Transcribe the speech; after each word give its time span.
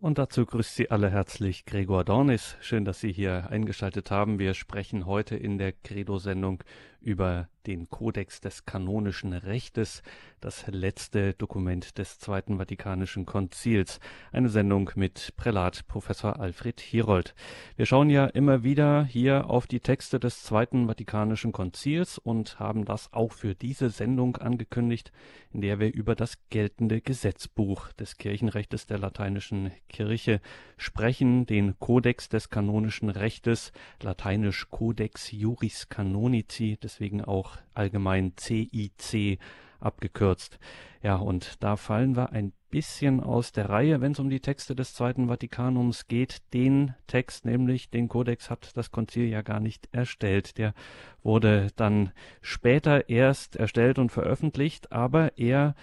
Und 0.00 0.18
dazu 0.18 0.46
grüßt 0.46 0.76
Sie 0.76 0.92
alle 0.92 1.10
herzlich 1.10 1.64
Gregor 1.64 2.04
Dornis. 2.04 2.56
Schön, 2.60 2.84
dass 2.84 3.00
Sie 3.00 3.10
hier 3.10 3.50
eingeschaltet 3.50 4.12
haben. 4.12 4.38
Wir 4.38 4.54
sprechen 4.54 5.06
heute 5.06 5.34
in 5.34 5.58
der 5.58 5.72
Credo-Sendung 5.72 6.62
über 7.00 7.48
den 7.68 7.90
Kodex 7.90 8.40
des 8.40 8.64
kanonischen 8.64 9.34
Rechtes, 9.34 10.02
das 10.40 10.66
letzte 10.68 11.34
Dokument 11.34 11.98
des 11.98 12.18
Zweiten 12.18 12.56
Vatikanischen 12.56 13.26
Konzils. 13.26 14.00
Eine 14.32 14.48
Sendung 14.48 14.90
mit 14.94 15.34
Prälat 15.36 15.86
Professor 15.86 16.40
Alfred 16.40 16.80
Hirold. 16.80 17.34
Wir 17.76 17.84
schauen 17.84 18.08
ja 18.08 18.24
immer 18.24 18.62
wieder 18.62 19.04
hier 19.04 19.50
auf 19.50 19.66
die 19.66 19.80
Texte 19.80 20.18
des 20.18 20.42
Zweiten 20.44 20.86
Vatikanischen 20.86 21.52
Konzils 21.52 22.16
und 22.16 22.58
haben 22.58 22.86
das 22.86 23.12
auch 23.12 23.32
für 23.32 23.54
diese 23.54 23.90
Sendung 23.90 24.36
angekündigt, 24.36 25.12
in 25.52 25.60
der 25.60 25.78
wir 25.78 25.92
über 25.92 26.14
das 26.14 26.38
geltende 26.48 27.02
Gesetzbuch 27.02 27.92
des 27.92 28.16
Kirchenrechtes 28.16 28.86
der 28.86 28.98
lateinischen 28.98 29.72
Kirche 29.88 30.40
sprechen, 30.78 31.44
den 31.44 31.78
Kodex 31.78 32.30
des 32.30 32.48
kanonischen 32.48 33.10
Rechtes, 33.10 33.72
lateinisch 34.02 34.70
Codex 34.70 35.32
Juris 35.32 35.88
Canonici, 35.90 36.78
deswegen 36.88 37.22
auch 37.22 37.58
allgemein 37.74 38.32
CIC 38.38 39.38
abgekürzt. 39.78 40.58
Ja, 41.02 41.16
und 41.16 41.62
da 41.62 41.76
fallen 41.76 42.16
wir 42.16 42.32
ein 42.32 42.52
bisschen 42.70 43.20
aus 43.20 43.52
der 43.52 43.68
Reihe, 43.68 44.00
wenn 44.00 44.12
es 44.12 44.18
um 44.18 44.30
die 44.30 44.40
Texte 44.40 44.74
des 44.74 44.94
Zweiten 44.94 45.28
Vatikanums 45.28 46.08
geht. 46.08 46.38
Den 46.54 46.94
Text, 47.06 47.44
nämlich 47.44 47.90
den 47.90 48.08
Kodex, 48.08 48.48
hat 48.48 48.74
das 48.74 48.90
Konzil 48.90 49.28
ja 49.28 49.42
gar 49.42 49.60
nicht 49.60 49.88
erstellt. 49.92 50.56
Der 50.56 50.72
wurde 51.22 51.68
dann 51.76 52.10
später 52.40 53.10
erst 53.10 53.56
erstellt 53.56 53.98
und 53.98 54.10
veröffentlicht, 54.10 54.90
aber 54.90 55.36
er 55.36 55.74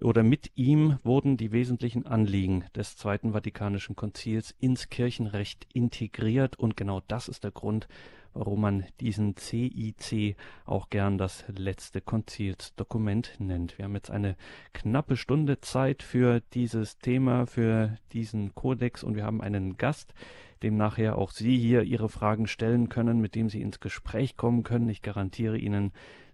oder 0.00 0.22
mit 0.22 0.52
ihm 0.54 0.98
wurden 1.02 1.36
die 1.36 1.52
wesentlichen 1.52 2.06
Anliegen 2.06 2.64
des 2.74 2.96
Zweiten 2.96 3.32
Vatikanischen 3.32 3.96
Konzils 3.96 4.54
ins 4.58 4.88
Kirchenrecht 4.88 5.66
integriert 5.74 6.56
und 6.56 6.76
genau 6.76 7.02
das 7.08 7.28
ist 7.28 7.44
der 7.44 7.50
Grund, 7.50 7.88
warum 8.34 8.60
man 8.60 8.84
diesen 9.00 9.36
CIC 9.36 10.36
auch 10.64 10.90
gern 10.90 11.18
das 11.18 11.44
letzte 11.48 12.00
Konzilsdokument 12.00 13.36
nennt. 13.38 13.78
Wir 13.78 13.84
haben 13.84 13.94
jetzt 13.94 14.10
eine 14.10 14.36
knappe 14.72 15.16
Stunde 15.16 15.60
Zeit 15.60 16.02
für 16.02 16.40
dieses 16.52 16.98
Thema, 16.98 17.46
für 17.46 17.98
diesen 18.12 18.54
Kodex 18.54 19.02
und 19.04 19.16
wir 19.16 19.24
haben 19.24 19.40
einen 19.40 19.76
Gast, 19.76 20.14
dem 20.62 20.76
nachher 20.76 21.18
auch 21.18 21.30
Sie 21.30 21.58
hier 21.58 21.82
Ihre 21.82 22.08
Fragen 22.08 22.46
stellen 22.46 22.88
können, 22.88 23.20
mit 23.20 23.34
dem 23.34 23.48
Sie 23.48 23.60
ins 23.60 23.80
Gespräch 23.80 24.36
kommen 24.36 24.62
können. 24.62 24.88
Ich 24.88 25.02
garantiere 25.02 25.58
Ihnen, 25.58 25.92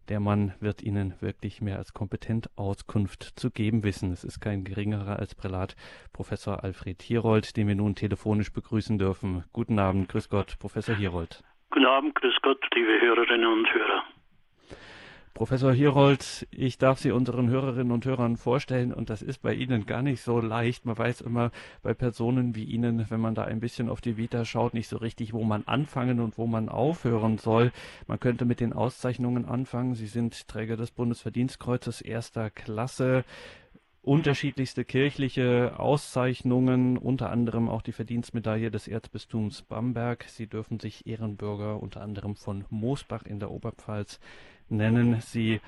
der 0.09 0.21
Mann 0.21 0.55
wird 0.61 0.83
Ihnen 0.83 1.15
wirklich 1.21 1.61
mehr 1.61 1.77
als 1.77 1.93
kompetent 1.93 2.49
Auskunft 2.57 3.35
zu 3.37 3.51
geben 3.51 3.83
wissen. 3.83 4.11
Es 4.11 4.25
ist 4.25 4.41
kein 4.41 4.65
geringerer 4.65 5.19
als 5.19 5.35
Prälat 5.35 5.77
Professor 6.13 6.65
Alfred 6.65 7.03
Hierold, 7.03 7.57
den 7.57 7.69
wir 7.69 7.75
nun 7.75 7.95
telefonisch 7.95 8.53
begrüßen 8.53 8.99
dürfen. 8.99 9.45
Guten 9.53 9.79
Abend, 9.79 10.09
grüß 10.09 10.31
Gott, 10.31 10.59
Professor 10.59 10.95
Hierold. 10.95 11.43
Guten 11.71 11.85
Abend, 11.85 12.15
grüß 12.15 12.35
Gott, 12.43 12.65
liebe 12.75 12.99
Hörerinnen 13.01 13.47
und 13.47 13.73
Hörer. 13.73 14.03
Professor 15.35 15.73
Hierold, 15.73 16.49
ich 16.51 16.79
darf 16.79 16.99
Sie 16.99 17.13
unseren 17.13 17.51
Hörerinnen 17.51 17.93
und 17.93 18.07
Hörern 18.07 18.37
vorstellen 18.37 18.93
und 18.93 19.11
das 19.11 19.21
ist 19.21 19.43
bei 19.43 19.53
Ihnen 19.53 19.85
gar 19.85 20.03
nicht 20.03 20.23
so 20.23 20.41
leicht. 20.41 20.87
Man 20.87 20.97
weiß 20.97 21.21
immer 21.21 21.53
bei 21.83 21.93
Personen 21.93 22.57
wie 22.57 22.65
Ihnen, 22.65 23.09
wenn 23.11 23.21
man 23.21 23.35
da 23.35 23.45
ein 23.45 23.61
bisschen 23.61 23.91
auf 23.91 24.01
die 24.01 24.17
Vita 24.17 24.47
schaut, 24.47 24.73
nicht 24.73 24.89
so 24.89 24.97
richtig, 24.97 25.35
wo 25.35 25.45
man 25.45 25.63
anfangen 25.67 26.21
und 26.21 26.39
wo 26.39 26.47
man 26.47 26.71
aufhören 26.71 27.37
soll. 27.37 27.71
Man 28.07 28.19
könnte 28.19 28.47
mit 28.47 28.61
den 28.61 28.73
Auszeichnungen 28.73 29.45
anfangen. 29.45 29.95
Sie 29.95 30.07
sind 30.07 30.49
Träger 30.49 30.77
des 30.77 30.91
Bundesverdienstkreuzes 30.91 32.01
erster 32.01 32.51
Klasse 32.51 33.25
unterschiedlichste 34.09 34.87
kirchliche 34.87 35.79
Auszeichnungen, 35.79 36.97
unter 36.97 37.29
anderem 37.31 37.69
auch 37.69 37.83
die 37.83 37.93
Verdienstmedaille 37.93 38.71
des 38.71 38.89
Erzbistums 38.89 39.61
Bamberg. 39.61 40.25
Sie 40.29 40.47
dürfen 40.47 40.81
sich 40.81 41.07
Ehrenbürger 41.07 41.83
unter 41.83 42.01
anderem 42.01 42.35
von 42.35 42.65
Moosbach 42.71 43.25
in 43.25 43.39
der 43.39 43.51
Oberpfalz 43.51 44.19
nennen. 44.71 45.21
Sie 45.21 45.61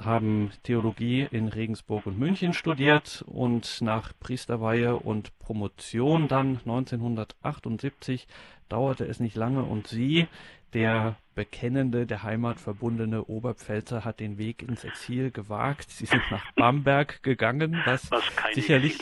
haben 0.00 0.50
Theologie 0.62 1.28
in 1.30 1.48
Regensburg 1.48 2.06
und 2.06 2.18
München 2.18 2.54
studiert 2.54 3.22
und 3.26 3.82
nach 3.82 4.14
Priesterweihe 4.18 4.96
und 4.96 5.38
Promotion 5.38 6.26
dann 6.26 6.60
1978 6.64 8.26
dauerte 8.70 9.04
es 9.04 9.20
nicht 9.20 9.36
lange 9.36 9.62
und 9.62 9.88
Sie, 9.88 10.26
der 10.74 11.16
bekennende, 11.34 12.06
der 12.06 12.22
heimatverbundene 12.22 13.24
Oberpfälzer 13.24 14.04
hat 14.04 14.20
den 14.20 14.38
Weg 14.38 14.62
ins 14.62 14.84
Exil 14.84 15.30
gewagt. 15.30 15.90
Sie 15.90 16.06
sind 16.06 16.22
nach 16.30 16.52
Bamberg 16.52 17.22
gegangen, 17.22 17.80
was, 17.86 18.10
was 18.10 18.22
sicherlich 18.52 18.98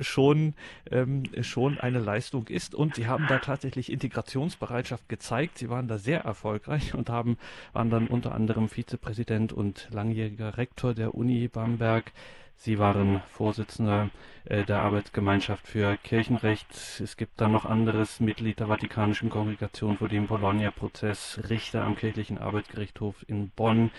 schon 0.00 0.54
ähm, 0.90 1.24
schon 1.42 1.78
eine 1.78 1.98
Leistung 1.98 2.46
ist 2.46 2.74
und 2.74 2.94
sie 2.94 3.06
haben 3.06 3.26
da 3.28 3.38
tatsächlich 3.38 3.90
Integrationsbereitschaft 3.90 5.08
gezeigt. 5.08 5.58
Sie 5.58 5.70
waren 5.70 5.88
da 5.88 5.98
sehr 5.98 6.20
erfolgreich 6.20 6.94
und 6.94 7.10
haben 7.10 7.36
waren 7.72 7.90
dann 7.90 8.06
unter 8.06 8.34
anderem 8.34 8.68
Vizepräsident 8.68 9.52
und 9.52 9.88
langjähriger 9.90 10.56
Rektor 10.56 10.94
der 10.94 11.14
Uni 11.14 11.48
Bamberg. 11.48 12.12
Sie 12.60 12.80
waren 12.80 13.22
Vorsitzender 13.30 14.10
äh, 14.44 14.64
der 14.64 14.80
Arbeitsgemeinschaft 14.82 15.68
für 15.68 15.96
Kirchenrecht. 15.96 17.00
Es 17.00 17.16
gibt 17.16 17.40
dann 17.40 17.52
noch 17.52 17.64
anderes 17.64 18.18
Mitglied 18.18 18.58
der 18.58 18.66
Vatikanischen 18.66 19.30
Kongregation 19.30 19.96
vor 19.96 20.08
dem 20.08 20.26
Bologna-Prozess, 20.26 21.40
Richter 21.48 21.84
am 21.84 21.94
Kirchlichen 21.94 22.36
Arbeitsgerichtshof 22.36 23.24
in 23.28 23.50
Bonn, 23.50 23.92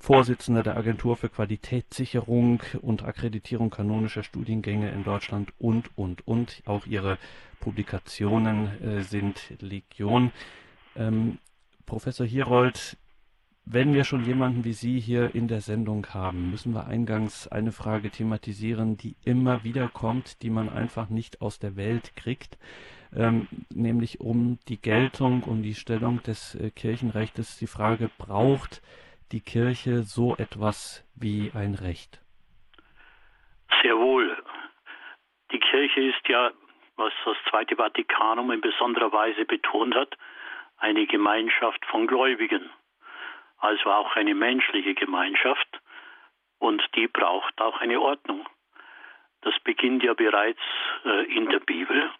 Vorsitzender 0.00 0.62
der 0.62 0.76
Agentur 0.76 1.16
für 1.16 1.30
Qualitätssicherung 1.30 2.62
und 2.82 3.04
Akkreditierung 3.04 3.70
kanonischer 3.70 4.22
Studiengänge 4.22 4.90
in 4.90 5.02
Deutschland 5.02 5.54
und, 5.58 5.90
und, 5.96 6.28
und. 6.28 6.62
Auch 6.66 6.84
ihre 6.84 7.16
Publikationen 7.58 8.82
äh, 8.82 9.00
sind 9.00 9.40
Legion. 9.60 10.30
Ähm, 10.94 11.38
Professor 11.86 12.26
Hierold, 12.26 12.98
wenn 13.70 13.92
wir 13.92 14.04
schon 14.04 14.24
jemanden 14.24 14.64
wie 14.64 14.72
Sie 14.72 14.98
hier 14.98 15.34
in 15.34 15.46
der 15.46 15.60
Sendung 15.60 16.06
haben, 16.14 16.50
müssen 16.50 16.72
wir 16.72 16.86
eingangs 16.86 17.48
eine 17.48 17.72
Frage 17.72 18.10
thematisieren, 18.10 18.96
die 18.96 19.14
immer 19.26 19.62
wieder 19.62 19.88
kommt, 19.88 20.42
die 20.42 20.48
man 20.48 20.70
einfach 20.70 21.10
nicht 21.10 21.42
aus 21.42 21.58
der 21.58 21.76
Welt 21.76 22.16
kriegt, 22.16 22.56
ähm, 23.14 23.46
nämlich 23.68 24.20
um 24.20 24.58
die 24.68 24.80
Geltung, 24.80 25.42
um 25.42 25.62
die 25.62 25.74
Stellung 25.74 26.22
des 26.22 26.54
äh, 26.54 26.70
Kirchenrechts. 26.70 27.58
Die 27.58 27.66
Frage, 27.66 28.10
braucht 28.16 28.80
die 29.32 29.40
Kirche 29.40 30.02
so 30.02 30.34
etwas 30.36 31.04
wie 31.14 31.52
ein 31.54 31.74
Recht? 31.74 32.22
Sehr 33.82 33.98
wohl. 33.98 34.34
Die 35.52 35.60
Kirche 35.60 36.00
ist 36.00 36.26
ja, 36.28 36.52
was 36.96 37.12
das 37.26 37.36
Zweite 37.50 37.76
Vatikanum 37.76 38.50
in 38.50 38.62
besonderer 38.62 39.12
Weise 39.12 39.44
betont 39.44 39.94
hat, 39.94 40.16
eine 40.78 41.06
Gemeinschaft 41.06 41.84
von 41.86 42.06
Gläubigen 42.06 42.70
also 43.58 43.90
auch 43.90 44.16
eine 44.16 44.34
menschliche 44.34 44.94
Gemeinschaft 44.94 45.80
und 46.58 46.82
die 46.94 47.08
braucht 47.08 47.60
auch 47.60 47.80
eine 47.80 48.00
Ordnung. 48.00 48.46
Das 49.42 49.58
beginnt 49.60 50.02
ja 50.02 50.14
bereits 50.14 50.60
äh, 51.04 51.24
in 51.34 51.48
der 51.48 51.60
Bibel. 51.60 52.10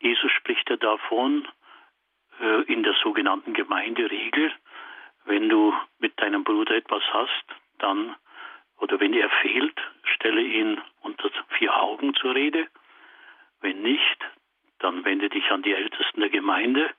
Jesus 0.00 0.30
spricht 0.32 0.68
ja 0.70 0.76
davon 0.76 1.46
äh, 2.40 2.62
in 2.62 2.82
der 2.82 2.94
sogenannten 2.94 3.54
Gemeinderegel, 3.54 4.52
wenn 5.24 5.48
du 5.48 5.74
mit 5.98 6.20
deinem 6.20 6.42
Bruder 6.44 6.74
etwas 6.74 7.02
hast, 7.12 7.44
dann 7.78 8.16
oder 8.78 8.98
wenn 8.98 9.12
er 9.12 9.28
fehlt, 9.42 9.78
stelle 10.14 10.40
ihn 10.40 10.80
unter 11.02 11.30
vier 11.58 11.76
Augen 11.76 12.14
zur 12.14 12.34
Rede. 12.34 12.66
Wenn 13.60 13.82
nicht, 13.82 14.24
dann 14.78 15.04
wende 15.04 15.28
dich 15.28 15.50
an 15.50 15.62
die 15.62 15.74
Ältesten 15.74 16.20
der 16.20 16.30
Gemeinde 16.30 16.90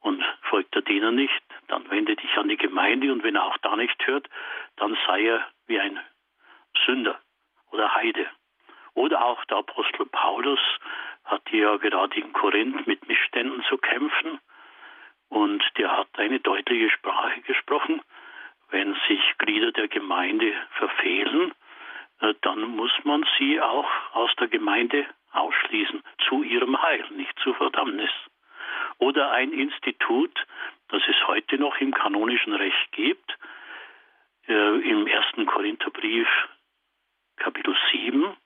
und 0.00 0.24
folgt 0.42 0.74
der 0.74 0.82
Diener 0.82 1.10
nicht, 1.10 1.42
dann 1.68 1.90
wende 1.90 2.16
dich 2.16 2.36
an 2.36 2.48
die 2.48 2.56
Gemeinde 2.56 3.12
und 3.12 3.22
wenn 3.22 3.36
er 3.36 3.44
auch 3.44 3.58
da 3.58 3.76
nicht 3.76 4.06
hört, 4.06 4.28
dann 4.76 4.96
sei 5.06 5.24
er 5.24 5.46
wie 5.66 5.80
ein 5.80 5.98
Sünder 6.86 7.18
oder 7.70 7.94
Heide. 7.94 8.26
Oder 8.94 9.24
auch 9.24 9.44
der 9.46 9.58
Apostel 9.58 10.06
Paulus 10.06 10.60
hat 11.24 11.42
ja 11.50 11.76
gerade 11.76 12.18
in 12.18 12.32
Korinth 12.32 12.86
mit 12.86 13.06
Missständen 13.06 13.62
zu 13.68 13.78
kämpfen 13.78 14.40
und 15.28 15.62
der 15.76 15.96
hat 15.96 16.08
eine 16.14 16.40
deutliche 16.40 16.90
Sprache 16.90 17.40
gesprochen. 17.42 18.00
Wenn 18.70 18.94
sich 19.06 19.20
Glieder 19.38 19.72
der 19.72 19.88
Gemeinde 19.88 20.52
verfehlen, 20.72 21.52
äh, 22.20 22.34
dann 22.42 22.60
muss 22.76 22.92
man 23.04 23.24
sie 23.38 23.60
auch 23.60 23.88
aus 24.12 24.30
der 24.36 24.48
Gemeinde 24.48 25.06
ausschließen, 25.32 26.02
zu 26.28 26.42
ihrem 26.42 26.80
Heil, 26.80 27.04
nicht 27.10 27.38
zu 27.40 27.54
Verdammnis 27.54 28.10
oder 28.98 29.30
ein 29.30 29.52
Institut, 29.52 30.46
das 30.88 31.02
es 31.08 31.28
heute 31.28 31.56
noch 31.58 31.76
im 31.78 31.92
kanonischen 31.92 32.54
Recht 32.54 32.92
gibt, 32.92 33.38
äh, 34.46 34.80
im 34.90 35.06
ersten 35.06 35.46
Korintherbrief 35.46 36.28
Kapitel 37.36 37.76
7. 37.92 38.36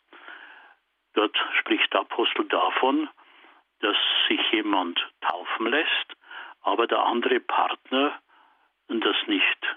Dort 1.14 1.36
spricht 1.58 1.92
der 1.92 2.00
Apostel 2.00 2.46
davon, 2.46 3.08
dass 3.80 3.96
sich 4.28 4.40
jemand 4.52 5.00
taufen 5.20 5.66
lässt, 5.66 6.16
aber 6.62 6.86
der 6.86 7.04
andere 7.04 7.40
Partner 7.40 8.18
das 9.00 9.16
nicht 9.26 9.76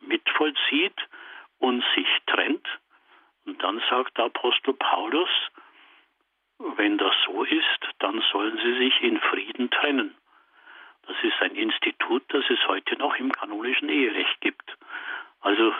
mitvollzieht 0.00 0.96
und 1.58 1.84
sich 1.94 2.08
trennt. 2.26 2.66
Und 3.46 3.62
dann 3.62 3.82
sagt 3.90 4.16
der 4.18 4.26
Apostel 4.26 4.74
Paulus, 4.74 5.28
wenn 6.58 6.98
das 6.98 7.14
so 7.26 7.44
ist, 7.44 7.80
dann 7.98 8.22
sollen 8.32 8.58
sie 8.62 8.78
sich 8.78 9.02
in 9.02 9.18
Frieden 9.18 9.70
trennen. 9.70 10.14
Das 11.06 11.16
ist 11.22 11.40
ein 11.40 11.54
Institut, 11.54 12.22
das 12.28 12.44
es 12.48 12.66
heute 12.66 12.96
noch 12.96 13.16
im 13.16 13.30
kanonischen 13.32 13.88
Eherecht 13.88 14.40
gibt. 14.40 14.76
Also 15.40 15.72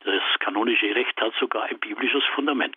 das 0.00 0.22
kanonische 0.40 0.94
Recht 0.94 1.20
hat 1.20 1.32
sogar 1.38 1.64
ein 1.64 1.78
biblisches 1.78 2.24
Fundament. 2.34 2.76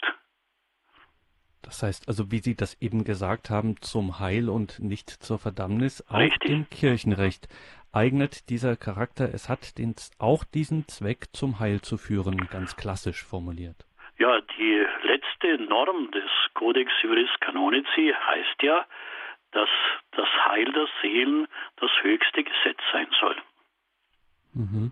Das 1.62 1.84
heißt 1.84 2.08
also, 2.08 2.32
wie 2.32 2.40
Sie 2.40 2.56
das 2.56 2.80
eben 2.82 3.04
gesagt 3.04 3.50
haben, 3.50 3.80
zum 3.82 4.20
Heil 4.20 4.50
und 4.50 4.80
nicht 4.80 5.10
zur 5.10 5.38
Verdammnis, 5.38 6.04
auch 6.10 6.18
Richtig. 6.18 6.50
im 6.50 6.70
Kirchenrecht 6.70 7.48
eignet 7.92 8.50
dieser 8.50 8.76
Charakter, 8.76 9.34
es 9.34 9.48
hat 9.48 9.78
den, 9.78 9.96
auch 10.18 10.44
diesen 10.44 10.88
Zweck 10.88 11.28
zum 11.34 11.60
Heil 11.60 11.82
zu 11.82 11.98
führen, 11.98 12.48
ganz 12.50 12.76
klassisch 12.76 13.24
formuliert. 13.24 13.86
Ja, 14.18 14.40
die 14.58 14.86
letzte 15.04 15.64
Norm 15.64 16.12
des 16.12 16.30
Codex 16.54 16.92
Juris 17.02 17.30
Canonici 17.40 18.14
heißt 18.14 18.64
ja, 18.64 18.86
dass 19.52 19.70
das 20.12 20.28
Heil 20.46 20.72
der 20.72 20.88
Seelen 21.02 21.48
das 21.78 21.92
höchste 22.02 22.44
Gesetz 22.44 22.80
sein 22.92 23.08
soll. 23.20 23.36
Mhm. 24.54 24.92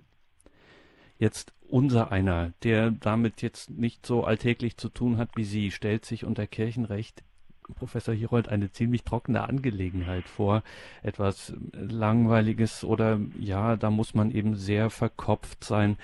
Jetzt 1.18 1.54
unser 1.70 2.12
einer, 2.12 2.54
der 2.64 2.92
damit 2.92 3.42
jetzt 3.42 3.70
nicht 3.70 4.06
so 4.06 4.24
alltäglich 4.24 4.78
zu 4.78 4.90
tun 4.90 5.18
hat 5.18 5.30
wie 5.36 5.44
Sie, 5.44 5.72
stellt 5.72 6.06
sich 6.06 6.26
unter 6.26 6.48
Kirchenrecht 6.48 7.24
Professor 7.76 8.14
Hirold 8.14 8.50
eine 8.50 8.72
ziemlich 8.72 9.04
trockene 9.04 9.48
Angelegenheit 9.48 10.28
vor, 10.28 10.64
etwas 11.04 11.54
Langweiliges 11.72 12.84
oder 12.84 13.20
ja, 13.40 13.76
da 13.76 13.90
muss 13.90 14.14
man 14.14 14.32
eben 14.32 14.56
sehr 14.56 14.90
verkopft 14.90 15.64
sein. 15.64 15.98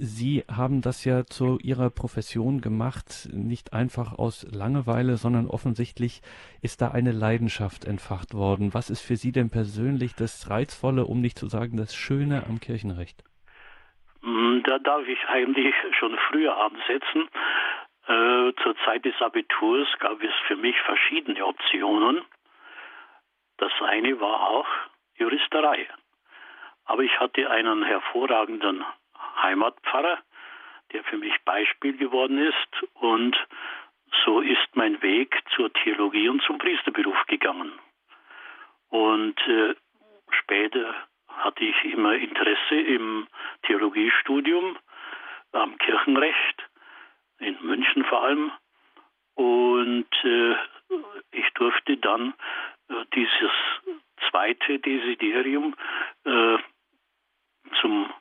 Sie 0.00 0.44
haben 0.48 0.80
das 0.80 1.04
ja 1.04 1.24
zu 1.24 1.58
Ihrer 1.60 1.90
Profession 1.90 2.60
gemacht, 2.60 3.28
nicht 3.32 3.72
einfach 3.72 4.16
aus 4.16 4.46
Langeweile, 4.52 5.16
sondern 5.16 5.48
offensichtlich 5.48 6.22
ist 6.62 6.80
da 6.80 6.92
eine 6.92 7.10
Leidenschaft 7.10 7.84
entfacht 7.84 8.32
worden. 8.32 8.74
Was 8.74 8.90
ist 8.90 9.02
für 9.02 9.16
Sie 9.16 9.32
denn 9.32 9.50
persönlich 9.50 10.14
das 10.14 10.48
Reizvolle, 10.48 11.04
um 11.04 11.20
nicht 11.20 11.36
zu 11.36 11.48
sagen 11.48 11.76
das 11.76 11.96
Schöne 11.96 12.44
am 12.48 12.60
Kirchenrecht? 12.60 13.24
Hm, 14.22 14.62
da 14.64 14.78
darf 14.78 15.06
ich 15.08 15.18
eigentlich 15.26 15.74
schon 15.98 16.16
früher 16.30 16.56
ansetzen. 16.56 17.28
Äh, 18.06 18.52
zur 18.62 18.76
Zeit 18.84 19.04
des 19.04 19.20
Abiturs 19.20 19.88
gab 19.98 20.22
es 20.22 20.34
für 20.46 20.56
mich 20.56 20.76
verschiedene 20.82 21.44
Optionen. 21.44 22.22
Das 23.56 23.72
eine 23.82 24.20
war 24.20 24.48
auch 24.48 24.68
Juristerei. 25.16 25.88
Aber 26.84 27.02
ich 27.02 27.18
hatte 27.18 27.50
einen 27.50 27.84
hervorragenden 27.84 28.84
Heimatpfarrer, 29.42 30.18
der 30.92 31.04
für 31.04 31.18
mich 31.18 31.34
Beispiel 31.44 31.96
geworden 31.96 32.38
ist. 32.38 32.86
Und 32.94 33.36
so 34.24 34.40
ist 34.40 34.68
mein 34.74 35.00
Weg 35.02 35.36
zur 35.54 35.72
Theologie 35.72 36.28
und 36.28 36.42
zum 36.42 36.58
Priesterberuf 36.58 37.26
gegangen. 37.26 37.72
Und 38.88 39.38
äh, 39.46 39.74
später 40.30 40.94
hatte 41.28 41.64
ich 41.64 41.84
immer 41.84 42.14
Interesse 42.14 42.74
im 42.74 43.26
Theologiestudium, 43.62 44.78
am 45.52 45.78
Kirchenrecht, 45.78 46.68
in 47.38 47.56
München 47.62 48.04
vor 48.04 48.22
allem. 48.22 48.50
Und 49.34 50.08
äh, 50.24 50.56
ich 51.30 51.48
durfte 51.54 51.96
dann 51.98 52.34
äh, 52.88 53.04
dieses 53.14 53.52
zweite 54.30 54.78
Desiderium 54.78 55.74
äh, 56.24 56.58
zum 57.80 58.12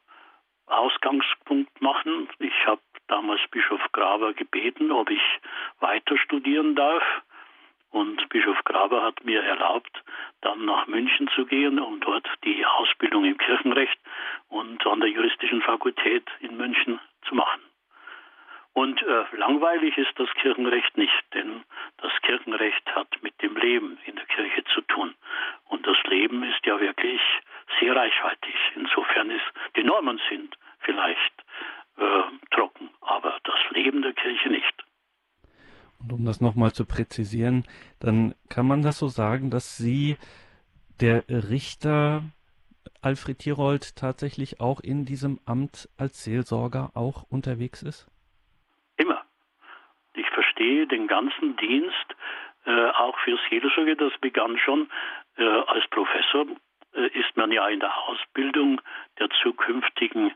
Ausgangspunkt 0.68 1.82
machen. 1.82 2.30
Ich 2.40 2.68
habe 2.68 2.82
damals 3.08 3.42
Bischof 3.52 3.82
Graber 3.92 4.34
gebeten, 4.34 4.92
ob 4.92 5.10
ich 5.10 5.22
weiter 5.80 6.18
studieren 6.18 6.76
darf. 6.76 7.04
Und 7.90 8.28
Bischof 8.30 8.64
Graber 8.66 9.02
hat 9.02 9.24
mir 9.24 9.42
erlaubt, 9.42 10.04
dann 10.42 10.66
nach 10.66 10.88
München 10.88 11.30
zu 11.36 11.46
gehen, 11.46 11.80
um 11.80 12.00
dort 12.02 12.28
die 12.44 12.66
Ausbildung 12.66 13.26
im 13.26 13.38
Kirchenrecht 13.38 13.98
und 14.50 14.86
an 14.86 15.00
der 15.00 15.10
juristischen 15.10 15.62
Fakultät 15.62 16.30
in 16.42 16.58
München 16.58 17.00
zu 17.28 17.36
machen. 17.36 17.62
Und 18.74 19.02
äh, 19.02 19.24
langweilig 19.36 19.98
ist 19.98 20.14
das 20.20 20.30
Kirchenrecht 20.36 20.98
nicht, 20.98 21.24
denn 21.34 21.64
das 21.98 22.12
Kirchenrecht 22.22 22.96
hat 22.96 23.08
mit 23.24 23.42
dem 23.42 23.58
Leben 23.58 23.98
in 24.06 24.16
der 24.16 24.26
Kirche 24.26 24.64
zu 24.66 24.82
tun. 24.82 25.16
Und 25.66 25.88
das 25.88 25.98
Leben 26.04 26.44
ist 26.44 26.64
ja 26.64 26.80
wirklich 26.80 27.20
sehr 27.80 27.96
reichhaltig. 27.96 28.56
Insofern 28.76 29.30
ist 29.32 29.46
die 29.76 29.84
Normen 29.84 30.20
sind 30.30 30.58
vielleicht 30.80 31.44
äh, 31.98 32.24
trocken, 32.52 32.90
aber 33.02 33.38
das 33.44 33.60
Leben 33.72 34.02
der 34.02 34.14
Kirche 34.14 34.50
nicht. 34.50 34.84
Und 36.00 36.14
um 36.14 36.26
das 36.26 36.42
nochmal 36.42 36.72
zu 36.72 36.86
präzisieren, 36.86 37.64
dann 38.00 38.36
kann 38.50 38.68
man 38.68 38.84
das 38.84 39.00
so 39.00 39.08
sagen, 39.08 39.50
dass 39.50 39.78
Sie 39.78 40.18
der 41.00 41.24
Richter 41.28 42.24
Alfred 43.02 43.40
Tirold 43.40 43.96
tatsächlich 43.96 44.60
auch 44.60 44.80
in 44.80 45.06
diesem 45.06 45.40
Amt 45.46 45.90
als 45.98 46.24
Seelsorger 46.24 46.92
auch 46.96 47.24
unterwegs 47.30 47.84
ist? 47.84 48.08
Immer. 48.98 49.24
Ich 50.14 50.30
verstehe 50.30 50.88
den 50.88 51.08
ganzen 51.08 51.56
Dienst 51.58 52.16
äh, 52.66 52.90
auch 52.92 53.18
für 53.20 53.38
Seelsorge. 53.50 53.96
Das 53.96 54.14
begann 54.20 54.58
schon 54.58 54.90
äh, 55.38 55.44
als 55.44 55.88
Professor. 55.90 56.46
Äh, 56.98 57.08
ist 57.20 57.38
man 57.38 57.52
ja 57.52 57.68
in 57.68 57.80
der 57.80 57.96
Ausbildung 58.08 58.82
der 59.20 59.30
zukünftigen 59.42 60.34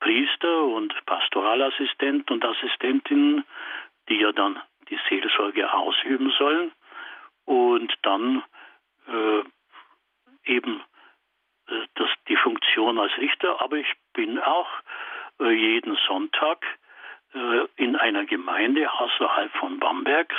Priester 0.00 0.64
und 0.64 0.94
Pastoralassistent 1.06 2.30
und 2.30 2.44
Assistentin, 2.44 3.44
die 4.08 4.20
ja 4.20 4.32
dann 4.32 4.60
die 4.88 4.98
Seelsorge 5.08 5.72
ausüben 5.72 6.32
sollen 6.38 6.70
und 7.44 7.92
dann 8.02 8.42
äh, 9.08 9.42
eben 10.44 10.82
äh, 11.68 11.86
das, 11.94 12.08
die 12.28 12.36
Funktion 12.36 12.98
als 12.98 13.16
Richter. 13.18 13.60
Aber 13.60 13.76
ich 13.76 13.92
bin 14.12 14.38
auch 14.38 14.68
äh, 15.40 15.50
jeden 15.50 15.96
Sonntag 16.06 16.64
äh, 17.34 17.66
in 17.76 17.96
einer 17.96 18.26
Gemeinde 18.26 18.92
außerhalb 18.92 19.50
von 19.56 19.80
Bamberg, 19.80 20.32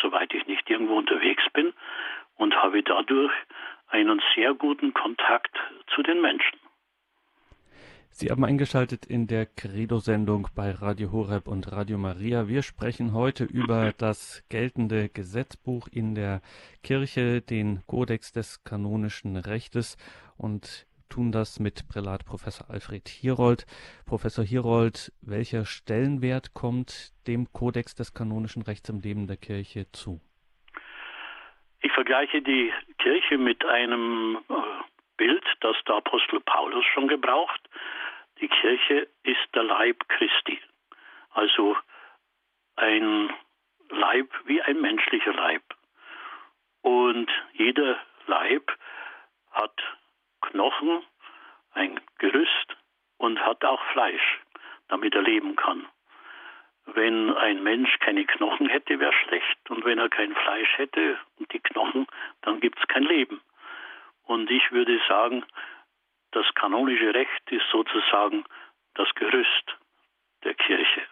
soweit 0.00 0.32
ich 0.32 0.46
nicht 0.46 0.68
irgendwo 0.70 0.96
unterwegs 0.96 1.44
bin, 1.54 1.72
und 2.36 2.54
habe 2.54 2.82
dadurch 2.84 3.32
einen 3.88 4.20
sehr 4.34 4.54
guten 4.54 4.92
Kontakt 4.94 5.56
zu 5.94 6.02
den 6.02 6.20
Menschen. 6.20 6.58
Sie 8.10 8.30
haben 8.30 8.44
eingeschaltet 8.44 9.06
in 9.06 9.28
der 9.28 9.46
Credo-Sendung 9.46 10.48
bei 10.54 10.72
Radio 10.72 11.12
Horeb 11.12 11.46
und 11.46 11.70
Radio 11.70 11.98
Maria. 11.98 12.48
Wir 12.48 12.62
sprechen 12.62 13.12
heute 13.12 13.44
über 13.44 13.92
das 13.96 14.42
geltende 14.48 15.08
Gesetzbuch 15.08 15.86
in 15.86 16.14
der 16.16 16.40
Kirche, 16.82 17.40
den 17.42 17.86
Kodex 17.86 18.32
des 18.32 18.64
kanonischen 18.64 19.36
Rechtes 19.36 19.96
und 20.36 20.86
tun 21.08 21.32
das 21.32 21.60
mit 21.60 21.86
Prälat 21.88 22.24
Professor 22.24 22.68
Alfred 22.70 23.08
Hierold. 23.08 23.66
Professor 24.04 24.44
Hierold, 24.44 25.12
welcher 25.20 25.64
Stellenwert 25.64 26.54
kommt 26.54 27.12
dem 27.26 27.52
Kodex 27.52 27.94
des 27.94 28.14
kanonischen 28.14 28.62
Rechts 28.62 28.88
im 28.88 29.00
Leben 29.00 29.26
der 29.26 29.36
Kirche 29.36 29.86
zu? 29.92 30.20
Ich 31.80 31.92
vergleiche 31.92 32.42
die 32.42 32.72
Kirche 32.98 33.38
mit 33.38 33.64
einem 33.64 34.38
äh, 34.48 34.54
Bild, 35.16 35.44
das 35.60 35.76
der 35.86 35.96
Apostel 35.96 36.40
Paulus 36.40 36.84
schon 36.86 37.08
gebraucht. 37.08 37.60
Die 38.40 38.48
Kirche 38.48 39.08
ist 39.22 39.54
der 39.54 39.64
Leib 39.64 40.08
Christi. 40.08 40.60
Also 41.30 41.76
ein 42.76 43.32
Leib 43.90 44.30
wie 44.44 44.62
ein 44.62 44.80
menschlicher 44.80 45.32
Leib. 45.32 45.62
Und 46.82 47.30
jeder 47.52 47.98
Leib 48.26 48.76
hat 49.50 49.80
Knochen, 50.40 51.02
ein 51.72 52.00
Gerüst 52.18 52.76
und 53.18 53.40
hat 53.40 53.64
auch 53.64 53.82
Fleisch, 53.92 54.40
damit 54.88 55.14
er 55.14 55.22
leben 55.22 55.56
kann. 55.56 55.86
Wenn 56.94 57.34
ein 57.34 57.62
Mensch 57.62 57.98
keine 58.00 58.24
Knochen 58.24 58.68
hätte, 58.68 58.98
wäre 58.98 59.12
schlecht. 59.12 59.58
Und 59.70 59.84
wenn 59.84 59.98
er 59.98 60.08
kein 60.08 60.34
Fleisch 60.34 60.78
hätte 60.78 61.18
und 61.38 61.52
die 61.52 61.60
Knochen, 61.60 62.06
dann 62.42 62.60
gibt 62.60 62.78
es 62.78 62.88
kein 62.88 63.04
Leben. 63.04 63.40
Und 64.24 64.50
ich 64.50 64.70
würde 64.72 65.00
sagen, 65.08 65.44
das 66.32 66.46
kanonische 66.54 67.14
Recht 67.14 67.50
ist 67.50 67.64
sozusagen 67.70 68.44
das 68.94 69.08
Gerüst 69.14 69.76
der 70.44 70.54
Kirche. 70.54 71.02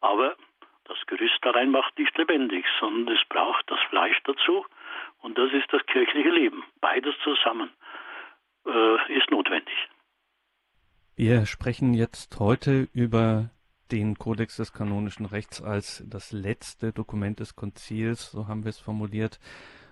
Aber 0.00 0.36
das 0.84 0.98
Gerüst 1.06 1.38
darein 1.42 1.70
macht 1.70 1.98
nicht 1.98 2.16
lebendig, 2.16 2.64
sondern 2.78 3.14
es 3.14 3.24
braucht 3.28 3.70
das 3.70 3.80
Fleisch 3.90 4.18
dazu 4.24 4.64
und 5.20 5.36
das 5.36 5.52
ist 5.52 5.72
das 5.72 5.84
kirchliche 5.86 6.30
Leben. 6.30 6.64
Beides 6.80 7.14
zusammen 7.24 7.70
äh, 8.66 9.12
ist 9.12 9.30
notwendig. 9.30 9.74
Wir 11.16 11.46
sprechen 11.46 11.94
jetzt 11.94 12.38
heute 12.38 12.88
über 12.92 13.50
den 13.92 14.18
Kodex 14.18 14.56
des 14.56 14.72
kanonischen 14.72 15.26
Rechts 15.26 15.62
als 15.62 16.02
das 16.06 16.32
letzte 16.32 16.92
Dokument 16.92 17.40
des 17.40 17.56
Konzils, 17.56 18.30
so 18.30 18.48
haben 18.48 18.64
wir 18.64 18.70
es 18.70 18.78
formuliert. 18.78 19.38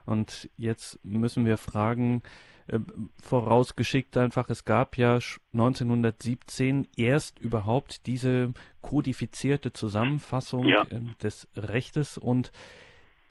Und 0.06 0.50
jetzt 0.56 0.98
müssen 1.04 1.46
wir 1.46 1.56
fragen, 1.56 2.22
äh, 2.66 2.78
vorausgeschickt 3.22 4.16
einfach, 4.16 4.48
es 4.50 4.64
gab 4.64 4.96
ja 4.96 5.18
1917 5.52 6.88
erst 6.96 7.38
überhaupt 7.38 8.06
diese 8.06 8.52
kodifizierte 8.82 9.72
Zusammenfassung 9.72 10.66
ja. 10.66 10.82
äh, 10.90 11.00
des 11.22 11.48
Rechtes 11.56 12.18
und 12.18 12.52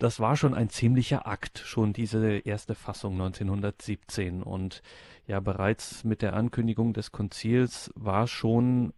das 0.04 0.20
war 0.20 0.36
schon 0.36 0.54
ein 0.54 0.70
ziemlicher 0.70 1.28
Akt, 1.28 1.60
schon 1.60 1.94
diese 1.94 2.40
erste 2.40 2.76
Fassung 2.76 3.14
1917. 3.14 4.44
Und 4.44 4.82
ja, 5.28 5.40
bereits 5.40 6.04
mit 6.04 6.22
der 6.22 6.34
Ankündigung 6.34 6.92
des 6.92 7.14
Konzils 7.14 7.90
war 7.96 8.28
schon 8.28 8.92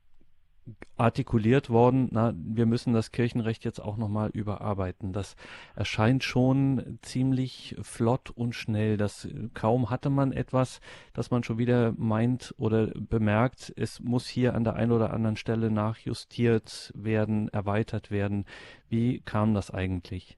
artikuliert 0.98 1.70
worden, 1.70 2.10
na, 2.12 2.34
wir 2.36 2.66
müssen 2.66 2.94
das 2.94 3.12
Kirchenrecht 3.12 3.66
jetzt 3.66 3.80
auch 3.80 3.98
nochmal 3.98 4.30
überarbeiten. 4.34 5.14
Das 5.14 5.36
erscheint 5.76 6.24
schon 6.24 7.00
ziemlich 7.02 7.76
flott 7.82 8.32
und 8.32 8.54
schnell. 8.54 8.98
Das 8.98 9.28
kaum 9.54 9.90
hatte 9.90 10.10
man 10.10 10.32
etwas, 10.32 10.82
dass 11.14 11.32
man 11.32 11.44
schon 11.44 11.58
wieder 11.58 11.94
meint 11.98 12.56
oder 12.58 12.88
bemerkt, 12.96 13.74
es 13.76 14.00
muss 14.00 14.28
hier 14.28 14.56
an 14.56 14.64
der 14.64 14.76
einen 14.76 14.92
oder 14.92 15.14
anderen 15.14 15.36
Stelle 15.36 15.70
nachjustiert 15.70 16.92
werden, 16.96 17.50
erweitert 17.50 18.10
werden. 18.10 18.46
Wie 18.90 19.22
kam 19.22 19.54
das 19.54 19.74
eigentlich? 19.74 20.38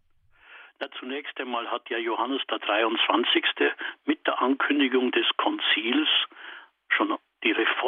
Na, 0.80 0.88
zunächst 1.00 1.40
einmal 1.40 1.70
hat 1.72 1.90
ja 1.90 1.98
Johannes 1.98 2.42
der 2.50 2.60
23. 2.60 3.44
mit 4.06 4.26
der 4.28 4.40
Ankündigung 4.42 5.12
des 5.12 5.26
Konzils 5.38 6.08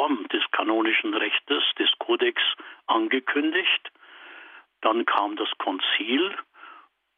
Reform 0.00 0.26
des 0.28 0.42
kanonischen 0.52 1.14
Rechtes, 1.14 1.62
des 1.78 1.90
Kodex, 1.98 2.40
angekündigt. 2.86 3.90
Dann 4.80 5.04
kam 5.04 5.36
das 5.36 5.48
Konzil 5.58 6.34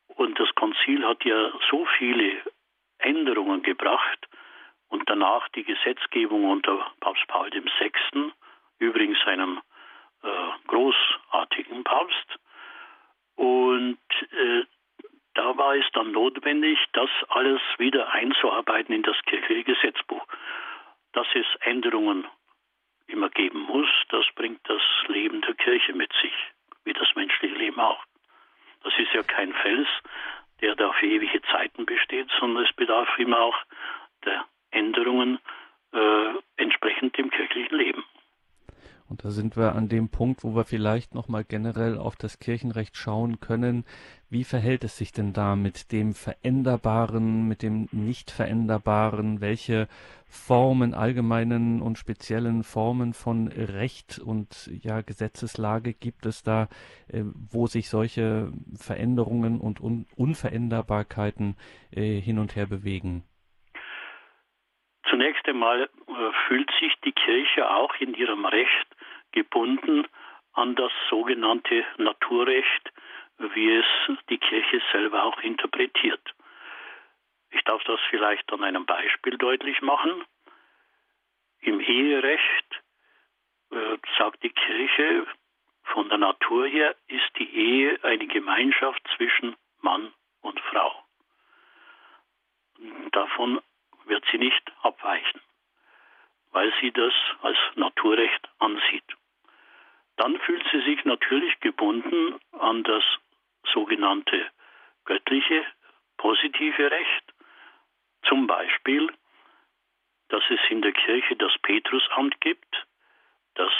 und 0.09 0.39
das 0.39 0.53
Konzil 0.57 1.07
hat 1.07 1.25
ja 1.25 1.53
so 1.71 1.87
viele 1.99 2.43
Änderungen 2.99 3.63
gebracht 3.63 4.29
und 4.89 5.09
danach 5.09 5.49
die 5.51 5.63
Gesetzgebung 5.63 6.51
unter 6.51 6.93
Papst 7.01 7.27
Paul 7.29 7.51
VI., 7.53 8.33
übrigens 8.79 9.19
einem 9.27 9.61
äh, 10.23 10.29
großartigen 10.67 11.85
Papst. 11.85 12.39
Und 13.37 13.99
äh, 14.33 14.65
da 15.35 15.57
war 15.57 15.77
es 15.77 15.87
dann 15.93 16.11
notwendig, 16.11 16.79
das 16.95 17.11
alles 17.29 17.61
wieder 17.79 18.13
einzuarbeiten 18.13 18.93
in 18.93 19.03
das 19.03 19.17
kirchliche 19.27 19.73
Gesetzbuch. 19.75 20.27
Dass 21.13 21.27
es 21.35 21.47
Änderungen 21.61 22.27
immer 23.13 23.31
geben 23.31 23.61
muss, 23.61 23.89
das 24.09 24.25
bringt 24.35 24.61
das 24.69 24.83
Leben 25.09 25.41
der 25.43 25.55
Kirche 25.55 25.93
mit 25.93 26.13
sich, 26.21 26.35
wie 26.85 26.93
das 26.93 27.09
menschliche 27.15 27.55
Leben 27.55 27.81
auch. 27.81 28.03
Das 28.83 28.93
ist 28.99 29.13
ja 29.13 29.23
kein 29.23 29.53
Fels, 29.53 29.89
der 30.61 30.75
da 30.75 30.93
für 30.93 31.07
ewige 31.07 31.43
Zeiten 31.43 31.87
besteht, 31.87 32.29
sondern 32.39 32.65
es 32.65 32.73
bedarf 32.75 33.09
immer 33.19 33.39
auch 33.41 33.57
der 34.25 34.45
Änderungen 34.71 35.39
äh, 35.93 36.35
entsprechend 36.57 37.17
dem 37.19 37.31
kirchlichen 37.31 37.77
Leben. 37.77 38.05
Und 39.13 39.27
da 39.27 39.31
sind 39.31 39.59
wir 39.59 39.75
an 39.75 39.91
dem 39.91 40.09
Punkt, 40.09 40.43
wo 40.43 40.57
wir 40.57 40.65
vielleicht 40.65 41.15
nochmal 41.15 41.45
generell 41.45 41.99
auf 41.99 42.17
das 42.17 42.39
Kirchenrecht 42.39 42.97
schauen 42.97 43.41
können. 43.41 43.85
Wie 44.31 44.43
verhält 44.43 44.85
es 44.85 44.97
sich 44.97 45.13
denn 45.13 45.35
da 45.35 45.55
mit 45.55 45.93
dem 45.93 46.15
Veränderbaren, 46.15 47.47
mit 47.47 47.61
dem 47.61 47.91
Nicht-Veränderbaren? 47.93 49.43
Welche 49.43 49.87
Formen, 50.25 50.95
allgemeinen 50.95 51.83
und 51.83 51.99
speziellen 51.99 52.63
Formen 52.65 53.13
von 53.13 53.49
Recht 53.49 54.19
und 54.19 54.71
ja, 54.83 55.03
Gesetzeslage 55.03 55.93
gibt 55.93 56.25
es 56.25 56.43
da, 56.43 56.71
äh, 57.09 57.23
wo 57.51 57.67
sich 57.67 57.91
solche 57.91 58.51
Veränderungen 58.75 59.61
und 59.61 59.83
Un 59.83 60.07
Unveränderbarkeiten 60.17 61.57
äh, 61.91 62.19
hin 62.19 62.39
und 62.39 62.57
her 62.57 62.65
bewegen? 62.65 63.25
Zunächst 65.11 65.47
einmal 65.47 65.83
äh, 65.83 65.89
fühlt 66.49 66.71
sich 66.81 66.95
die 67.05 67.13
Kirche 67.13 67.69
auch 67.69 67.95
in 68.01 68.15
ihrem 68.15 68.47
Recht 68.47 68.92
gebunden 69.33 70.07
an 70.53 70.75
das 70.75 70.93
sogenannte 71.09 71.85
Naturrecht, 71.97 72.93
wie 73.39 73.75
es 73.75 73.87
die 74.29 74.39
Kirche 74.39 74.81
selber 74.93 75.25
auch 75.25 75.39
interpretiert. 75.41 76.35
Ich 77.51 77.63
darf 77.65 77.83
das 77.85 78.01
vielleicht 78.11 78.51
an 78.53 78.63
einem 78.63 78.87
Beispiel 78.87 79.37
deutlich 79.37 79.81
machen. 79.83 80.25
Im 81.61 81.81
Eherecht 81.81 82.83
äh, 83.71 83.99
sagt 84.19 84.43
die 84.43 84.51
Kirche, 84.51 85.27
von 85.85 86.09
der 86.09 86.19
Natur 86.19 86.67
her 86.67 86.95
ist 87.09 87.31
die 87.39 87.55
Ehe 87.55 88.03
eine 88.03 88.27
Gemeinschaft 88.27 89.03
zwischen 89.17 89.57
Mann 89.81 90.13
und 90.41 90.59
Frau. 90.61 91.05
Davon 93.11 93.61
wird 94.05 94.25
sie 94.31 94.39
nicht 94.39 94.73
abweichen, 94.83 95.41
weil 96.51 96.73
sie 96.81 96.91
das 96.93 97.13
als 97.43 97.59
Naturrecht 97.75 98.49
ansieht 98.59 99.12
dann 100.17 100.39
fühlt 100.41 100.65
sie 100.71 100.81
sich 100.83 101.05
natürlich 101.05 101.59
gebunden 101.61 102.39
an 102.53 102.83
das 102.83 103.03
sogenannte 103.73 104.51
göttliche, 105.05 105.65
positive 106.17 106.91
Recht. 106.91 107.25
Zum 108.25 108.47
Beispiel, 108.47 109.13
dass 110.29 110.43
es 110.51 110.61
in 110.71 110.83
der 110.83 110.93
Kirche 110.93 111.37
das 111.37 111.53
Petrusamt 111.63 112.41
gibt, 112.41 112.87
das 113.55 113.73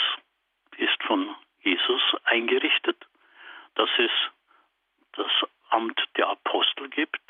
ist 0.77 1.01
von 1.03 1.35
Jesus 1.61 2.01
eingerichtet, 2.25 2.97
dass 3.75 3.89
es 3.97 4.11
das 5.13 5.31
Amt 5.69 5.99
der 6.17 6.27
Apostel 6.29 6.89
gibt, 6.89 7.21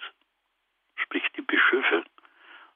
sprich 0.96 1.24
die 1.38 1.42
Bischöfe. 1.42 2.04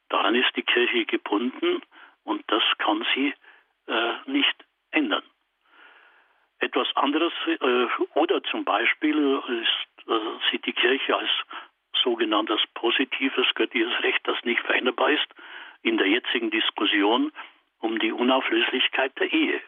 Daran 0.09 0.35
ist 0.35 0.55
die 0.55 0.63
Kirche 0.63 1.05
gebunden 1.05 1.81
und 2.23 2.43
das 2.47 2.63
kann 2.77 3.05
sie 3.13 3.33
äh, 3.87 4.13
nicht 4.25 4.65
ändern 4.91 5.23
etwas 6.59 6.87
anderes 6.95 7.33
äh, 7.45 7.87
oder 8.15 8.41
zum 8.43 8.65
Beispiel 8.65 9.41
ist, 9.61 10.07
äh, 10.07 10.19
sieht 10.51 10.65
die 10.65 10.73
Kirche 10.73 11.15
als 11.15 11.29
sogenanntes 12.03 12.61
positives 12.73 13.47
göttliches 13.55 14.03
Recht, 14.03 14.21
das 14.23 14.37
nicht 14.43 14.61
veränderbar 14.61 15.11
ist, 15.11 15.27
in 15.81 15.97
der 15.97 16.07
jetzigen 16.07 16.51
Diskussion 16.51 17.31
um 17.79 17.99
die 17.99 18.11
Unauflöslichkeit 18.11 19.17
der 19.19 19.31
Ehe. 19.31 19.61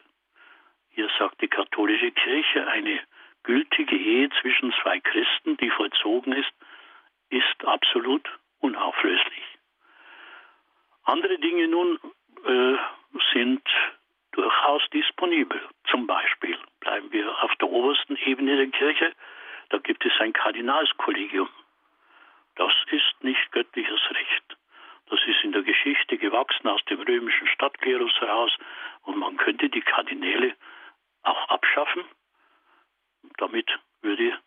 Hier 0.90 1.10
sagt 1.20 1.42
die 1.42 1.48
katholische 1.48 2.12
Kirche, 2.12 2.68
eine 2.68 3.00
gültige 3.44 3.96
Ehe 3.96 4.30
zwischen 4.42 4.74
zwei 4.82 5.00
Christen, 5.00 5.58
die 5.58 5.70
vollzogen 5.70 6.34
ist, 6.34 6.52
ist 7.30 7.66
absolut 7.66 8.28
unauflöslich. 8.60 9.44
Andere 11.04 11.38
Dinge 11.40 11.68
nun 11.68 12.00
äh, 12.46 12.78
sind 13.34 13.64
durchaus 14.32 14.82
disponibel. 14.94 15.62
Zum 15.90 16.08
Beispiel 16.08 16.58
bleiben 16.80 17.12
wir 17.12 17.44
auf 17.44 17.56
der 17.56 17.70
obersten 17.70 18.16
Ebene 18.18 18.58
der 18.58 18.68
Kirche, 18.68 19.14
da 19.70 19.78
gibt 19.78 20.06
es 20.06 20.14
ein 20.20 20.34
Kardinalskollegium. 20.34 21.50
Das 22.56 22.74
ist 22.92 23.24
nicht 23.24 23.52
göttliches 23.52 24.02
Recht. 24.12 24.58
Das 25.10 25.20
ist 25.26 25.44
in 25.44 25.52
der 25.52 25.64
Geschichte 25.64 26.18
gewachsen 26.18 26.68
aus 26.68 26.84
dem 26.86 27.02
römischen 27.02 27.48
Stadtklerus 27.48 28.14
heraus 28.20 28.52
und 29.04 29.18
man 29.18 29.38
könnte 29.38 29.70
die 29.70 29.82
Kardinäle 29.82 30.56
auch 31.24 31.50
abschaffen. 31.50 32.04
Damit 33.38 33.70
würde 34.02 34.38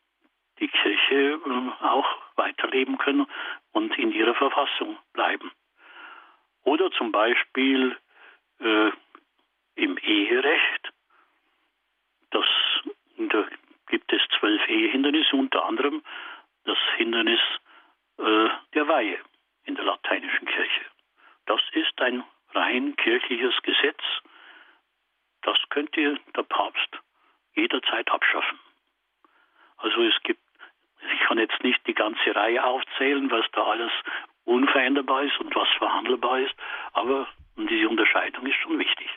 die 0.61 0.69
Kirche 0.69 1.41
äh, 1.45 1.85
auch 1.85 2.07
weiterleben 2.37 2.99
können 2.99 3.27
und 3.73 3.97
in 3.99 4.13
ihrer 4.13 4.35
Verfassung 4.35 4.99
bleiben. 5.13 5.51
Oder 6.65 6.91
zum 6.93 7.11
Beispiel 7.11 7.97
äh, 8.61 8.91
im 9.75 9.97
Eherecht. 9.99 10.93
Das, 12.31 12.47
da 13.17 13.47
gibt 13.89 14.13
es 14.13 14.21
zwölf 14.39 14.67
Ehehindernisse, 14.69 15.37
unter 15.37 15.65
anderem 15.65 16.03
das 16.65 16.79
Hindernis 16.97 17.41
äh, 18.19 18.49
der 18.75 18.89
Weihe 18.89 19.19
in 19.65 19.75
der 19.75 19.85
lateinischen 19.85 20.47
Kirche. 20.47 20.85
Das 21.47 21.61
ist 21.73 22.01
ein 22.01 22.25
rein 22.55 22.97
kirchliches 22.97 23.55
Gesetz. 23.63 24.03
Das 25.43 25.59
könnte 25.71 26.19
der 26.37 26.43
Papst 26.43 26.99
jederzeit 27.55 28.11
abschaffen. 28.11 28.59
Also 29.79 30.03
es 30.03 30.15
gibt, 30.23 30.41
ich 31.13 31.21
kann 31.27 31.39
jetzt 31.39 31.63
nicht 31.65 31.85
die 31.87 31.95
ganze 31.95 32.35
Reihe 32.35 32.65
aufzählen, 32.65 33.31
was 33.31 33.45
da 33.53 33.65
alles 33.65 33.93
unveränderbar 34.45 35.23
ist 35.25 35.39
und 35.41 35.55
was 35.55 35.69
verhandelbar 35.79 36.41
ist, 36.41 36.55
aber 36.93 37.27
diese 37.57 37.89
Unterscheidung 37.89 38.47
ist 38.47 38.57
schon 38.57 38.79
wichtig. 38.79 39.09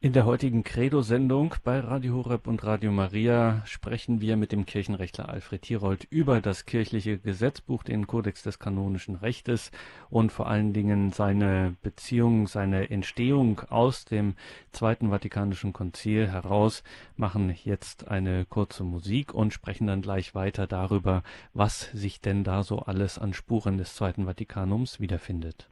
In 0.00 0.12
der 0.12 0.26
heutigen 0.26 0.62
Credo-Sendung 0.62 1.56
bei 1.64 1.80
Radio 1.80 2.14
Horeb 2.14 2.46
und 2.46 2.62
Radio 2.62 2.92
Maria 2.92 3.62
sprechen 3.66 4.20
wir 4.20 4.36
mit 4.36 4.52
dem 4.52 4.64
Kirchenrechtler 4.64 5.28
Alfred 5.28 5.62
Tirold 5.62 6.04
über 6.08 6.40
das 6.40 6.66
kirchliche 6.66 7.18
Gesetzbuch, 7.18 7.82
den 7.82 8.06
Kodex 8.06 8.44
des 8.44 8.60
kanonischen 8.60 9.16
Rechtes 9.16 9.72
und 10.08 10.30
vor 10.30 10.46
allen 10.46 10.72
Dingen 10.72 11.10
seine 11.10 11.74
Beziehung, 11.82 12.46
seine 12.46 12.90
Entstehung 12.90 13.62
aus 13.70 14.04
dem 14.04 14.36
Zweiten 14.70 15.10
Vatikanischen 15.10 15.72
Konzil 15.72 16.28
heraus, 16.30 16.84
machen 17.16 17.52
jetzt 17.64 18.06
eine 18.06 18.44
kurze 18.44 18.84
Musik 18.84 19.34
und 19.34 19.52
sprechen 19.52 19.88
dann 19.88 20.00
gleich 20.00 20.32
weiter 20.32 20.68
darüber, 20.68 21.24
was 21.54 21.90
sich 21.90 22.20
denn 22.20 22.44
da 22.44 22.62
so 22.62 22.78
alles 22.78 23.18
an 23.18 23.34
Spuren 23.34 23.78
des 23.78 23.96
Zweiten 23.96 24.26
Vatikanums 24.26 25.00
wiederfindet. 25.00 25.68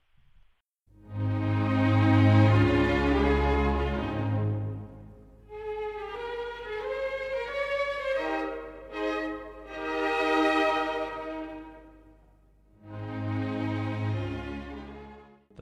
Musik 1.17 1.86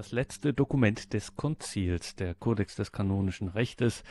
das 0.05 0.13
letzte 0.13 0.53
Dokument 0.53 1.15
des 1.15 1.35
Konzils, 1.35 2.15
der 2.15 2.35
Kodex 2.35 2.77
des 2.77 2.93
kanonischen 2.93 3.49
Rechtes. 3.49 4.03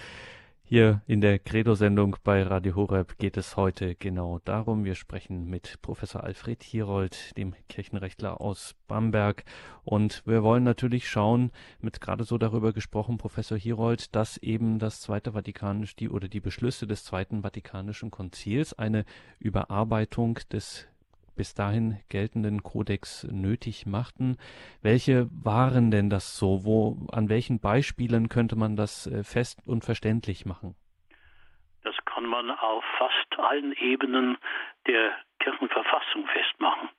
Hier 0.64 1.04
in 1.06 1.22
der 1.22 1.38
Credo-Sendung 1.38 2.16
bei 2.24 2.42
Radio 2.42 2.76
Horeb 2.76 3.20
geht 3.20 3.38
es 3.38 3.58
heute 3.58 3.94
genau 3.94 4.40
darum. 4.44 4.86
Wir 4.86 4.96
sprechen 4.96 5.46
mit 5.46 5.80
Professor 5.84 6.24
Alfred 6.24 6.64
Hierold, 6.64 7.38
dem 7.38 7.54
Kirchenrechtler 7.70 8.42
aus 8.42 8.74
Bamberg. 8.88 9.44
Und 9.84 10.24
wir 10.26 10.42
wollen 10.42 10.64
natürlich 10.64 11.08
schauen, 11.08 11.52
mit 11.80 12.02
gerade 12.02 12.24
so 12.24 12.40
darüber 12.40 12.74
gesprochen, 12.74 13.20
Professor 13.20 13.56
Hierold, 13.56 14.16
dass 14.16 14.38
eben 14.38 14.80
das 14.80 15.00
Zweite 15.00 15.34
Vatikanisch, 15.34 15.96
die 15.96 16.10
oder 16.10 16.28
die 16.28 16.40
Beschlüsse 16.40 16.88
des 16.88 17.04
Zweiten 17.04 17.44
Vatikanischen 17.44 18.10
Konzils 18.10 18.74
eine 18.74 19.06
Überarbeitung 19.38 20.40
des 20.52 20.88
bis 21.36 21.54
dahin 21.54 22.00
geltenden 22.10 22.64
Kodex 22.64 23.28
nötig 23.32 23.86
machten. 23.86 24.38
Welche 24.82 25.28
waren 25.32 25.92
denn 25.92 26.10
das 26.10 26.38
so? 26.38 26.66
Wo, 26.66 27.08
an 27.12 27.30
welchen 27.30 27.60
Beispielen 27.60 28.30
könnte 28.30 28.56
man 28.56 28.76
das 28.76 29.08
äh, 29.08 29.24
fest 29.24 29.60
und 29.66 29.84
verständlich 29.84 30.46
machen? 30.46 30.76
Das 31.84 31.96
kann 32.06 32.26
man 32.26 32.52
auf 32.52 32.84
fast 32.98 33.40
allen 33.40 33.74
Ebenen 33.74 34.38
der 34.88 35.12
Kirchenverfassung 35.40 36.26
festmachen. 36.28 36.90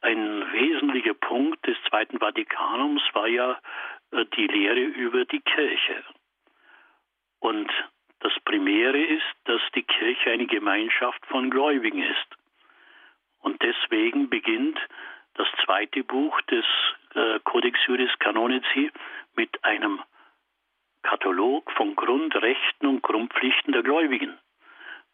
Ein 0.00 0.52
wesentlicher 0.52 1.14
Punkt 1.14 1.66
des 1.66 1.76
Zweiten 1.88 2.18
Vatikanums 2.18 3.02
war 3.12 3.28
ja 3.28 3.58
äh, 4.12 4.24
die 4.36 4.46
Lehre 4.46 4.80
über 4.80 5.24
die 5.24 5.40
Kirche. 5.40 6.04
Und 7.40 7.70
das 8.20 8.32
Primäre 8.44 9.00
ist, 9.00 9.34
dass 9.44 9.60
die 9.74 9.84
Kirche 9.84 10.30
eine 10.30 10.46
Gemeinschaft 10.46 11.24
von 11.26 11.50
Gläubigen 11.50 12.02
ist. 12.02 12.37
Und 13.40 13.62
deswegen 13.62 14.28
beginnt 14.28 14.78
das 15.34 15.46
zweite 15.64 16.04
Buch 16.04 16.40
des 16.42 16.64
äh, 17.14 17.38
Codex 17.44 17.78
Juris 17.86 18.10
Canonici 18.18 18.90
mit 19.36 19.64
einem 19.64 20.00
Katalog 21.02 21.70
von 21.72 21.94
Grundrechten 21.94 22.88
und 22.88 23.02
Grundpflichten 23.02 23.72
der 23.72 23.82
Gläubigen. 23.82 24.36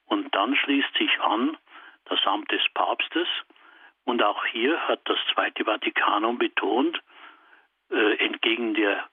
Und 0.06 0.34
dann 0.34 0.56
schließt 0.56 0.94
sich 0.96 1.20
an 1.20 1.56
das 2.06 2.24
Amt 2.26 2.50
des 2.50 2.62
Papstes. 2.74 3.28
Und 4.04 4.22
auch 4.22 4.44
hier 4.46 4.88
hat 4.88 5.00
das 5.04 5.18
Zweite 5.32 5.64
Vatikanum 5.64 6.38
betont, 6.38 7.00
äh, 7.90 8.16
entgegen 8.16 8.74
der 8.74 9.08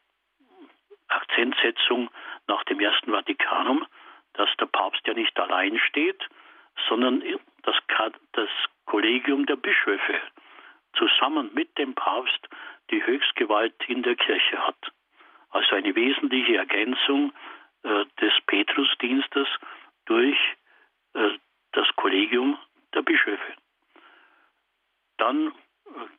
Akzentsetzung 1.07 2.09
nach 2.47 2.63
dem 2.65 2.79
Ersten 2.79 3.11
Vatikanum, 3.11 3.85
dass 4.33 4.49
der 4.59 4.65
Papst 4.65 5.05
ja 5.05 5.13
nicht 5.13 5.37
allein 5.39 5.77
steht, 5.79 6.27
sondern 6.87 7.21
das, 7.63 7.75
das 8.31 8.49
Kollegium 8.85 9.45
der 9.45 9.55
Bischöfe 9.55 10.19
zusammen 10.93 11.51
mit 11.53 11.77
dem 11.77 11.93
Papst 11.95 12.47
die 12.89 13.03
Höchstgewalt 13.05 13.73
in 13.87 14.03
der 14.03 14.15
Kirche 14.15 14.57
hat. 14.65 14.91
Also 15.49 15.75
eine 15.75 15.95
wesentliche 15.95 16.57
Ergänzung 16.57 17.33
äh, 17.83 18.05
des 18.19 18.33
Petrusdienstes 18.47 19.47
durch 20.05 20.37
äh, 21.13 21.29
das 21.73 21.87
Kollegium 21.95 22.57
der 22.93 23.01
Bischöfe. 23.01 23.53
Dann 25.17 25.47
äh, 25.47 25.51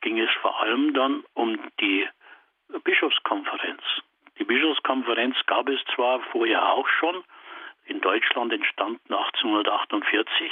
ging 0.01 0.19
es 0.19 0.29
vor 0.41 0.61
allem 0.61 0.93
dann 0.93 1.23
um 1.33 1.59
die 1.79 2.07
Bischofskonferenz. 2.83 3.81
Die 4.39 4.43
Bischofskonferenz 4.43 5.35
gab 5.45 5.69
es 5.69 5.79
zwar 5.95 6.19
vorher 6.31 6.73
auch 6.73 6.87
schon, 6.87 7.23
in 7.85 8.01
Deutschland 8.01 8.51
entstanden 8.53 9.13
1848, 9.13 10.51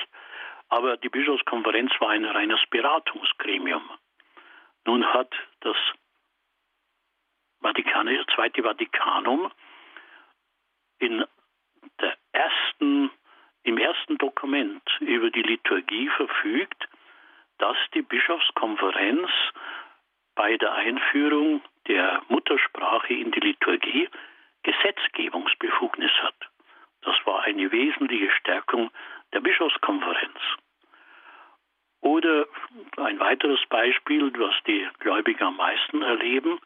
aber 0.71 0.95
die 0.95 1.09
Bischofskonferenz 1.09 1.91
war 1.99 2.11
ein 2.11 2.25
reines 2.25 2.59
Beratungsgremium. 2.69 3.83
Nun 4.85 5.05
hat 5.05 5.31
das 5.59 5.75
Vatikanische, 7.61 8.25
Zweite 8.33 8.63
Vatikanum 8.63 9.51
in 10.99 11.25
der 11.99 12.17
ersten, 12.31 13.11
im 13.63 13.77
ersten 13.77 14.17
Dokument 14.17 14.81
über 15.01 15.29
die 15.29 15.41
Liturgie 15.41 16.07
verfügt, 16.15 16.87
dass 17.57 17.77
die 17.93 18.01
Bischofskonferenz 18.01 19.29
bei 20.35 20.55
der 20.55 20.73
Einführung 20.73 21.61
der 21.87 22.23
Muttersprache 22.29 23.13
in 23.13 23.31
die 23.31 23.41
Liturgie 23.41 24.09
Gesetzgebungsbefugnis 24.63 26.11
hat. 26.21 26.35
Das 27.01 27.15
war 27.25 27.43
eine 27.43 27.71
wesentliche 27.71 28.31
Stärkung 28.31 28.89
der 29.33 29.41
Bischofskonferenz. 29.41 30.39
Oder 32.01 32.47
ein 32.97 33.19
weiteres 33.19 33.59
Beispiel, 33.69 34.31
was 34.37 34.55
die 34.65 34.87
Gläubigen 34.99 35.43
am 35.43 35.57
meisten 35.57 36.01
erleben, 36.01 36.59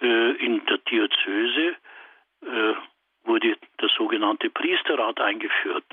äh, 0.00 0.32
in 0.32 0.64
der 0.66 0.78
Diözese 0.78 1.76
äh, 2.42 2.74
wurde 3.24 3.56
der 3.80 3.88
sogenannte 3.96 4.50
Priesterrat 4.50 5.20
eingeführt. 5.20 5.84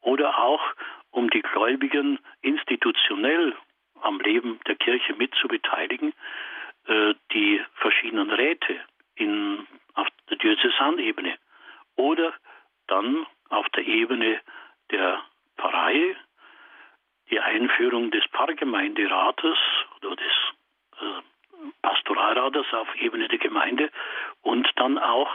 Oder 0.00 0.38
auch, 0.38 0.62
um 1.10 1.28
die 1.30 1.42
Gläubigen 1.42 2.18
institutionell 2.40 3.54
am 4.00 4.18
Leben 4.20 4.58
der 4.66 4.76
Kirche 4.76 5.14
mitzubeteiligen, 5.14 6.14
äh, 6.86 7.14
die 7.32 7.60
verschiedenen 7.74 8.30
Räte 8.30 8.80
in, 9.16 9.66
auf 9.94 10.08
der 10.30 10.38
Diözesanebene. 10.38 11.36
Oder 11.96 12.32
dann 12.86 13.26
auf 13.50 13.68
der 13.70 13.86
Ebene 13.86 14.40
der 14.92 15.22
Pfarrei 15.56 16.16
die 17.30 17.40
Einführung 17.40 18.10
des 18.10 18.24
Pfarrgemeinderates 18.26 19.58
oder 19.96 20.16
des 20.16 20.32
äh, 21.00 21.22
Pastoralrates 21.80 22.66
auf 22.72 22.94
Ebene 22.96 23.28
der 23.28 23.38
Gemeinde 23.38 23.90
und 24.42 24.68
dann 24.76 24.98
auch 24.98 25.32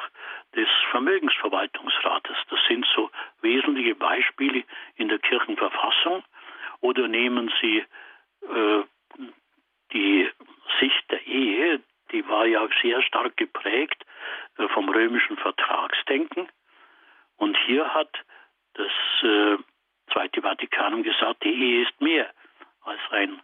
des 0.56 0.68
Vermögensverwaltungsrates. 0.92 2.38
Das 2.50 2.60
sind 2.68 2.86
so 2.96 3.10
wesentliche 3.42 3.96
Beispiele 3.96 4.64
in 4.96 5.10
der 5.10 5.20
Kirchenverfassung. 5.20 6.24
Oder 6.82 7.08
nehmen 7.08 7.52
Sie 7.62 7.84
äh, 8.42 8.84
die 9.94 10.30
Sicht 10.80 11.12
der 11.12 11.26
Ehe, 11.26 11.82
die 12.12 12.28
war 12.28 12.46
ja 12.46 12.68
sehr 12.82 13.02
stark 13.02 13.36
geprägt 13.38 14.06
äh, 14.58 14.68
vom 14.70 14.90
römischen 14.90 15.38
Vertragsdenken. 15.38 16.48
Und 17.38 17.58
hier 17.66 17.94
hat 17.94 18.10
das 18.78 18.92
äh, 19.24 19.58
Zweite 20.12 20.42
Vatikanum 20.42 21.04
gesagt, 21.04 21.44
die 21.44 21.54
Ehe 21.54 21.84
ist 21.84 22.02
mehr 22.02 22.32
als 22.82 23.02
ein 23.12 23.42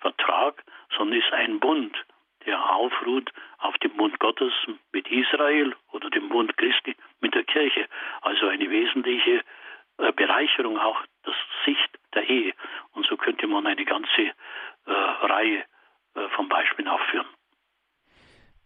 Vertrag, 0.00 0.62
sondern 0.96 1.18
ist 1.18 1.32
ein 1.32 1.58
Bund, 1.58 1.96
der 2.44 2.70
aufruht 2.70 3.32
auf 3.58 3.78
dem 3.78 3.96
Bund 3.96 4.18
Gottes 4.18 4.52
mit 4.92 5.08
Israel 5.08 5.74
oder 5.92 6.10
dem 6.10 6.28
Bund 6.28 6.56
Christi 6.58 6.96
mit 7.20 7.34
der 7.34 7.44
Kirche. 7.44 7.88
Also 8.20 8.46
eine 8.48 8.68
wesentliche 8.68 9.42
äh, 9.98 10.12
Bereicherung 10.12 10.78
auch 10.78 11.00
der 11.24 11.34
Sicht 11.64 11.98
der 12.14 12.28
Ehe. 12.28 12.52
Und 12.92 13.06
so 13.06 13.16
könnte 13.16 13.46
man 13.46 13.66
eine 13.66 13.84
ganze 13.84 14.22
äh, 14.22 14.32
Reihe 14.86 15.64
äh, 16.14 16.28
von 16.30 16.48
Beispielen 16.48 16.88
aufführen. 16.88 17.26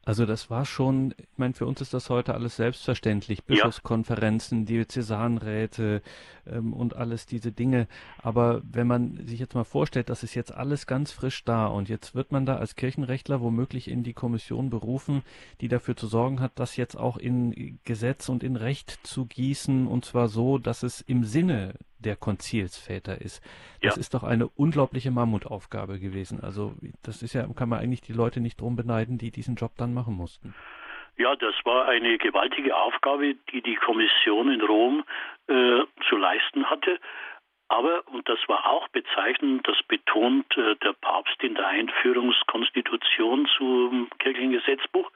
Also 0.07 0.25
das 0.25 0.51
war 0.51 0.65
schon, 0.65 1.15
ich 1.19 1.37
meine, 1.37 1.53
für 1.53 1.67
uns 1.67 1.81
ist 1.81 1.93
das 1.93 2.11
heute 2.11 2.33
alles 2.35 2.55
selbstverständlich. 2.55 3.43
Bischofskonferenzen, 3.43 4.61
ja. 4.61 4.65
Diözesanräte 4.67 6.01
ähm, 6.47 6.73
und 6.73 6.95
alles 6.95 7.27
diese 7.27 7.51
Dinge. 7.51 7.89
Aber 8.19 8.63
wenn 8.71 8.87
man 8.87 9.27
sich 9.27 9.41
jetzt 9.41 9.57
mal 9.57 9.65
vorstellt, 9.65 10.09
das 10.09 10.23
ist 10.23 10.37
jetzt 10.37 10.55
alles 10.55 10.87
ganz 10.87 11.11
frisch 11.11 11.45
da 11.45 11.67
und 11.67 11.89
jetzt 11.89 12.15
wird 12.15 12.31
man 12.31 12.47
da 12.47 12.57
als 12.57 12.77
Kirchenrechtler 12.77 13.41
womöglich 13.41 13.89
in 13.89 14.05
die 14.05 14.13
Kommission 14.13 14.71
berufen, 14.71 15.23
die 15.61 15.67
dafür 15.67 15.97
zu 15.97 16.07
sorgen 16.07 16.39
hat, 16.39 16.53
das 16.55 16.77
jetzt 16.77 16.97
auch 16.97 17.17
in 17.17 17.81
Gesetz 17.83 18.29
und 18.29 18.45
in 18.45 18.55
Recht 18.55 19.01
zu 19.03 19.27
gießen 19.27 19.89
und 19.89 20.05
zwar 20.05 20.29
so, 20.29 20.59
dass 20.59 20.85
es 20.85 21.01
im 21.01 21.25
Sinne 21.25 21.75
der 21.99 22.17
Konzilsväter 22.17 23.21
ist. 23.21 23.43
Das 23.83 23.97
ja. 23.97 24.01
ist 24.01 24.15
doch 24.15 24.23
eine 24.23 24.49
unglaubliche 24.49 25.11
Mammutaufgabe 25.11 25.99
gewesen. 25.99 26.41
Also 26.43 26.75
das 27.03 27.23
ist 27.23 27.35
ja, 27.35 27.47
kann 27.57 27.69
man 27.69 27.81
eigentlich 27.81 28.03
die 28.03 28.13
Leute 28.13 28.41
nicht 28.41 28.61
drum 28.61 28.77
beneiden, 28.77 29.19
die 29.19 29.31
diesen 29.31 29.57
Job 29.57 29.73
dann 29.77 29.95
machen 29.95 30.15
mussten. 30.15 30.55
Ja, 31.17 31.35
das 31.35 31.55
war 31.65 31.87
eine 31.87 32.19
gewaltige 32.19 32.77
Aufgabe, 32.77 33.35
die 33.51 33.63
die 33.63 33.77
Kommission 33.77 34.53
in 34.53 34.61
Rom 34.61 35.05
äh, 35.49 35.83
zu 36.09 36.17
leisten 36.17 36.69
hatte. 36.69 37.01
Aber, 37.69 38.07
und 38.09 38.29
das 38.29 38.39
war 38.47 38.67
auch 38.67 38.87
bezeichnend, 38.89 39.67
das 39.67 39.83
betont 39.89 40.47
äh, 40.57 40.77
der 40.77 40.93
Papst 40.93 41.43
in 41.43 41.55
der 41.55 41.67
Einführungskonstitution 41.67 43.49
zum 43.57 44.09
kirchlichen 44.19 44.53
Gesetzbuch, 44.53 45.11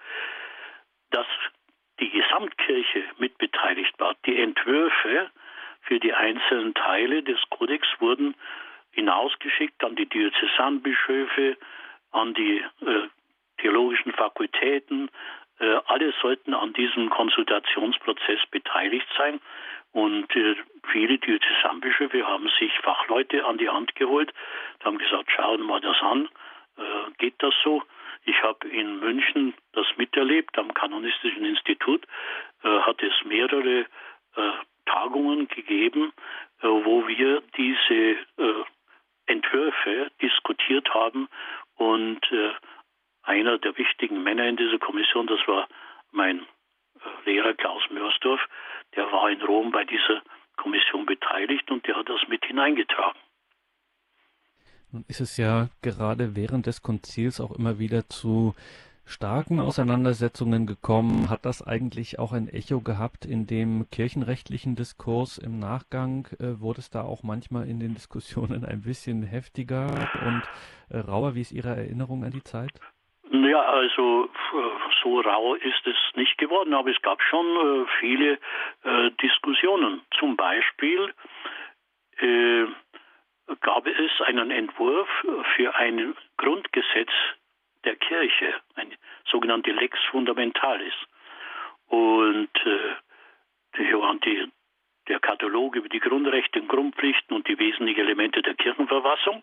dass 1.11 1.27
die 2.01 2.11
Gesamtkirche 2.11 3.05
mitbeteiligt 3.19 3.99
war. 4.01 4.17
Die 4.27 4.41
Entwürfe 4.41 5.31
für 5.83 5.99
die 5.99 6.13
einzelnen 6.13 6.75
Teile 6.75 7.23
des 7.23 7.39
Kodex 7.51 7.87
wurden 7.99 8.35
hinausgeschickt 8.93 9.83
an 9.85 9.97
die 9.97 10.07
Diözesanbischöfe, 10.07 11.57
an 12.13 12.35
die 12.35 12.59
äh, 12.59 13.09
theologischen 13.59 14.13
Fakultäten. 14.13 15.11
Äh, 15.59 15.77
alle 15.87 16.13
sollten 16.21 16.55
an 16.55 16.73
diesem 16.73 17.11
Konsultationsprozess 17.11 18.41
beteiligt 18.51 19.07
sein. 19.17 19.41
Und 19.93 20.35
äh, 20.37 20.57
viele 20.93 21.19
Diözesanbischöfe 21.19 22.27
haben 22.27 22.49
sich 22.59 22.73
Fachleute 22.81 23.45
an 23.45 23.59
die 23.59 23.69
Hand 23.69 23.95
geholt, 23.97 24.33
haben 24.85 24.99
gesagt, 24.99 25.31
schauen 25.35 25.61
wir 25.61 25.67
mal 25.67 25.81
das 25.81 26.01
an, 26.01 26.29
äh, 26.77 27.11
geht 27.19 27.35
das 27.39 27.55
so? 27.65 27.83
Ich 28.25 28.43
habe 28.43 28.69
in 28.69 29.01
München 29.01 29.55
das 29.73 29.87
miterlebt, 29.97 30.59
am 30.59 30.73
Kanonistischen 30.75 31.45
Institut 31.45 32.07
äh, 32.63 32.69
hat 32.69 33.03
es 33.03 33.13
mehrere 33.25 33.87
äh, 34.37 34.53
Tagungen 34.87 35.49
gegeben, 35.49 36.13
äh, 36.61 36.67
wo 36.67 37.07
wir 37.07 37.43
diese 37.57 37.95
äh, 38.39 38.65
Entwürfe 39.27 40.11
diskutiert 40.21 40.93
haben 40.93 41.29
und 41.77 42.21
äh, 42.33 42.53
einer 43.23 43.59
der 43.59 43.77
wichtigen 43.77 44.23
Männer 44.23 44.47
in 44.47 44.57
dieser 44.57 44.79
Kommission, 44.79 45.27
das 45.27 45.41
war 45.47 45.69
mein 46.11 46.47
Lehrer 47.25 47.55
Klaus 47.55 47.83
Mörsdorf, 47.91 48.41
der 48.97 49.11
war 49.13 49.31
in 49.31 49.41
Rom 49.43 49.71
bei 49.71 49.85
dieser 49.85 50.23
Kommission 50.57 51.07
beteiligt 51.07 51.71
und 51.71 51.87
der 51.87 51.97
hat 51.97 52.09
das 52.09 52.21
mit 52.29 52.45
hineingetragen. 52.45 53.21
Nun 54.93 55.05
ist 55.09 55.21
es 55.21 55.37
ja 55.37 55.69
gerade 55.83 56.35
während 56.35 56.67
des 56.67 56.83
Konzils 56.83 57.41
auch 57.41 57.57
immer 57.57 57.79
wieder 57.79 58.09
zu 58.09 58.55
starken 59.11 59.61
Auseinandersetzungen 59.61 60.67
gekommen. 60.67 61.29
Hat 61.29 61.45
das 61.45 61.67
eigentlich 61.67 62.19
auch 62.19 62.33
ein 62.33 62.49
Echo 62.49 62.81
gehabt 62.81 63.25
in 63.25 63.47
dem 63.47 63.87
kirchenrechtlichen 63.91 64.77
Diskurs 64.77 65.39
im 65.39 65.59
Nachgang? 65.59 66.29
Äh, 66.39 66.61
wurde 66.61 66.79
es 66.79 66.91
da 66.91 67.03
auch 67.03 67.23
manchmal 67.23 67.69
in 67.69 67.81
den 67.81 67.95
Diskussionen 67.95 68.65
ein 68.71 68.83
bisschen 68.83 69.23
heftiger 69.23 69.87
und 70.25 70.43
äh, 70.91 70.99
rauer? 70.99 71.35
Wie 71.35 71.41
ist 71.41 71.53
Ihre 71.53 71.71
Erinnerung 71.71 72.25
an 72.25 72.31
die 72.31 72.43
Zeit? 72.43 72.73
Ja, 73.33 73.63
also 73.63 74.29
so 75.03 75.21
rau 75.21 75.55
ist 75.55 75.87
es 75.87 75.97
nicht 76.15 76.39
geworden, 76.39 76.75
aber 76.75 76.91
es 76.91 77.01
gab 77.03 77.23
schon 77.23 77.47
äh, 77.47 77.87
viele 78.01 78.39
äh, 78.85 79.11
Diskussionen. 79.23 80.03
Zum 80.19 80.37
Beispiel 80.37 81.13
äh, 82.19 82.67
gab 83.61 83.87
es 83.87 84.21
einen 84.27 84.51
Entwurf 84.51 85.09
für 85.57 85.75
ein 85.75 86.15
Grundgesetz 86.37 87.11
der 87.85 87.97
Kirche, 87.97 88.55
eine 88.75 88.97
sogenannte 89.31 89.73
Lex 89.73 89.99
Fundamentalis. 90.11 90.95
Und 91.89 92.51
äh, 92.67 92.95
der 95.09 95.21
Katalog 95.21 95.75
über 95.75 95.89
die 95.89 96.01
Grundrechte 96.01 96.61
und 96.61 96.69
Grundpflichten 96.69 97.35
und 97.35 97.49
die 97.49 97.59
wesentlichen 97.59 98.01
Elemente 98.01 98.43
der 98.43 98.55
Kirchenverfassung 98.55 99.43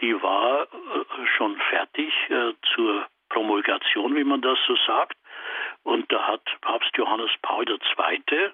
die 0.00 0.20
war 0.22 0.62
äh, 0.62 1.26
schon 1.36 1.56
fertig 1.70 2.12
äh, 2.30 2.52
zur 2.74 3.06
Promulgation, 3.30 4.14
wie 4.16 4.24
man 4.24 4.40
das 4.40 4.58
so 4.66 4.76
sagt. 4.86 5.16
Und 5.82 6.10
da 6.12 6.26
hat 6.26 6.42
Papst 6.60 6.96
Johannes 6.96 7.30
Paul 7.42 7.64
II. 7.68 8.52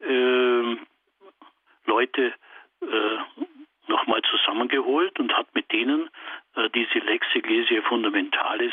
Äh, 0.00 0.76
Leute 1.86 2.34
äh, 2.80 3.18
nochmal 3.88 4.22
zusammengeholt 4.22 5.18
und 5.18 5.36
hat 5.36 5.54
mit 5.54 5.70
denen 5.72 6.08
diese 6.74 6.98
Lex 6.98 7.26
Ecclesiae 7.34 7.82
Fundamentalis 7.82 8.72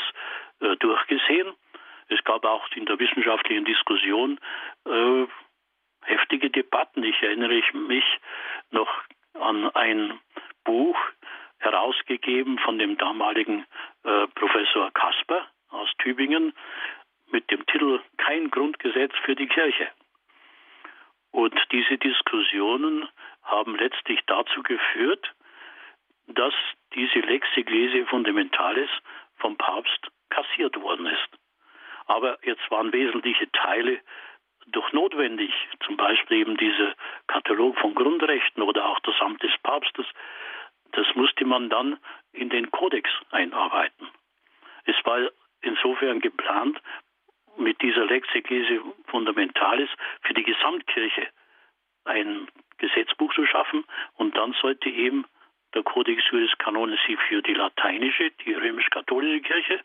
äh, 0.60 0.76
durchgesehen. 0.78 1.54
Es 2.10 2.24
gab 2.24 2.44
auch 2.46 2.68
in 2.76 2.86
der 2.86 3.00
wissenschaftlichen 3.00 3.66
Diskussion 3.66 4.40
äh, 4.86 5.26
heftige 6.04 6.50
Debatten. 6.50 7.04
Ich 7.04 7.22
erinnere 7.22 7.62
mich 7.74 8.06
noch 8.72 8.90
an 9.34 9.70
ein 9.76 10.20
Buch, 10.64 10.98
herausgegeben 11.60 12.58
von 12.60 12.80
dem 12.80 12.98
damaligen 12.98 13.66
äh, 14.04 14.28
Professor 14.36 14.92
Kasper 14.92 15.48
aus 15.70 15.90
Tübingen 16.00 16.54
mit 17.32 17.50
dem 17.52 17.66
Titel 17.68 18.00
Kein 18.18 18.50
Grundgesetz 18.50 19.14
für 19.24 19.36
die 19.36 19.48
Kirche. 19.48 19.90
Und 21.32 21.54
diese 21.72 21.98
Diskussionen 21.98 23.08
haben 23.44 23.76
letztlich 23.76 24.20
dazu 24.26 24.64
geführt, 24.64 25.34
dass 26.30 26.54
diese 26.94 27.20
Lex 27.20 27.48
Ecclesiae 27.56 28.06
Fundamentalis 28.06 28.90
vom 29.38 29.58
Papst 29.58 30.12
kassiert 30.30 30.80
worden 30.82 31.08
ist. 31.08 31.30
Aber 32.06 32.38
jetzt 32.44 32.70
waren 32.72 32.94
wesentliche 32.94 33.52
Teile 33.52 34.00
doch 34.68 34.92
notwendig, 34.94 35.52
zum 35.86 35.98
Beispiel 35.98 36.38
eben 36.38 36.58
dieser 36.58 36.94
Katalog 37.28 37.78
von 37.80 37.96
Grundrechten 37.96 38.62
oder 38.62 38.86
auch 38.86 39.00
das 39.00 39.20
Amt 39.20 39.42
des 39.42 39.52
Papstes, 39.64 40.06
das 40.92 41.08
musste 41.16 41.46
man 41.46 41.70
dann 41.70 42.00
in 42.32 42.50
den 42.50 42.72
Kodex 42.72 43.10
einarbeiten. 43.32 44.08
Es 44.86 44.96
war 45.06 45.30
insofern 45.62 46.20
geplant, 46.20 46.80
mit 47.58 47.82
dieser 47.82 48.06
Lex 48.06 48.28
Ecclesiae 48.34 48.82
Fundamentalis 49.08 49.90
für 50.22 50.34
die 50.34 50.44
Gesamtkirche 50.44 51.28
ein 52.06 52.48
Gesetzbuch 52.78 53.34
zu 53.34 53.46
schaffen 53.46 53.84
und 54.16 54.36
dann 54.38 54.54
sollte 54.62 54.90
eben 54.90 55.26
der 55.74 55.84
Codex 55.84 56.22
Juris 56.32 56.52
Canonici 56.58 57.18
für 57.28 57.42
die 57.42 57.54
lateinische, 57.54 58.32
die 58.46 58.54
römisch-katholische 58.54 59.42
Kirche 59.42 59.80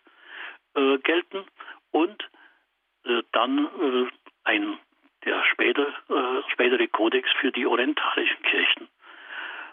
äh, 0.75 0.99
gelten 0.99 1.45
und 1.91 2.23
äh, 3.05 3.23
dann 3.33 3.67
äh, 3.67 4.07
ein 4.45 4.79
der 5.25 5.43
später, 5.45 5.89
äh, 6.09 6.53
spätere 6.53 6.87
Kodex 6.89 7.29
für 7.41 7.51
die 7.51 7.67
orientalischen 7.67 8.43
Kirchen. 8.43 8.89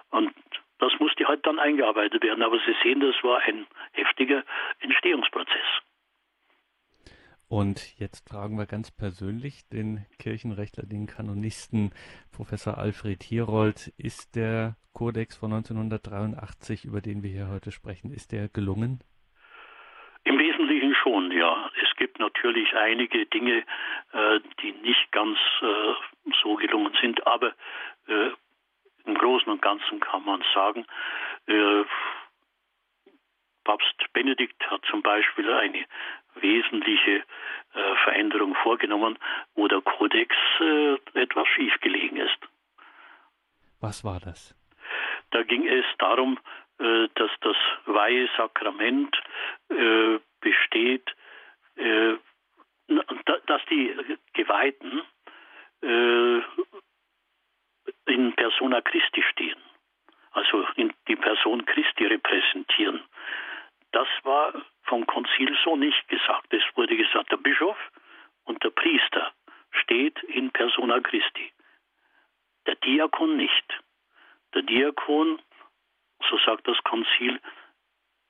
Und 0.10 0.34
das 0.80 0.92
musste 1.00 1.28
halt 1.28 1.46
dann 1.46 1.60
eingearbeitet 1.60 2.24
werden. 2.24 2.44
Aber 2.44 2.58
Sie 2.60 2.76
sehen, 2.84 3.00
das 3.00 3.16
war 3.24 3.40
ein 3.42 3.68
heftiger 3.94 4.44
Entstehungsprozess. 4.80 5.82
Und 7.52 8.00
jetzt 8.00 8.30
fragen 8.30 8.58
wir 8.58 8.66
ganz 8.66 8.92
persönlich 8.92 9.68
den 9.74 10.06
Kirchenrechtler, 10.20 10.86
den 10.86 11.06
Kanonisten 11.06 11.92
Professor 12.32 12.78
Alfred 12.78 13.24
Hierold. 13.24 13.92
Ist 13.98 14.38
der 14.38 14.78
Kodex 14.94 15.36
von 15.36 15.52
1983, 15.52 16.86
über 16.86 17.02
den 17.02 17.24
wir 17.24 17.30
hier 17.30 17.50
heute 17.50 17.74
sprechen, 17.74 18.14
ist 18.14 18.32
der 18.32 18.48
gelungen? 18.48 19.04
Im 20.24 20.40
Wesentlichen 20.40 20.96
schon, 20.96 21.30
ja. 21.34 21.70
Es 21.84 21.94
gibt 21.98 22.20
natürlich 22.20 22.74
einige 22.74 23.26
Dinge, 23.26 23.66
äh, 24.14 24.40
die 24.62 24.72
nicht 24.72 25.12
ganz 25.12 25.38
äh, 25.62 26.32
so 26.42 26.56
gelungen 26.56 26.96
sind, 27.02 27.28
aber 27.28 27.54
äh, 28.08 28.30
im 29.04 29.16
Großen 29.16 29.52
und 29.52 29.62
Ganzen 29.62 30.00
kann 30.00 30.24
man 30.24 30.42
sagen, 30.54 30.86
Papst 33.64 34.14
Benedikt 34.14 34.70
hat 34.70 34.84
zum 34.90 35.02
Beispiel 35.02 35.52
eine 35.52 35.86
wesentliche 36.36 37.24
äh, 37.74 37.96
Veränderung 38.04 38.56
vorgenommen, 38.56 39.18
wo 39.56 39.68
der 39.68 39.82
Kodex 39.82 40.36
äh, 40.60 40.96
etwas 41.14 41.48
schief 41.50 41.74
gelegen 41.82 42.18
ist. 42.18 42.38
Was 43.80 44.04
war 44.04 44.20
das? 44.20 44.56
Da 45.32 45.44
ging 45.44 45.68
es 45.68 45.86
darum, 45.98 46.40
äh, 46.80 47.08
dass 47.16 47.32
das 47.42 47.56
Weihesakrament 47.86 49.16
äh, 49.70 50.20
besteht, 50.40 51.10
äh, 51.76 52.16
dass 53.48 53.62
die 53.70 53.96
Geweihten 54.34 55.02
äh, 55.82 56.42
in 58.06 58.34
persona 58.36 58.82
Christi 58.82 59.24
stehen, 59.32 59.60
also 60.32 60.66
in 60.76 60.94
die 61.08 61.16
Person 61.16 61.66
Christi 61.66 62.06
repräsentieren. 62.06 63.02
Das 63.92 64.08
war 64.24 64.54
vom 64.84 65.06
Konzil 65.06 65.58
so 65.64 65.76
nicht 65.76 66.08
gesagt. 66.08 66.54
Es 66.54 66.64
wurde 66.76 66.96
gesagt, 66.96 67.32
der 67.32 67.38
Bischof 67.38 67.78
und 68.46 68.64
der 68.64 68.70
Priester 68.70 69.34
steht 69.72 70.22
in 70.24 70.52
persona 70.52 71.00
Christi. 71.02 71.52
Der 72.66 72.76
Diakon 72.76 73.38
nicht. 73.38 73.66
Der 74.54 74.62
Diakon, 74.64 75.42
so 76.30 76.38
sagt 76.46 76.68
das 76.68 76.78
Konzil, 76.84 77.40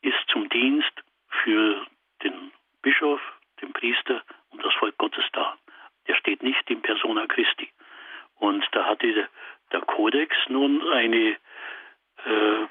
ist 0.01 0.27
zum 0.29 0.49
Dienst 0.49 0.91
für 1.43 1.85
den 2.23 2.51
Bischof, 2.81 3.21
den 3.61 3.73
Priester 3.73 4.23
und 4.49 4.63
das 4.63 4.73
Volk 4.75 4.97
Gottes 4.97 5.25
da. 5.33 5.57
Der 6.07 6.15
steht 6.15 6.41
nicht 6.41 6.69
in 6.69 6.81
persona 6.81 7.27
Christi. 7.27 7.71
Und 8.35 8.67
da 8.71 8.85
hatte 8.85 9.29
der 9.71 9.81
Kodex 9.81 10.35
nun 10.49 10.81
eine 10.91 11.37
äh, 12.25 12.67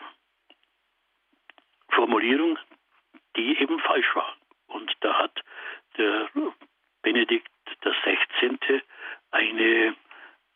Formulierung, 1.91 2.59
die 3.37 3.59
eben 3.61 3.79
falsch 3.81 4.15
war. 4.15 4.37
Und 4.69 4.93
da 5.01 5.19
hat 5.19 5.43
der 5.97 6.29
Benedikt 7.03 7.51
XVI. 7.83 8.83
eine 9.31 9.95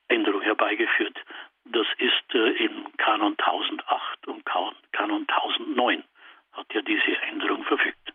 Änderung 0.09 0.43
herbeigeführt. 0.43 1.19
Das 1.65 1.87
ist 1.99 2.35
äh, 2.35 2.51
im 2.65 2.95
Kanon 2.99 3.37
1008 3.39 4.29
und 4.29 4.45
Kanon 4.45 5.27
1009 5.27 6.05
hat 6.53 6.73
ja 6.75 6.83
diese 6.83 7.21
Änderung 7.23 7.65
verfügt. 7.65 8.14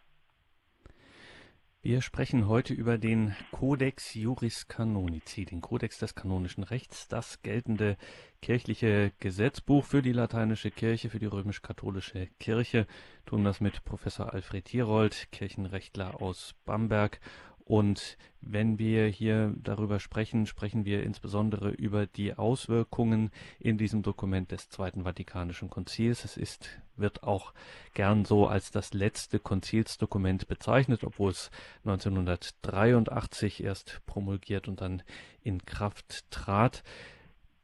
Wir 1.82 2.02
sprechen 2.02 2.50
heute 2.50 2.74
über 2.74 2.98
den 2.98 3.34
Codex 3.52 4.14
Juris 4.14 4.68
Canonici, 4.68 5.46
den 5.46 5.62
Kodex 5.62 5.98
des 5.98 6.14
kanonischen 6.14 6.64
Rechts, 6.64 7.08
das 7.08 7.42
geltende 7.42 7.96
kirchliche 8.42 9.14
Gesetzbuch 9.22 9.86
für 9.86 10.02
die 10.02 10.12
lateinische 10.12 10.72
Kirche, 10.72 11.10
für 11.10 11.20
die 11.20 11.26
römisch-katholische 11.26 12.28
Kirche. 12.38 12.86
Tun 13.26 13.46
das 13.46 13.62
mit 13.62 13.86
Professor 13.86 14.34
Alfred 14.34 14.68
Hierold, 14.68 15.30
Kirchenrechtler 15.32 16.22
aus 16.22 16.54
Bamberg. 16.66 17.22
Und 17.70 18.18
wenn 18.42 18.80
wir 18.80 19.06
hier 19.06 19.54
darüber 19.62 20.00
sprechen, 20.00 20.48
sprechen 20.48 20.86
wir 20.86 21.04
insbesondere 21.04 21.70
über 21.70 22.08
die 22.08 22.34
Auswirkungen 22.34 23.30
in 23.60 23.78
diesem 23.78 24.02
Dokument 24.02 24.50
des 24.50 24.70
Zweiten 24.70 25.04
Vatikanischen 25.04 25.70
Konzils. 25.70 26.26
Es 26.26 26.36
ist 26.36 26.82
wird 26.96 27.22
auch 27.22 27.54
gern 27.94 28.26
so 28.26 28.48
als 28.48 28.72
das 28.72 28.96
letzte 28.96 29.38
Konzilsdokument 29.38 30.48
bezeichnet, 30.48 31.04
obwohl 31.04 31.30
es 31.30 31.52
1983 31.86 33.64
erst 33.64 34.02
promulgiert 34.08 34.68
und 34.68 34.82
dann 34.82 35.04
in 35.44 35.64
Kraft 35.64 36.26
trat. 36.32 36.82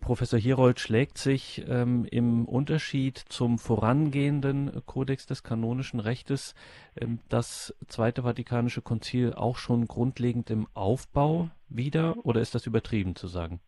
Professor 0.06 0.38
Hierold 0.38 0.80
schlägt 0.80 1.18
sich 1.18 1.66
ähm, 1.68 2.06
im 2.12 2.46
Unterschied 2.46 3.18
zum 3.18 3.58
vorangehenden 3.58 4.84
Kodex 4.86 5.26
des 5.26 5.42
kanonischen 5.42 6.00
Rechtes 6.00 6.54
ähm, 7.02 7.18
das 7.28 7.74
Zweite 7.88 8.22
Vatikanische 8.22 8.84
Konzil 8.84 9.34
auch 9.34 9.58
schon 9.58 9.88
grundlegend 9.88 10.52
im 10.52 10.68
Aufbau 10.76 11.50
wieder 11.70 12.14
oder 12.24 12.40
ist 12.40 12.54
das 12.54 12.68
übertrieben 12.68 13.16
zu 13.16 13.26
sagen? 13.26 13.62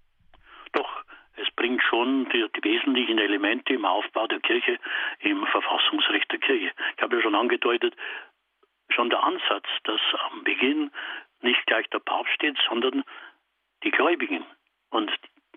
Doch, 0.73 1.02
es 1.38 1.50
bringt 1.56 1.82
schon 1.82 2.30
die, 2.30 2.45
die 2.56 2.63
wesentlichen 2.63 3.17
Elemente 3.17 3.73
im 3.73 3.86
Aufbau 3.86 4.28
der 4.28 4.39
Kirche, 4.41 4.78
im 5.21 5.43
Verfassungsrecht 5.47 6.32
der 6.32 6.39
Kirche. 6.39 6.71
Ich 6.97 7.02
habe 7.02 7.15
ja 7.15 7.21
schon 7.23 7.34
angedeutet, 7.34 7.95
schon 8.89 9.10
der 9.10 9.23
Ansatz, 9.23 9.65
dass 9.86 10.02
am 10.30 10.43
Beginn 10.43 10.91
nicht 11.41 11.65
gleich 11.65 11.89
der 11.89 12.00
Papst 12.00 12.34
steht, 12.36 12.60
sondern 12.69 13.04
die 13.84 13.89
Gläubigen. 13.89 14.45
Und 14.91 15.10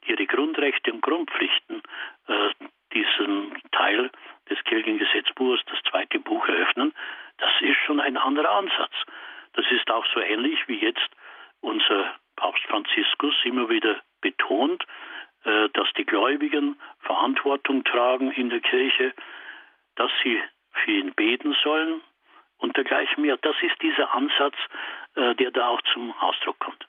ihre 0.06 0.26
Grundrechte 0.26 0.92
und 0.92 1.02
Grundpflichten 1.02 1.82
äh, 2.28 2.50
diesen 2.92 3.56
Teil 3.72 4.10
des 4.48 4.62
Kirchengesetzbuches, 4.64 5.60
das 5.66 5.78
zweite 5.90 6.18
Buch, 6.18 6.46
eröffnen, 6.48 6.92
das 7.38 7.50
ist 7.60 7.78
schon 7.86 8.00
ein 8.00 8.16
anderer 8.16 8.50
Ansatz. 8.50 8.94
Das 9.54 9.64
ist 9.70 9.90
auch 9.90 10.06
so 10.12 10.20
ähnlich 10.20 10.66
wie 10.68 10.78
jetzt 10.78 11.08
unser 11.60 12.14
Papst 12.36 12.64
Franziskus 12.64 13.34
immer 13.44 13.68
wieder 13.68 14.00
betont, 14.20 14.84
äh, 15.44 15.68
dass 15.70 15.88
die 15.96 16.04
Gläubigen 16.04 16.78
Verantwortung 17.00 17.84
tragen 17.84 18.30
in 18.32 18.50
der 18.50 18.60
Kirche, 18.60 19.14
dass 19.96 20.10
sie 20.22 20.40
für 20.72 20.90
ihn 20.90 21.14
beten 21.14 21.56
sollen 21.62 22.00
und 22.58 22.76
dergleichen 22.76 23.22
mehr. 23.22 23.36
Das 23.38 23.56
ist 23.62 23.80
dieser 23.82 24.14
Ansatz, 24.14 24.56
äh, 25.14 25.34
der 25.34 25.50
da 25.50 25.68
auch 25.68 25.82
zum 25.92 26.12
Ausdruck 26.20 26.58
kommt. 26.58 26.86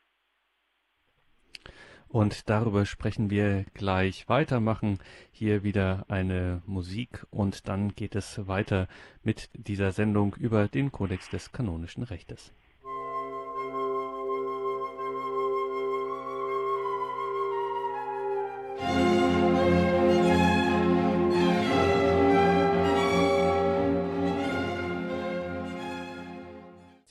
Und 2.12 2.50
darüber 2.50 2.86
sprechen 2.86 3.30
wir 3.30 3.64
gleich 3.74 4.28
weiter, 4.28 4.60
machen 4.60 5.00
hier 5.32 5.64
wieder 5.64 6.06
eine 6.10 6.62
Musik 6.66 7.26
und 7.32 7.70
dann 7.70 7.96
geht 7.96 8.16
es 8.16 8.48
weiter 8.48 8.90
mit 9.24 9.50
dieser 9.54 9.94
Sendung 9.94 10.36
über 10.36 10.68
den 10.68 10.92
Kodex 10.92 11.30
des 11.30 11.54
kanonischen 11.54 12.04
Rechtes. 12.04 12.52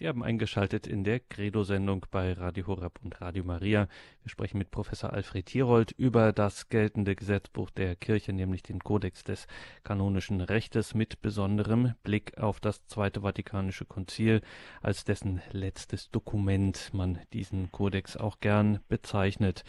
Sie 0.01 0.09
haben 0.09 0.25
eingeschaltet 0.25 0.87
in 0.87 1.05
der 1.05 1.21
Credo-Sendung 1.21 2.07
bei 2.11 2.33
Radio 2.33 2.67
Horab 2.67 2.99
und 3.05 3.21
Radio 3.21 3.45
Maria. 3.45 3.87
Wir 4.23 4.31
sprechen 4.31 4.57
mit 4.57 4.71
Professor 4.71 5.13
Alfred 5.13 5.45
Thierold 5.45 5.93
über 5.93 6.33
das 6.33 6.71
geltende 6.71 7.15
Gesetzbuch 7.15 7.69
der 7.69 7.97
Kirche, 7.97 8.33
nämlich 8.33 8.63
den 8.63 8.79
Kodex 8.79 9.25
des 9.25 9.47
kanonischen 9.85 10.41
Rechtes 10.41 10.95
mit 10.95 11.21
besonderem 11.21 11.93
Blick 12.03 12.39
auf 12.39 12.61
das 12.61 12.87
Zweite 12.87 13.21
Vatikanische 13.21 13.85
Konzil, 13.85 14.41
als 14.81 15.05
dessen 15.05 15.43
letztes 15.53 16.09
Dokument 16.09 16.95
man 16.95 17.19
diesen 17.35 17.71
Kodex 17.71 18.17
auch 18.17 18.41
gern 18.41 18.81
bezeichnet. 18.89 19.65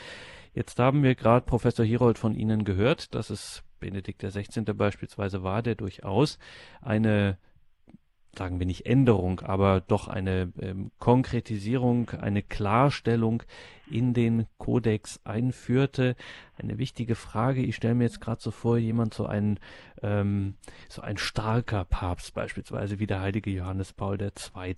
Jetzt 0.54 0.80
haben 0.80 1.04
wir 1.04 1.16
gerade 1.16 1.46
Professor 1.46 1.84
Hierold 1.84 2.18
von 2.18 2.36
Ihnen 2.36 2.64
gehört, 2.64 3.16
dass 3.16 3.32
es 3.32 3.64
Benedikt 3.82 4.22
XVI. 4.22 4.62
beispielsweise 4.74 5.44
war, 5.44 5.62
der 5.62 5.76
durchaus 5.76 6.40
eine 6.80 7.38
sagen 8.38 8.60
wir 8.60 8.66
nicht 8.66 8.86
Änderung, 8.86 9.42
aber 9.42 9.82
doch 9.82 10.08
eine 10.08 10.52
ähm, 10.60 10.92
Konkretisierung, 11.00 12.12
eine 12.12 12.42
Klarstellung 12.42 13.44
in 13.92 14.14
den 14.14 14.48
Kodex 14.58 15.20
einführte. 15.24 16.16
Eine 16.58 16.78
wichtige 16.78 17.16
Frage, 17.16 17.62
ich 17.62 17.76
stelle 17.76 17.96
mir 17.96 18.04
jetzt 18.04 18.22
gerade 18.22 18.42
so 18.42 18.52
vor, 18.52 18.78
jemand 18.78 19.14
so 19.14 19.26
ein, 19.26 19.60
ähm, 20.04 20.56
so 20.90 21.02
ein 21.02 21.18
starker 21.18 21.86
Papst 21.86 22.34
beispielsweise 22.34 23.00
wie 23.00 23.08
der 23.08 23.22
heilige 23.22 23.50
Johannes 23.50 23.94
Paul 23.94 24.22
II. 24.22 24.76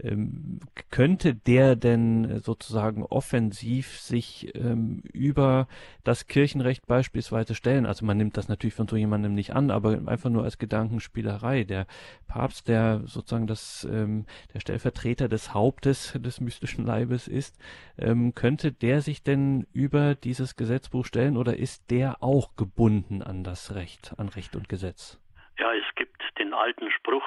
Ähm, 0.00 0.60
könnte 0.90 1.34
der 1.34 1.74
denn 1.74 2.40
sozusagen 2.40 3.02
offensiv 3.02 3.98
sich 3.98 4.54
ähm, 4.54 5.02
über 5.12 5.66
das 6.04 6.28
Kirchenrecht 6.28 6.86
beispielsweise 6.86 7.54
stellen? 7.54 7.84
Also 7.84 8.06
man 8.06 8.16
nimmt 8.16 8.36
das 8.36 8.48
natürlich 8.48 8.74
von 8.74 8.86
so 8.86 8.96
jemandem 8.96 9.34
nicht 9.34 9.54
an, 9.54 9.70
aber 9.70 10.00
einfach 10.06 10.30
nur 10.30 10.44
als 10.44 10.58
Gedankenspielerei. 10.58 11.64
Der 11.64 11.86
Papst, 12.28 12.68
der 12.68 13.02
sozusagen 13.06 13.46
das, 13.48 13.86
ähm, 13.90 14.24
der 14.54 14.60
Stellvertreter 14.60 15.28
des 15.28 15.52
Hauptes 15.52 16.12
des 16.16 16.40
mystischen 16.40 16.86
Leibes 16.86 17.26
ist, 17.26 17.56
ähm, 17.98 18.34
könnte 18.38 18.70
der 18.70 19.00
sich 19.00 19.24
denn 19.24 19.66
über 19.74 20.14
dieses 20.14 20.54
Gesetzbuch 20.54 21.04
stellen 21.04 21.36
oder 21.36 21.56
ist 21.56 21.90
der 21.90 22.22
auch 22.22 22.54
gebunden 22.54 23.20
an 23.20 23.42
das 23.42 23.74
Recht, 23.74 24.14
an 24.16 24.28
Recht 24.28 24.54
und 24.54 24.68
Gesetz? 24.68 25.18
Ja, 25.58 25.74
es 25.74 25.94
gibt 25.96 26.22
den 26.38 26.54
alten 26.54 26.88
Spruch, 26.92 27.26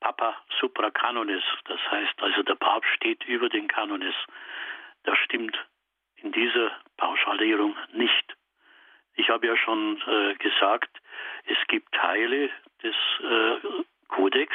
Papa 0.00 0.36
supra 0.60 0.90
canonis, 0.90 1.42
das 1.64 1.80
heißt 1.90 2.20
also 2.20 2.42
der 2.42 2.56
Papst 2.56 2.90
steht 2.94 3.24
über 3.24 3.48
den 3.48 3.68
Kanonis. 3.68 4.14
Das 5.04 5.16
stimmt 5.24 5.56
in 6.16 6.30
dieser 6.32 6.72
Pauschalierung 6.98 7.74
nicht. 7.94 8.36
Ich 9.14 9.30
habe 9.30 9.46
ja 9.46 9.56
schon 9.56 9.98
äh, 10.06 10.34
gesagt, 10.34 10.90
es 11.46 11.56
gibt 11.68 11.90
Teile 11.94 12.50
des 12.82 12.94
äh, 13.22 13.82
Kodex, 14.08 14.54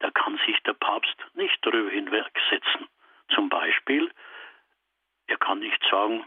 da 0.00 0.10
kann 0.10 0.38
sich 0.44 0.62
der 0.64 0.74
Papst 0.74 1.16
nicht 1.32 1.58
darüber 1.62 1.90
hinwegsetzen. 1.90 2.88
Zum 3.34 3.48
Beispiel 3.48 4.10
er 5.26 5.36
kann 5.38 5.60
nicht 5.60 5.82
sagen, 5.90 6.24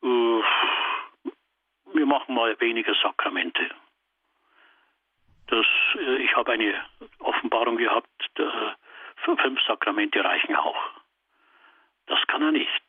wir 0.00 0.44
machen 2.06 2.34
mal 2.34 2.58
weniger 2.60 2.94
Sakramente. 3.02 3.70
Das, 5.46 5.66
äh, 5.96 6.16
ich 6.16 6.34
habe 6.36 6.52
eine 6.52 6.84
Offenbarung 7.18 7.76
gehabt, 7.76 8.08
fünf 9.16 9.60
Sakramente 9.66 10.24
reichen 10.24 10.56
auch. 10.56 10.90
Das 12.06 12.20
kann 12.26 12.42
er 12.42 12.52
nicht. 12.52 12.82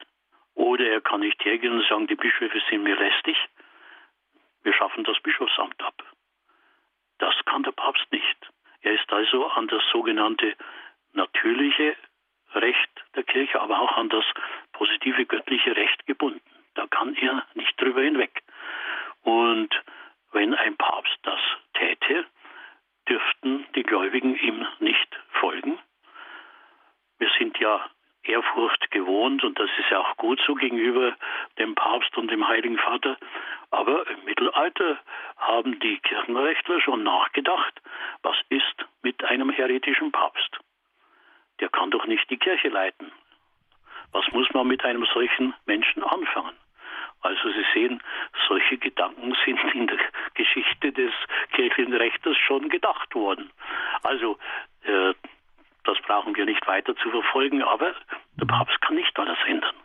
Oder 0.54 0.88
er 0.88 1.02
kann 1.02 1.22
nicht 1.22 1.44
hergehen 1.44 1.74
und 1.74 1.88
sagen, 1.88 2.08
die 2.08 2.16
Bischöfe 2.16 2.62
sind 2.70 2.84
mir 2.84 2.96
lästig, 2.96 3.38
wir 4.64 4.74
schaffen 4.74 5.04
das 5.04 5.20
Bischofsamt 5.22 5.82
ab. 5.84 5.96
Das 7.20 7.36
kann 7.46 7.64
der 7.64 7.72
Papst 7.72 8.12
nicht. 8.12 8.38
Er 8.82 8.94
ist 8.94 9.12
also 9.12 9.48
an 9.48 9.68
das 9.68 9.82
sogenannte 9.92 10.56
natürliche 11.14 11.96
Recht 12.54 13.06
der 13.16 13.24
Kirche, 13.24 13.62
aber 13.62 13.80
auch 13.80 13.98
an 13.98 14.10
das 14.10 14.26
positive 14.76 15.26
göttliche 15.26 15.76
Recht 15.76 16.06
gebunden. 16.06 16.42
Da 16.76 16.86
kann 16.88 17.16
er 17.16 17.46
nicht 17.54 17.80
drüber 17.80 18.02
hinweg. 18.02 18.44
Und 19.24 19.70
wenn 20.34 20.54
ein 20.54 20.76
Papst 20.76 21.18
das 21.24 21.40
täte, 21.74 22.26
dürften 23.08 23.66
die 23.76 23.84
Gläubigen 23.84 24.36
ihm 24.36 24.68
nicht 24.80 25.20
folgen. 25.40 25.80
Wir 27.20 27.30
sind 27.40 27.58
ja 27.60 27.90
Ehrfurcht 28.24 28.92
gewohnt 28.92 29.44
und 29.44 29.58
das 29.58 29.70
ist 29.80 29.90
ja 29.92 30.00
auch 30.00 30.18
gut 30.18 30.42
so 30.46 30.56
gegenüber 30.56 31.16
dem 31.58 31.76
Papst 31.76 32.18
und 32.18 32.30
dem 32.30 32.46
Heiligen 32.46 32.78
Vater. 32.78 33.18
Aber 33.72 34.06
im 34.10 34.26
Mittelalter 34.26 35.00
haben 35.38 35.80
die 35.80 36.00
Kirchenrechtler 36.00 36.82
schon 36.82 37.04
nachgedacht, 37.04 37.82
was 38.24 38.36
ist 38.50 38.86
mit 39.04 39.24
einem 39.24 39.50
heretischen 39.50 40.12
Papst? 40.12 40.60
Der 41.62 41.70
kann 41.70 41.92
doch 41.92 42.06
nicht 42.08 42.30
die 42.30 42.38
Kirche 42.38 42.70
leiten. 42.70 43.12
Was 44.12 44.26
muss 44.32 44.48
man 44.54 44.68
mit 44.68 44.84
einem 44.84 45.06
solchen 45.14 45.54
Menschen 45.66 46.04
anfangen? 46.04 46.56
Also 47.22 47.50
Sie 47.50 47.66
sehen, 47.74 48.02
solche 48.48 48.78
Gedanken 48.78 49.36
sind 49.46 49.60
in 49.74 49.88
der 49.88 49.98
Geschichte 50.36 50.92
des 50.92 51.12
kirchlichen 51.54 51.94
Rechtes 51.94 52.38
schon 52.38 52.70
gedacht 52.70 53.14
worden. 53.16 53.50
Also 54.04 54.38
äh, 54.84 55.14
das 55.86 55.98
brauchen 56.06 56.36
wir 56.36 56.46
nicht 56.46 56.66
weiter 56.68 56.96
zu 56.96 57.10
verfolgen, 57.10 57.64
aber 57.64 57.94
der 58.40 58.46
Papst 58.46 58.80
kann 58.82 58.96
nicht 58.96 59.18
alles 59.18 59.38
ändern. 59.48 59.76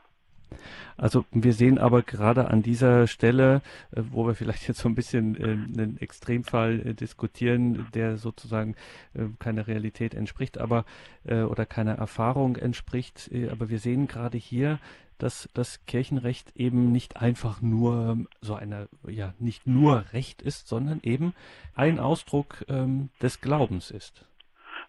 Also 1.01 1.25
wir 1.33 1.55
sehen 1.55 1.79
aber 1.79 2.03
gerade 2.03 2.49
an 2.49 2.63
dieser 2.63 3.07
Stelle, 3.07 3.63
äh, 3.93 4.03
wo 4.11 4.27
wir 4.27 4.35
vielleicht 4.35 4.69
jetzt 4.69 4.81
so 4.81 4.89
ein 4.89 4.95
bisschen 4.95 5.35
äh, 5.37 5.45
einen 5.45 5.97
Extremfall 5.99 6.81
äh, 6.87 6.95
diskutieren, 6.95 7.87
der 7.95 8.19
sozusagen 8.19 8.77
äh, 9.15 9.25
keiner 9.39 9.67
Realität 9.67 10.15
entspricht, 10.15 10.59
aber 10.59 10.85
äh, 11.27 11.43
oder 11.43 11.65
keiner 11.65 11.95
Erfahrung 11.95 12.57
entspricht, 12.57 13.31
äh, 13.33 13.49
aber 13.49 13.71
wir 13.71 13.79
sehen 13.79 14.09
gerade 14.09 14.37
hier, 14.37 14.79
dass 15.17 15.49
das 15.55 15.85
Kirchenrecht 15.87 16.53
eben 16.55 16.93
nicht 16.93 17.17
einfach 17.17 17.63
nur 17.63 18.27
so 18.43 18.55
eine, 18.55 18.89
ja, 19.07 19.35
nicht 19.39 19.67
nur 19.67 20.05
Recht 20.13 20.43
ist, 20.43 20.69
sondern 20.69 21.01
eben 21.03 21.35
ein 21.75 21.99
Ausdruck 21.99 22.65
ähm, 22.69 23.09
des 23.23 23.41
Glaubens 23.41 23.91
ist. 23.91 24.27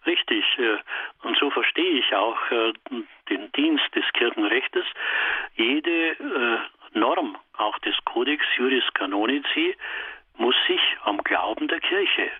Richtig. 0.06 0.44
Und 1.22 1.38
so 1.38 1.50
verstehe 1.50 1.98
ich 1.98 2.14
auch 2.14 2.38
den 3.28 3.52
Dienst 3.52 3.94
des 3.94 4.04
Kirchenrechtes. 4.12 4.84
Jede 5.54 6.10
äh, 6.10 6.98
Norm, 6.98 7.36
auch 7.56 7.78
des 7.80 7.94
Codex 8.04 8.44
Juris 8.56 8.84
Canonici, 8.94 9.76
muss 10.36 10.56
sich 10.66 10.80
am 11.04 11.18
Glauben 11.22 11.68
der 11.68 11.80
Kirche 11.80 12.30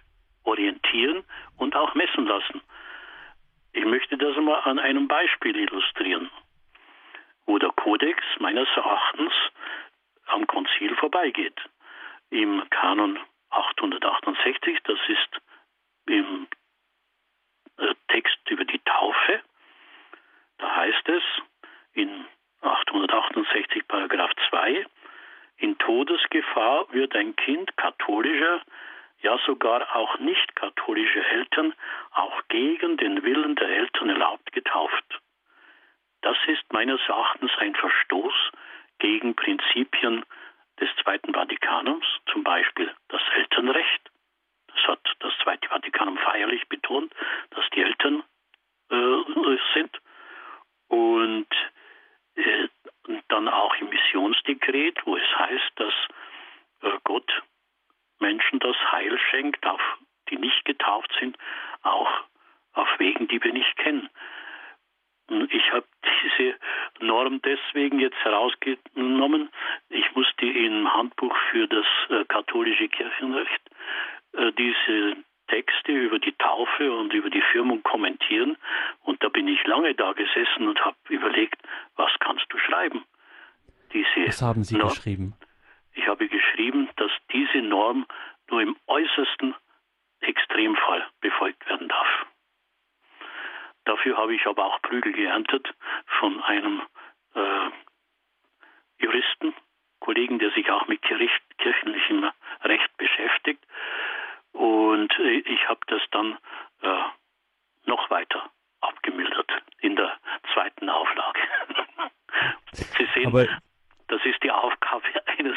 orientieren 0.45 1.25
und 1.57 1.77
auch 1.77 1.95
messen 1.95 2.27
lassen. 2.27 2.61
Ich 3.73 3.85
möchte 3.85 4.18
das 4.18 4.37
mal 4.37 4.59
an 4.61 4.79
einem 4.79 5.09
Beispiel 5.09 5.57
illustrieren, 5.57 6.31
wo 7.47 7.59
der 7.59 7.71
Kodex 7.71 8.23
meines 8.38 8.68
Erachtens 8.77 9.33
am 10.27 10.47
Konzil 10.47 10.95
vorbeigeht. 10.97 11.59
Im 12.31 12.62
Kanon 12.71 13.18
868, 13.51 14.79
das 14.85 14.99
ist 15.09 15.40
im 16.07 16.45
äh, 16.45 16.62
Text 18.08 18.38
über 18.50 18.64
die 18.64 18.80
Taufe, 18.80 19.40
da 20.58 20.76
heißt 20.76 21.08
es 21.08 21.22
in 21.94 22.26
868 22.61 23.88
Paragraph 23.88 24.32
2, 24.50 24.87
in 25.56 25.78
Todesgefahr 25.78 26.92
wird 26.92 27.14
ein 27.14 27.35
Kind 27.37 27.76
katholischer, 27.76 28.62
ja 29.20 29.38
sogar 29.46 29.94
auch 29.96 30.18
nicht 30.18 30.54
katholischer 30.56 31.24
Eltern 31.26 31.74
auch 32.11 32.42
gegen 32.48 32.96
den 32.96 33.22
Willen 33.22 33.54
der 33.56 33.68
Eltern 33.68 34.11
erlaubt 34.11 34.52
getauft. 34.52 35.20
Das 36.22 36.37
ist 36.46 36.72
meines 36.72 37.00
Erachtens 37.08 37.50
ein 37.58 37.74
Verstoß 37.74 38.35
gegen 38.98 39.35
Prinzipien 39.35 40.24
des 40.80 40.88
Zweiten 41.02 41.32
Vatikanums, 41.32 42.06
zum 42.30 42.44
Beispiel 42.44 42.92
das 43.08 43.22
Elternrecht. 43.37 44.12
Das 44.74 44.87
hat 44.88 45.00
das 45.20 45.32
Zweite 45.42 45.68
Vatikanum 45.68 46.18
feierlich 46.18 46.68
betont, 46.68 47.12
dass 47.50 47.64
die 47.74 47.82
Eltern 47.82 48.22
äh, 48.90 49.56
sind. 49.74 50.00
Und 50.88 51.48
äh, 52.35 52.68
dann 53.28 53.48
auch 53.48 53.74
im 53.76 53.88
Missionsdekret, 53.88 54.98
wo 55.06 55.16
es 55.16 55.38
heißt, 55.38 55.72
dass 55.76 55.94
äh, 56.82 56.98
Gott 57.04 57.42
Menschen 58.20 58.58
das 58.61 58.76
Heil 58.92 59.18
schenkt, 59.30 59.66
auf, 59.66 59.80
die 60.28 60.37
nicht 60.37 60.64
getauft 60.64 61.12
sind, 61.18 61.37
auch 61.82 62.11
auf 62.74 62.88
Wegen, 62.98 63.28
die 63.28 63.42
wir 63.42 63.52
nicht 63.52 63.76
kennen. 63.76 64.08
Ich 65.50 65.72
habe 65.72 65.87
diese 66.22 66.56
Norm 67.00 67.40
deswegen 67.42 68.00
jetzt 68.00 68.18
herausgenommen. 68.22 69.50
Ich 69.88 70.14
musste 70.14 70.46
im 70.46 70.92
Handbuch 70.92 71.35
für 71.50 71.66
das 71.68 71.87
äh, 72.11 72.24
katholische 72.26 72.88
Kirchenrecht 72.88 73.62
diese 74.33 75.16
Texte 75.49 75.92
über 75.92 76.18
die 76.18 76.33
Taufe 76.33 76.92
und 76.92 77.12
über 77.12 77.29
die 77.29 77.42
Firmung 77.53 77.83
kommentieren. 77.83 78.57
Und 79.03 79.23
da 79.23 79.29
bin 79.29 79.49
ich 79.49 79.62
lange 79.66 79.95
da 79.95 80.12
gesessen 80.12 80.66
und 80.66 80.83
habe 80.85 80.97
überlegt, 81.11 81.61
was 81.97 82.11
kannst 82.21 82.47
du 82.49 82.59
schreiben? 82.59 83.05
Diese 83.92 84.27
was 84.27 84.40
haben 84.40 84.64
Sie 84.64 84.77
Norm, 84.77 84.88
geschrieben? 84.88 85.35
Ich 85.92 86.09
habe 86.09 86.27
geschrieben, 86.29 86.88
dass 86.97 87.11
diese 87.33 87.59
Norm 87.59 88.07
nur 88.49 88.62
im 88.62 88.77
äußersten 88.87 89.55
Extremfall 90.21 91.07
befolgt 91.21 91.68
werden 91.68 91.88
darf. 91.88 92.27
Dafür 93.85 94.16
habe 94.16 94.35
ich 94.35 94.47
aber 94.47 94.64
auch 94.64 94.81
Prügel 94.81 95.12
geerntet 95.12 95.68
von 96.18 96.40
einem 96.42 96.83
äh, 97.35 97.71
Juristen, 98.99 99.53
Kollegen, 100.01 100.38
der 100.38 100.51
sich 100.53 100.71
auch 100.71 100.87
mit 100.88 101.03
kirchlichem 101.03 102.31
Recht 102.62 102.97
beschäftigt. 102.97 103.64
Und 104.53 105.12
äh, 105.19 105.38
ich 105.38 105.69
habe 105.69 105.81
das 105.87 106.03
dann 106.11 106.38
äh, 106.83 107.03
noch 107.87 108.11
weiter 108.11 108.51
abgemildert 108.81 109.51
in 109.81 109.97
der 109.97 110.12
zweiten 110.53 110.88
Auflage. 110.88 111.41
Sie 112.73 113.09
sehen, 113.15 113.27
aber, 113.27 113.47
das 114.09 114.21
ist 114.25 114.43
die 114.43 114.51
Aufgabe 114.51 115.05
eines 115.38 115.57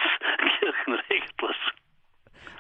Kirchenrechtlers. 0.59 1.55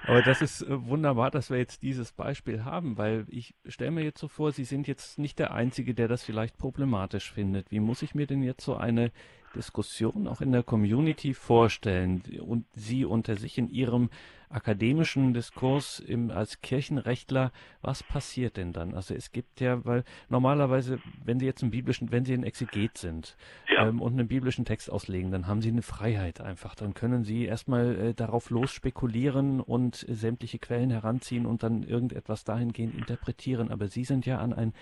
Aber 0.07 0.21
das 0.21 0.41
ist 0.41 0.61
äh, 0.61 0.87
wunderbar, 0.87 1.31
dass 1.31 1.49
wir 1.49 1.57
jetzt 1.57 1.81
dieses 1.81 2.11
Beispiel 2.11 2.63
haben, 2.63 2.97
weil 2.97 3.25
ich 3.29 3.55
stelle 3.65 3.91
mir 3.91 4.03
jetzt 4.03 4.19
so 4.19 4.27
vor, 4.27 4.51
Sie 4.51 4.63
sind 4.63 4.87
jetzt 4.87 5.17
nicht 5.17 5.39
der 5.39 5.53
Einzige, 5.53 5.93
der 5.93 6.07
das 6.07 6.23
vielleicht 6.23 6.57
problematisch 6.57 7.31
findet. 7.31 7.71
Wie 7.71 7.79
muss 7.79 8.01
ich 8.01 8.13
mir 8.13 8.27
denn 8.27 8.43
jetzt 8.43 8.63
so 8.63 8.75
eine 8.75 9.11
Diskussion 9.55 10.27
auch 10.27 10.41
in 10.41 10.51
der 10.51 10.63
Community 10.63 11.33
vorstellen 11.33 12.21
und 12.45 12.65
Sie 12.73 13.05
unter 13.05 13.35
sich 13.35 13.57
in 13.57 13.69
Ihrem 13.69 14.09
akademischen 14.49 15.33
Diskurs 15.33 15.99
im, 15.99 16.31
als 16.31 16.61
Kirchenrechtler, 16.61 17.51
was 17.81 18.03
passiert 18.03 18.57
denn 18.57 18.73
dann? 18.73 18.93
Also 18.93 19.13
es 19.13 19.31
gibt 19.31 19.59
ja, 19.59 19.83
weil 19.85 20.03
normalerweise, 20.29 20.99
wenn 21.23 21.39
Sie 21.39 21.45
jetzt 21.45 21.61
einen 21.61 21.71
biblischen, 21.71 22.11
wenn 22.11 22.25
Sie 22.25 22.33
ein 22.33 22.43
Exeget 22.43 22.97
sind 22.97 23.35
ja. 23.69 23.87
ähm, 23.87 24.01
und 24.01 24.13
einen 24.13 24.27
biblischen 24.27 24.65
Text 24.65 24.89
auslegen, 24.89 25.31
dann 25.31 25.47
haben 25.47 25.61
Sie 25.61 25.69
eine 25.69 25.81
Freiheit 25.81 26.41
einfach. 26.41 26.75
Dann 26.75 26.93
können 26.93 27.23
Sie 27.23 27.45
erstmal 27.45 27.95
äh, 27.95 28.13
darauf 28.13 28.49
los 28.49 28.71
spekulieren 28.71 29.59
und 29.59 30.07
äh, 30.07 30.13
sämtliche 30.13 30.59
Quellen 30.59 30.89
heranziehen 30.89 31.45
und 31.45 31.63
dann 31.63 31.83
irgendetwas 31.83 32.43
dahingehend 32.43 32.95
interpretieren. 32.95 33.71
Aber 33.71 33.87
Sie 33.87 34.03
sind 34.03 34.25
ja 34.25 34.37
an 34.39 34.53
ein 34.53 34.73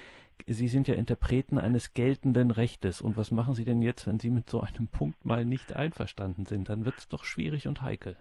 Sie 0.46 0.68
sind 0.68 0.88
ja 0.88 0.96
Interpreten 0.96 1.58
eines 1.58 1.94
geltenden 1.94 2.52
Rechtes. 2.52 3.02
Und 3.02 3.18
was 3.18 3.32
machen 3.32 3.54
Sie 3.54 3.66
denn 3.66 3.82
jetzt, 3.82 4.08
wenn 4.08 4.20
Sie 4.20 4.30
mit 4.30 4.50
so 4.50 4.62
einem 4.62 4.88
Punkt 4.88 5.26
mal 5.26 5.46
nicht 5.46 5.76
einverstanden 5.76 6.46
sind? 6.46 6.70
Dann 6.70 6.86
wird 6.86 6.98
es 6.98 7.08
doch 7.08 7.24
schwierig 7.24 7.68
und 7.68 7.82
heikel. 7.82 8.18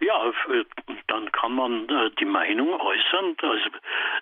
Ja, 0.00 0.28
äh, 0.28 0.64
dann 1.06 1.30
kann 1.32 1.52
man 1.52 1.88
äh, 1.88 2.10
die 2.18 2.24
Meinung 2.24 2.80
äußern. 2.80 3.36
Also 3.42 3.70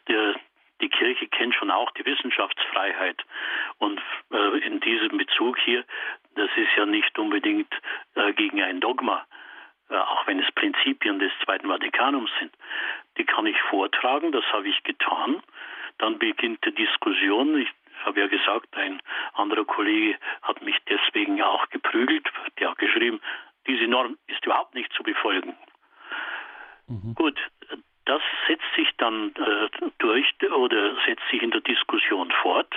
der, 0.09 0.35
die 0.81 0.89
Kirche 0.89 1.27
kennt 1.29 1.55
schon 1.55 1.71
auch 1.71 1.91
die 1.93 2.05
Wissenschaftsfreiheit. 2.05 3.23
Und 3.79 4.01
äh, 4.33 4.59
in 4.67 4.81
diesem 4.81 5.19
Bezug 5.19 5.59
hier, 5.59 5.85
das 6.35 6.51
ist 6.57 6.77
ja 6.77 6.87
nicht 6.87 7.19
unbedingt 7.19 7.73
gegen 8.37 8.63
ein 8.63 8.81
Dogma, 8.81 9.27
auch 9.91 10.27
wenn 10.27 10.41
es 10.41 10.51
Prinzipien 10.53 11.19
des 11.19 11.31
Zweiten 11.45 11.69
Vatikanums 11.69 12.31
sind. 12.39 12.53
Die 13.19 13.25
kann 13.25 13.45
ich 13.45 13.61
vortragen, 13.69 14.33
das 14.33 14.45
habe 14.51 14.67
ich 14.67 14.83
getan. 14.83 15.43
Dann 15.99 16.19
beginnt 16.19 16.65
die 16.65 16.75
Diskussion. 16.75 17.59
Ich 17.59 17.69
habe 18.05 18.21
ja 18.21 18.27
gesagt, 18.27 18.77
ein 18.77 19.01
anderer 19.35 19.65
Kollege 19.65 20.19
hat 20.43 20.63
mich 20.63 20.77
deswegen 20.89 21.41
auch 21.43 21.69
geprügelt. 21.71 22.29
Der 22.59 22.71
hat 22.71 22.79
geschrieben, 22.79 23.21
diese 23.67 23.87
Norm 23.87 24.19
ist 24.27 24.45
überhaupt 24.45 24.75
nicht 24.75 24.93
zu 24.93 25.03
befolgen. 25.03 25.57
Mhm. 26.89 27.15
Gut, 27.15 27.39
das 28.05 28.23
setzt 28.49 28.75
sich 28.77 28.89
dann 28.99 29.35
äh, 29.37 29.69
durch 29.99 30.27
oder 30.53 30.97
setzt 31.07 31.23
sich 31.31 31.43
in 31.43 31.51
der 31.51 31.61
Diskussion 31.61 32.31
fort. 32.43 32.75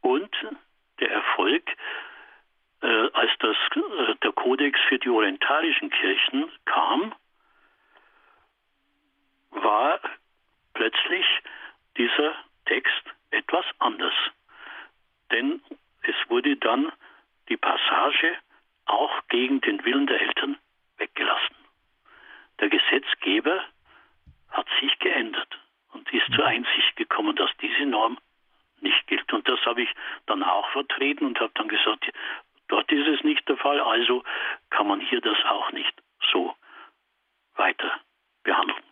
Und 0.00 0.30
der 1.00 1.10
Erfolg, 1.10 1.68
äh, 2.82 3.08
als 3.12 3.30
das, 3.40 3.56
äh, 3.74 4.14
der 4.22 4.32
Kodex 4.32 4.78
für 4.88 4.98
die 4.98 5.08
orientalischen 5.08 5.90
Kirchen 5.90 6.50
kam, 6.64 7.14
war 9.50 9.98
plötzlich 10.74 11.26
dieser 11.96 12.34
Text 12.66 13.02
etwas 13.30 13.64
anders. 13.78 14.14
Denn 15.30 15.60
es 16.02 16.14
wurde 16.28 16.56
dann 16.56 16.92
die 17.48 17.56
Passage 17.56 18.36
auch 18.86 19.26
gegen 19.28 19.60
den 19.60 19.84
Willen 19.84 20.06
der 20.06 20.20
Eltern 20.20 20.58
weggelassen. 20.96 21.56
Der 22.60 22.68
Gesetzgeber 22.68 23.64
hat 24.50 24.66
sich 24.80 24.98
geändert 24.98 25.58
und 25.92 26.10
ist 26.12 26.32
zur 26.34 26.46
Einsicht 26.46 26.96
gekommen, 26.96 27.36
dass 27.36 27.50
diese 27.60 27.84
Norm 27.84 28.18
nicht 28.80 29.06
gilt. 29.06 29.32
Und 29.32 29.48
das 29.48 29.60
habe 29.66 29.82
ich 29.82 29.90
dann 30.26 30.42
auch 30.42 30.68
vertreten 30.70 31.26
und 31.26 31.40
habe 31.40 31.52
dann 31.54 31.68
gesagt, 31.68 32.10
dort 32.68 32.90
ist 32.90 33.06
es 33.08 33.24
nicht 33.24 33.48
der 33.48 33.56
Fall, 33.56 33.80
also 33.80 34.22
kann 34.70 34.86
man 34.86 35.00
hier 35.00 35.20
das 35.20 35.38
auch 35.46 35.72
nicht 35.72 35.94
so 36.32 36.54
weiter 37.56 38.00
behandeln. 38.42 38.85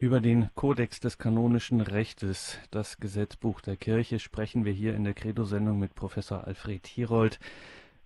Über 0.00 0.22
den 0.22 0.48
Kodex 0.54 0.98
des 0.98 1.18
kanonischen 1.18 1.82
Rechtes, 1.82 2.58
das 2.70 3.00
Gesetzbuch 3.00 3.60
der 3.60 3.76
Kirche, 3.76 4.18
sprechen 4.18 4.64
wir 4.64 4.72
hier 4.72 4.94
in 4.94 5.04
der 5.04 5.12
Credo-Sendung 5.12 5.78
mit 5.78 5.94
Professor 5.94 6.46
Alfred 6.46 6.86
Hierold, 6.86 7.38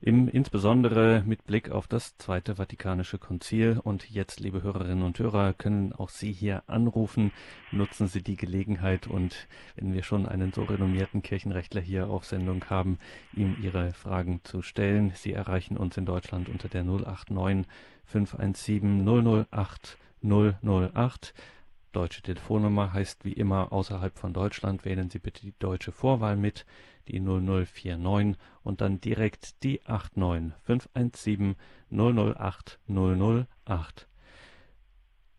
im, 0.00 0.26
insbesondere 0.26 1.22
mit 1.24 1.46
Blick 1.46 1.70
auf 1.70 1.86
das 1.86 2.16
Zweite 2.16 2.56
Vatikanische 2.56 3.18
Konzil. 3.18 3.78
Und 3.80 4.10
jetzt, 4.10 4.40
liebe 4.40 4.64
Hörerinnen 4.64 5.04
und 5.04 5.20
Hörer, 5.20 5.52
können 5.52 5.92
auch 5.92 6.08
Sie 6.08 6.32
hier 6.32 6.64
anrufen. 6.66 7.30
Nutzen 7.70 8.08
Sie 8.08 8.24
die 8.24 8.34
Gelegenheit 8.34 9.06
und 9.06 9.46
wenn 9.76 9.94
wir 9.94 10.02
schon 10.02 10.26
einen 10.26 10.52
so 10.52 10.64
renommierten 10.64 11.22
Kirchenrechtler 11.22 11.80
hier 11.80 12.08
auf 12.08 12.24
Sendung 12.24 12.64
haben, 12.68 12.98
ihm 13.34 13.56
Ihre 13.62 13.92
Fragen 13.92 14.40
zu 14.42 14.62
stellen. 14.62 15.12
Sie 15.14 15.32
erreichen 15.32 15.76
uns 15.76 15.96
in 15.96 16.06
Deutschland 16.06 16.48
unter 16.48 16.66
der 16.66 16.82
089 16.82 17.68
517 18.04 19.46
008 19.46 19.96
008. 20.24 21.34
Deutsche 21.94 22.22
Telefonnummer 22.22 22.92
heißt 22.92 23.24
wie 23.24 23.32
immer 23.32 23.72
außerhalb 23.72 24.18
von 24.18 24.34
Deutschland 24.34 24.84
wählen 24.84 25.10
Sie 25.10 25.20
bitte 25.20 25.42
die 25.42 25.54
deutsche 25.58 25.92
Vorwahl 25.92 26.36
mit, 26.36 26.66
die 27.08 27.20
0049 27.20 28.36
und 28.62 28.80
dann 28.80 29.00
direkt 29.00 29.62
die 29.62 29.80
89 29.86 30.52
517 30.64 31.56
008 31.90 32.80
008. 32.88 34.08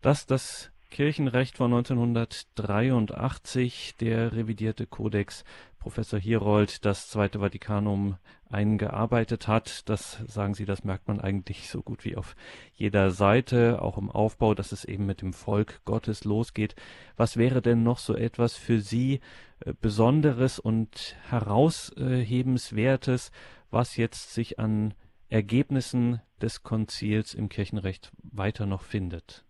Dass 0.00 0.26
das 0.26 0.70
Kirchenrecht 0.90 1.56
von 1.56 1.72
1983, 1.74 3.96
der 3.96 4.32
revidierte 4.32 4.86
Kodex 4.86 5.44
Professor 5.78 6.18
Hierold 6.18 6.84
das 6.84 7.08
Zweite 7.08 7.38
Vatikanum 7.40 8.16
eingearbeitet 8.50 9.48
hat. 9.48 9.88
Das 9.88 10.22
sagen 10.26 10.54
Sie, 10.54 10.64
das 10.64 10.84
merkt 10.84 11.08
man 11.08 11.20
eigentlich 11.20 11.70
so 11.70 11.82
gut 11.82 12.04
wie 12.04 12.16
auf 12.16 12.36
jeder 12.74 13.10
Seite, 13.10 13.82
auch 13.82 13.98
im 13.98 14.10
Aufbau, 14.10 14.54
dass 14.54 14.72
es 14.72 14.84
eben 14.84 15.06
mit 15.06 15.22
dem 15.22 15.32
Volk 15.32 15.80
Gottes 15.84 16.24
losgeht. 16.24 16.74
Was 17.16 17.36
wäre 17.36 17.62
denn 17.62 17.82
noch 17.82 17.98
so 17.98 18.14
etwas 18.14 18.56
für 18.56 18.80
Sie 18.80 19.20
äh, 19.60 19.72
Besonderes 19.80 20.58
und 20.58 21.16
Heraushebenswertes, 21.28 23.30
was 23.70 23.96
jetzt 23.96 24.34
sich 24.34 24.58
an 24.58 24.94
Ergebnissen 25.28 26.20
des 26.40 26.62
Konzils 26.62 27.34
im 27.34 27.48
Kirchenrecht 27.48 28.12
weiter 28.22 28.66
noch 28.66 28.82
findet? 28.82 29.45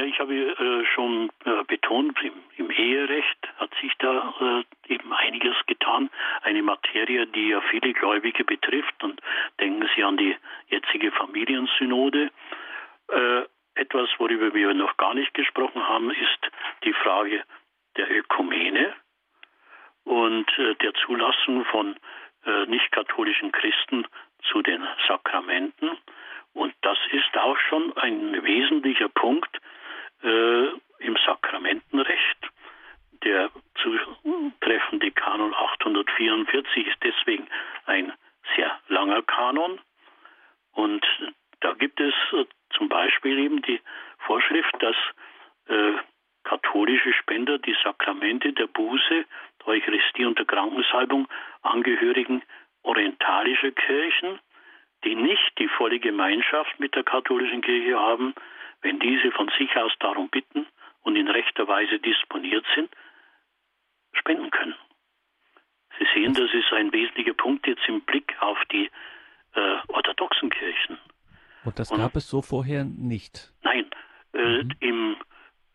Ja, 0.00 0.06
ich 0.06 0.18
habe 0.18 0.34
äh, 0.34 0.86
schon 0.94 1.30
äh, 1.44 1.62
betont, 1.64 2.18
im, 2.22 2.32
im, 2.56 2.70
Eherecht 2.70 3.36
hat 3.58 3.70
sich 3.82 3.92
da 3.98 4.32
äh, 4.40 4.94
eben 4.94 5.12
einiges 5.12 5.54
getan. 5.66 6.08
Eine 6.40 6.62
Materie, 6.62 7.26
die 7.26 7.48
ja 7.48 7.60
viele 7.70 7.92
Gläubige 7.92 8.44
betrifft. 8.44 9.04
Und 9.04 9.20
denken 9.60 9.86
Sie 9.94 10.02
an 10.02 10.16
die 10.16 10.34
jetzige 10.68 11.12
Familiensynode. 11.12 12.30
Äh, 13.08 13.42
etwas, 13.74 14.08
worüber 14.16 14.54
wir 14.54 14.72
noch 14.72 14.96
gar 14.96 15.12
nicht 15.12 15.34
gesprochen 15.34 15.86
haben, 15.86 16.10
ist 16.10 16.50
die 16.84 16.94
Frage 16.94 17.44
der 17.98 18.10
Ökumene 18.10 18.94
und 20.04 20.48
äh, 20.58 20.76
der 20.76 20.94
Zulassung 20.94 21.66
von 21.66 21.94
äh, 22.46 22.64
nicht-katholischen 22.64 23.52
Christen 23.52 24.06
zu 24.50 24.62
den 24.62 24.82
Sakramenten. 25.06 25.98
Und 26.54 26.72
das 26.80 26.96
ist 27.12 27.36
auch 27.36 27.58
schon 27.68 27.94
ein 27.98 28.42
wesentlicher 28.42 29.10
Punkt 29.10 29.60
äh, 30.22 30.68
im 30.98 31.16
Sakramentenrecht. 31.26 32.38
Der 33.24 33.50
zutreffende 33.82 35.10
Kanon 35.10 35.54
844 35.54 36.86
ist 36.86 36.96
deswegen 37.02 37.48
ein 37.86 38.12
sehr 38.56 38.78
langer 38.88 39.22
Kanon. 39.22 39.80
Und 40.72 41.04
da 41.60 41.74
gibt 41.74 42.00
es 42.00 42.14
äh, 42.32 42.44
zum 42.70 42.88
Beispiel 42.88 43.38
eben 43.38 43.62
die 43.62 43.80
Vorschrift, 44.18 44.74
dass 44.80 44.96
äh, 45.68 45.92
katholische 46.44 47.12
Spender 47.12 47.58
die 47.58 47.76
Sakramente 47.82 48.52
der 48.52 48.66
Buße, 48.66 49.24
der 49.60 49.66
Eucharistie 49.66 50.24
und 50.24 50.38
der 50.38 50.46
Krankensalbung 50.46 51.28
Angehörigen 51.62 52.42
orientalischer 52.82 53.72
Kirchen, 53.72 54.38
die 55.04 55.14
nicht 55.14 55.58
die 55.58 55.68
volle 55.68 55.98
Gemeinschaft 55.98 56.78
mit 56.80 56.94
der 56.94 57.04
katholischen 57.04 57.60
Kirche 57.60 57.98
haben, 57.98 58.34
wenn 58.82 58.98
diese 58.98 59.30
von 59.32 59.50
sich 59.58 59.74
aus 59.76 59.92
darum 60.00 60.28
bitten 60.28 60.66
und 61.02 61.16
in 61.16 61.28
rechter 61.28 61.68
Weise 61.68 61.98
disponiert 61.98 62.64
sind, 62.74 62.90
spenden 64.12 64.50
können. 64.50 64.74
Sie 65.98 66.06
sehen, 66.14 66.34
das 66.34 66.52
ist 66.52 66.72
ein 66.72 66.92
wesentlicher 66.92 67.34
Punkt 67.34 67.66
jetzt 67.66 67.86
im 67.88 68.00
Blick 68.02 68.34
auf 68.40 68.58
die 68.72 68.90
äh, 69.54 69.76
orthodoxen 69.88 70.50
Kirchen. 70.50 70.98
Und 71.64 71.78
das 71.78 71.90
gab 71.90 71.98
und, 71.98 72.16
es 72.16 72.28
so 72.28 72.42
vorher 72.42 72.84
nicht? 72.84 73.52
Nein. 73.62 73.90
Äh, 74.32 74.62
mhm. 74.62 74.70
Im 74.80 75.16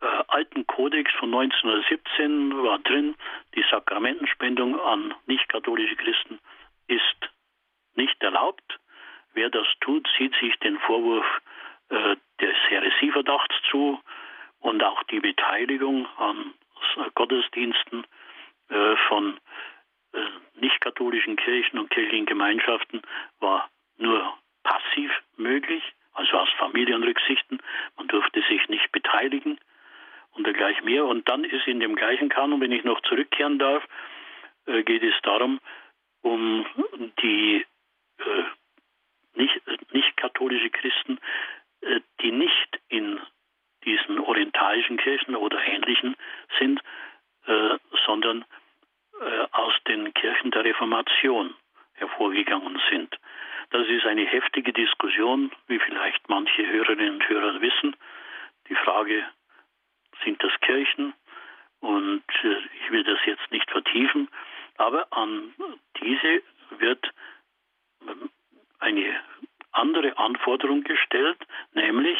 äh, 0.00 0.06
alten 0.28 0.66
Kodex 0.66 1.12
von 1.18 1.32
1917 1.32 2.62
war 2.62 2.78
drin, 2.80 3.14
die 3.54 3.64
Sakramentenspendung 3.70 4.80
an 4.80 5.14
nicht-katholische 5.26 5.96
Christen 5.96 6.38
ist 6.88 7.30
nicht 7.94 8.20
erlaubt. 8.22 8.78
Wer 9.34 9.50
das 9.50 9.66
tut, 9.80 10.08
sieht 10.18 10.34
sich 10.40 10.56
den 10.60 10.78
Vorwurf 10.80 11.26
äh, 11.88 12.16
des 12.40 12.56
Häresieverdachts 12.68 13.54
zu 13.70 14.00
und 14.60 14.82
auch 14.82 15.02
die 15.04 15.20
Beteiligung 15.20 16.06
an 16.18 16.54
Gottesdiensten 17.14 18.04
äh, 18.68 18.96
von 19.08 19.38
äh, 20.12 20.18
nicht-katholischen 20.60 21.36
Kirchen 21.36 21.78
und 21.78 21.90
kirchlichen 21.90 22.26
Gemeinschaften 22.26 23.02
war 23.40 23.68
nur 23.98 24.36
passiv 24.62 25.10
möglich, 25.36 25.82
also 26.12 26.38
aus 26.38 26.48
Familienrücksichten. 26.58 27.62
Man 27.96 28.08
durfte 28.08 28.42
sich 28.48 28.68
nicht 28.68 28.90
beteiligen 28.92 29.58
und 30.32 30.46
dergleichen 30.46 30.84
mehr. 30.84 31.04
Und 31.04 31.28
dann 31.28 31.44
ist 31.44 31.66
in 31.66 31.80
dem 31.80 31.94
gleichen 31.94 32.28
Kanon, 32.28 32.60
wenn 32.60 32.72
ich 32.72 32.84
noch 32.84 33.00
zurückkehren 33.02 33.58
darf, 33.58 33.86
äh, 34.66 34.82
geht 34.82 35.02
es 35.02 35.14
darum, 35.22 35.60
um 36.22 36.66
die 37.22 37.64
äh, 38.18 38.44
nicht, 39.34 39.60
nicht 39.92 40.16
katholische 40.16 40.70
Christen, 40.70 41.18
äh, 41.82 42.00
die 42.20 42.32
nicht 42.32 42.80
in 42.88 43.20
diesen 43.84 44.18
orientalischen 44.18 44.95
Kirchen 45.06 45.36
oder 45.36 45.64
ähnlichen 45.64 46.16
sind, 46.58 46.80
äh, 47.46 47.78
sondern 48.04 48.44
äh, 49.20 49.46
aus 49.52 49.72
den 49.86 50.12
Kirchen 50.14 50.50
der 50.50 50.64
Reformation 50.64 51.54
hervorgegangen 51.94 52.80
sind. 52.90 53.16
Das 53.70 53.86
ist 53.86 54.04
eine 54.04 54.26
heftige 54.26 54.72
Diskussion, 54.72 55.52
wie 55.68 55.78
vielleicht 55.78 56.28
manche 56.28 56.66
Hörerinnen 56.66 57.14
und 57.14 57.28
Hörer 57.28 57.60
wissen. 57.60 57.94
Die 58.68 58.74
Frage, 58.74 59.24
sind 60.24 60.42
das 60.42 60.52
Kirchen? 60.60 61.14
Und 61.78 62.24
äh, 62.42 62.58
ich 62.82 62.90
will 62.90 63.04
das 63.04 63.20
jetzt 63.26 63.48
nicht 63.52 63.70
vertiefen, 63.70 64.28
aber 64.76 65.06
an 65.12 65.54
diese 66.00 66.42
wird 66.78 67.12
eine 68.80 69.20
andere 69.70 70.18
Anforderung 70.18 70.82
gestellt, 70.82 71.38
nämlich 71.74 72.18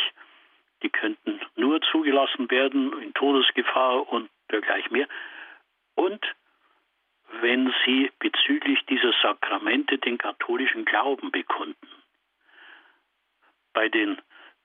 nur 2.16 2.26
zugelassen 2.26 2.50
werden 2.50 3.02
in 3.02 3.12
Todesgefahr 3.14 4.08
und 4.08 4.30
dergleichen 4.50 4.92
mehr. 4.92 5.08
Und 5.94 6.20
wenn 7.40 7.72
sie 7.84 8.10
bezüglich 8.18 8.78
dieser 8.86 9.12
Sakramente 9.22 9.98
den 9.98 10.16
katholischen 10.16 10.84
Glauben 10.84 11.30
bekunden. 11.30 11.88
Bei 13.72 13.88
den 13.88 14.18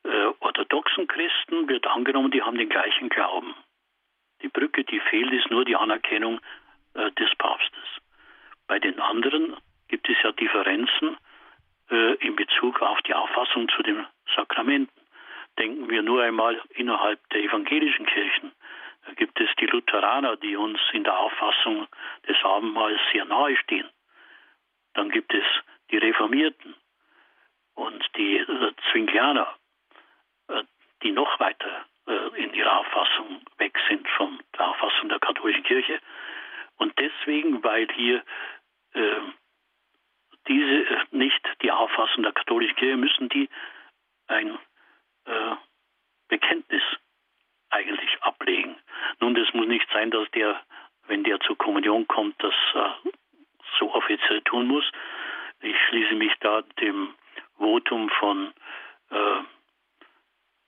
äh, 0.03 0.27
orthodoxen 0.39 1.07
Christen 1.07 1.67
wird 1.67 1.85
angenommen, 1.87 2.31
die 2.31 2.41
haben 2.41 2.57
den 2.57 2.69
gleichen 2.69 3.09
Glauben. 3.09 3.55
Die 4.41 4.47
Brücke, 4.47 4.83
die 4.83 4.99
fehlt, 4.99 5.33
ist 5.33 5.49
nur 5.49 5.65
die 5.65 5.75
Anerkennung 5.75 6.39
äh, 6.93 7.11
des 7.11 7.29
Papstes. 7.37 7.87
Bei 8.67 8.79
den 8.79 8.99
anderen 8.99 9.57
gibt 9.89 10.07
es 10.07 10.17
ja 10.23 10.31
Differenzen 10.31 11.17
äh, 11.89 12.13
in 12.25 12.35
Bezug 12.35 12.81
auf 12.81 13.01
die 13.01 13.13
Auffassung 13.13 13.67
zu 13.69 13.83
den 13.83 14.05
Sakramenten. 14.35 15.01
Denken 15.59 15.89
wir 15.89 16.01
nur 16.01 16.23
einmal 16.23 16.61
innerhalb 16.69 17.19
evangelischen 17.51 18.05
Kirchen. 18.05 18.51
Gibt 19.15 19.39
es 19.39 19.49
die 19.59 19.65
Lutheraner, 19.65 20.37
die 20.37 20.55
uns 20.55 20.79
in 20.93 21.03
der 21.03 21.17
Auffassung 21.17 21.87
des 22.27 22.37
Abendmahls 22.43 22.99
sehr 23.11 23.25
nahe 23.25 23.57
stehen. 23.57 23.89
Dann 24.93 25.09
gibt 25.09 25.33
es 25.33 25.43
die 25.89 25.97
Reformierten 25.97 26.75
und 27.75 28.03
die 28.15 28.45
Zwinglianer, 28.91 29.55
äh, 30.49 30.63
die 31.01 31.11
noch 31.11 31.39
weiter 31.39 31.85
äh, 32.07 32.43
in 32.43 32.53
ihrer 32.53 32.79
Auffassung 32.79 33.41
weg 33.57 33.77
sind 33.87 34.07
von 34.09 34.39
der 34.57 34.69
Auffassung 34.69 35.09
der 35.09 35.19
katholischen 35.19 35.63
Kirche. 35.63 35.99
Und 36.77 36.97
deswegen, 36.99 37.63
weil 37.63 37.87
hier 37.93 38.23
äh, 38.93 39.21
diese 40.47 40.85
äh, 40.85 41.05
nicht 41.11 41.41
die 41.61 41.71
Auffassung 41.71 42.23
der 42.23 42.33
katholischen 42.33 42.75
Kirche, 42.75 42.97
müssen 42.97 43.29
die 43.29 43.49
ein 44.27 44.57
äh, 45.25 45.55
Bekenntnis 46.27 46.83
eigentlich 47.69 48.21
ablegen. 48.21 48.75
Nun, 49.19 49.35
das 49.35 49.53
muss 49.53 49.67
nicht 49.67 49.87
sein, 49.93 50.11
dass 50.11 50.29
der, 50.31 50.61
wenn 51.07 51.23
der 51.23 51.39
zur 51.41 51.57
Kommunion 51.57 52.07
kommt, 52.07 52.41
das 52.43 52.53
äh, 52.73 53.09
so 53.79 53.93
offiziell 53.93 54.41
tun 54.41 54.67
muss. 54.67 54.89
Ich 55.61 55.75
schließe 55.87 56.15
mich 56.15 56.33
da 56.39 56.61
dem 56.79 57.13
Votum 57.57 58.00
von 58.19 58.53
äh, 59.09 59.43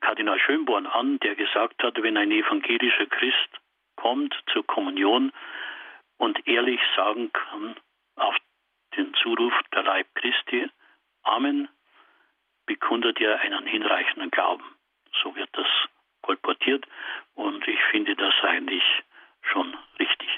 Kardinal 0.02 0.40
Schönborn 0.40 0.86
an, 0.86 1.20
der 1.20 1.36
gesagt 1.36 1.82
hat, 1.84 2.02
wenn 2.02 2.18
ein 2.18 2.32
evangelischer 2.32 3.06
Christ 3.08 3.50
kommt 3.96 4.36
zur 4.52 4.66
Kommunion 4.66 5.32
und 6.18 6.48
ehrlich 6.48 6.80
sagen 6.96 7.32
kann, 7.32 7.76
auf 8.16 8.36
den 8.98 9.14
Zuruf 9.16 9.54
der 9.74 9.84
Leib 9.84 10.08
Christi, 10.16 10.70
Amen, 11.24 11.70
bekundet 12.66 13.20
er 13.20 13.40
einen 13.40 13.66
hinreichenden 13.66 14.30
Glauben. 14.30 14.64
So 15.22 15.36
wird 15.36 15.50
das 15.54 15.68
kolportiert 16.22 16.86
und 17.36 17.68
ich 17.68 17.80
finde 17.92 18.16
das 18.16 18.34
eigentlich 18.44 18.84
schon 19.42 19.76
richtig. 20.00 20.30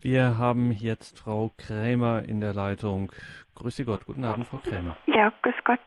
Wir 0.00 0.38
haben 0.38 0.72
jetzt 0.72 1.18
Frau 1.18 1.50
Krämer 1.58 2.22
in 2.22 2.40
der 2.40 2.54
Leitung. 2.54 3.12
Grüße 3.60 3.84
Gott, 3.84 4.06
guten 4.06 4.24
Abend, 4.24 4.46
Frau 4.46 4.56
Krämer. 4.56 4.96
Ja, 5.04 5.30
grüß 5.42 5.54
Gott. 5.64 5.80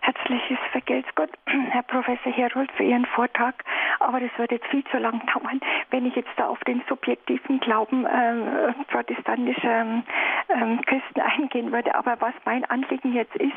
Herzliches 0.00 0.58
Vergelt's 0.72 1.08
Gott, 1.14 1.30
Herr 1.46 1.84
Professor 1.84 2.32
Herold, 2.32 2.72
für 2.72 2.82
Ihren 2.82 3.06
Vortrag. 3.06 3.62
aber 4.00 4.18
das 4.18 4.30
wird 4.36 4.50
jetzt 4.50 4.66
viel 4.66 4.82
zu 4.86 4.98
lang 4.98 5.24
dauern, 5.26 5.60
wenn 5.90 6.06
ich 6.06 6.16
jetzt 6.16 6.30
da 6.36 6.48
auf 6.48 6.58
den 6.64 6.82
subjektiven 6.88 7.60
Glauben 7.60 8.04
äh, 8.04 8.72
protestantischer 8.88 10.02
äh, 10.48 10.76
Christen 10.86 11.20
eingehen 11.20 11.70
würde. 11.70 11.94
Aber 11.94 12.20
was 12.20 12.34
mein 12.44 12.64
Anliegen 12.64 13.12
jetzt 13.12 13.36
ist, 13.36 13.54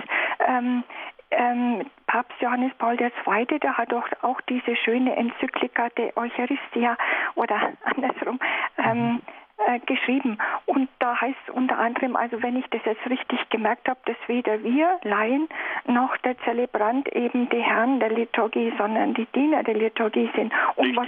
ähm, 0.47 0.83
ähm, 1.31 1.83
Papst 2.05 2.39
Johannes 2.41 2.73
Paul 2.77 2.95
II., 3.01 3.59
der 3.59 3.75
hat 3.75 3.91
doch 3.91 4.05
auch 4.21 4.39
diese 4.41 4.75
schöne 4.75 5.15
Enzyklika 5.15 5.89
de 5.97 6.11
Eucharistia 6.15 6.95
oder 7.33 7.73
andersrum 7.85 8.39
ähm, 8.77 9.19
äh, 9.57 9.79
geschrieben. 9.79 10.37
Und 10.65 10.89
da 10.99 11.19
heißt 11.19 11.37
es 11.47 11.53
unter 11.53 11.77
anderem, 11.77 12.15
also 12.15 12.41
wenn 12.41 12.57
ich 12.57 12.65
das 12.71 12.81
jetzt 12.85 13.07
richtig 13.09 13.49
gemerkt 13.49 13.87
habe, 13.87 13.99
dass 14.05 14.17
weder 14.27 14.63
wir 14.63 14.99
Laien 15.03 15.47
noch 15.85 16.15
der 16.17 16.37
Zelebrant 16.39 17.07
eben 17.09 17.49
die 17.49 17.61
Herren 17.61 17.99
der 17.99 18.09
Liturgie, 18.09 18.73
sondern 18.77 19.13
die 19.13 19.27
Diener 19.27 19.63
der 19.63 19.75
Liturgie 19.75 20.29
sind. 20.35 20.51
Und 20.75 20.95
was 20.95 21.07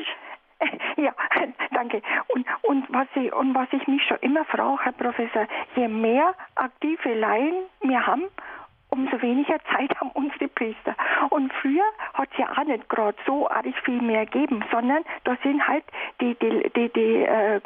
ja, 0.98 1.14
danke. 1.72 2.02
Und, 2.28 2.46
und, 2.64 2.86
was 2.90 3.08
ich, 3.16 3.34
und 3.34 3.54
was 3.56 3.68
ich 3.72 3.88
mich 3.88 4.04
schon 4.04 4.18
immer 4.22 4.46
frage, 4.46 4.84
Herr 4.84 4.92
Professor, 4.94 5.48
je 5.76 5.88
mehr 5.88 6.34
aktive 6.56 7.14
Laien 7.14 7.66
wir 7.82 8.06
haben, 8.06 8.24
umso 8.90 9.22
weniger 9.22 9.58
Zeit 9.72 9.94
haben 10.00 10.12
unsere 10.14 10.48
Priester. 10.48 10.96
Und 11.30 11.52
früher 11.54 11.84
hat 12.14 12.30
es 12.32 12.38
ja 12.38 12.52
auch 12.52 12.64
nicht 12.64 12.88
gerade 12.90 13.18
so 13.26 13.50
arg 13.50 13.66
viel 13.84 14.02
mehr 14.02 14.26
gegeben, 14.26 14.64
sondern 14.72 15.04
da 15.24 15.36
sind 15.44 15.66
halt 15.68 15.84
die, 16.22 16.36
die, 16.36 16.70
die, 16.76 16.90
die 16.90 17.24
äh, 17.24 17.60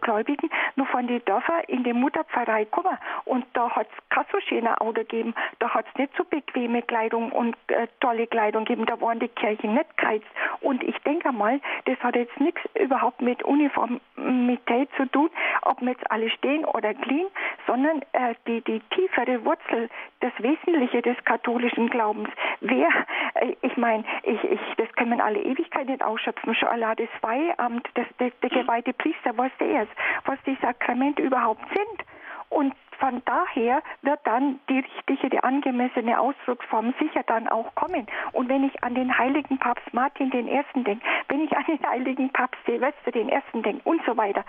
Gläubigen 0.00 0.50
nur 0.76 0.86
von 0.86 1.06
den 1.06 1.24
Dörfern 1.24 1.62
in 1.68 1.84
die 1.84 1.92
Mutterpfarrei 1.92 2.64
gekommen. 2.64 2.98
Und 3.24 3.44
da 3.52 3.70
hat 3.70 3.86
es 3.90 4.08
kein 4.08 4.24
so 4.32 4.40
schöner 4.40 4.80
Auto 4.80 5.00
gegeben. 5.00 5.34
Da 5.58 5.70
hat 5.70 5.86
es 5.92 5.98
nicht 5.98 6.12
so 6.16 6.24
bequeme 6.24 6.82
Kleidung 6.82 7.32
und 7.32 7.56
äh, 7.68 7.86
tolle 8.00 8.26
Kleidung 8.26 8.64
gegeben. 8.64 8.86
Da 8.86 9.00
waren 9.00 9.20
die 9.20 9.28
Kirchen 9.28 9.74
nicht 9.74 9.96
geheizt. 9.96 10.26
Und 10.60 10.82
ich 10.82 10.98
denke 11.00 11.32
mal, 11.32 11.60
das 11.84 11.98
hat 12.00 12.16
jetzt 12.16 12.38
nichts 12.40 12.60
überhaupt 12.74 13.20
mit 13.20 13.42
Uniformität 13.42 14.88
zu 14.96 15.06
tun, 15.06 15.30
ob 15.62 15.80
wir 15.80 15.92
jetzt 15.92 16.10
alle 16.10 16.30
stehen 16.30 16.64
oder 16.64 16.94
clean, 16.94 17.26
sondern 17.66 18.02
äh, 18.12 18.34
die, 18.46 18.60
die 18.62 18.80
tiefere 18.90 19.44
Wurzel 19.44 19.88
das 20.22 20.32
Wesentliche 20.38 21.02
des 21.02 21.16
katholischen 21.24 21.90
Glaubens. 21.90 22.28
Wer, 22.60 22.88
äh, 23.34 23.54
ich 23.62 23.76
meine, 23.76 24.04
ich, 24.22 24.42
ich, 24.44 24.60
das 24.76 24.90
können 24.94 25.16
wir 25.16 25.24
alle 25.24 25.42
Ewigkeit 25.42 25.86
nicht 25.86 26.02
ausschöpfen. 26.02 26.54
Schon 26.54 26.68
allein 26.68 26.96
das 26.96 27.08
Weihamt, 27.20 27.88
das, 27.94 28.06
das, 28.18 28.32
der 28.40 28.50
geweihte 28.50 28.92
Priester, 28.92 29.36
was 29.36 29.50
der 29.58 29.82
ist, 29.82 29.92
was 30.24 30.38
die 30.46 30.56
Sakramente 30.62 31.22
überhaupt 31.22 31.64
sind. 31.68 32.06
Und 32.48 32.74
von 33.02 33.20
daher 33.24 33.82
wird 34.02 34.20
dann 34.22 34.60
die 34.68 34.78
richtige, 34.78 35.28
die 35.28 35.42
angemessene 35.42 36.20
Ausdrucksform 36.20 36.94
sicher 37.00 37.24
dann 37.26 37.48
auch 37.48 37.74
kommen. 37.74 38.06
Und 38.30 38.48
wenn 38.48 38.62
ich 38.62 38.84
an 38.84 38.94
den 38.94 39.18
heiligen 39.18 39.58
Papst 39.58 39.92
Martin 39.92 40.30
den 40.30 40.46
Ersten 40.46 40.84
denke, 40.84 41.04
wenn 41.26 41.40
ich 41.40 41.50
an 41.56 41.64
den 41.66 41.84
heiligen 41.84 42.30
Papst 42.30 42.60
Silvester 42.64 43.10
den 43.10 43.28
Ersten 43.28 43.64
denke 43.64 43.82
und 43.82 44.00
so 44.06 44.16
weiter. 44.16 44.44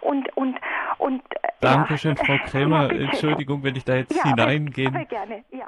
Und, 0.00 0.34
und, 0.38 0.56
und. 0.96 1.20
Äh, 1.42 1.48
Dankeschön, 1.60 2.16
ja. 2.16 2.24
Frau 2.24 2.38
Krämer. 2.46 2.90
Ja, 2.90 3.10
Entschuldigung, 3.10 3.62
wenn 3.62 3.76
ich 3.76 3.84
da 3.84 3.96
jetzt 3.96 4.16
ja, 4.16 4.24
hineingehen 4.24 5.06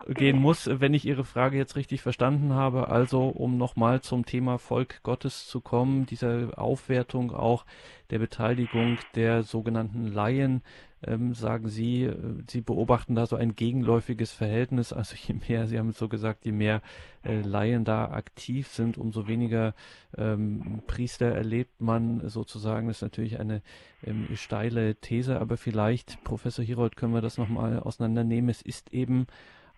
gehen 0.08 0.40
muss, 0.40 0.80
wenn 0.80 0.94
ich 0.94 1.04
Ihre 1.04 1.24
Frage 1.24 1.58
jetzt 1.58 1.76
richtig 1.76 2.00
verstanden 2.00 2.54
habe. 2.54 2.88
Also, 2.88 3.28
um 3.28 3.58
nochmal 3.58 4.00
zum 4.00 4.24
Thema 4.24 4.58
Volk 4.58 5.02
Gottes 5.02 5.46
zu 5.46 5.60
kommen, 5.60 6.06
diese 6.06 6.52
Aufwertung 6.56 7.34
auch 7.34 7.66
der 8.10 8.18
Beteiligung 8.18 8.96
der 9.14 9.42
sogenannten 9.42 10.06
Laien 10.06 10.62
ähm, 11.06 11.34
sagen 11.34 11.68
Sie, 11.68 12.04
äh, 12.04 12.16
Sie 12.48 12.60
beobachten 12.60 13.14
da 13.14 13.26
so 13.26 13.36
ein 13.36 13.56
gegenläufiges 13.56 14.32
Verhältnis. 14.32 14.92
Also 14.92 15.16
je 15.16 15.34
mehr, 15.48 15.66
Sie 15.66 15.78
haben 15.78 15.90
es 15.90 15.98
so 15.98 16.08
gesagt, 16.08 16.44
je 16.44 16.52
mehr 16.52 16.82
äh, 17.22 17.40
Laien 17.40 17.84
da 17.84 18.06
aktiv 18.10 18.68
sind, 18.68 18.98
umso 18.98 19.26
weniger 19.26 19.74
ähm, 20.16 20.82
Priester 20.86 21.26
erlebt 21.26 21.80
man 21.80 22.28
sozusagen. 22.28 22.88
Das 22.88 22.98
ist 22.98 23.02
natürlich 23.02 23.38
eine 23.40 23.62
ähm, 24.04 24.28
steile 24.34 24.96
These, 24.96 25.40
aber 25.40 25.56
vielleicht, 25.56 26.22
Professor 26.24 26.64
Hirold, 26.64 26.96
können 26.96 27.14
wir 27.14 27.22
das 27.22 27.38
nochmal 27.38 27.80
auseinandernehmen. 27.80 28.50
Es 28.50 28.62
ist 28.62 28.92
eben 28.92 29.26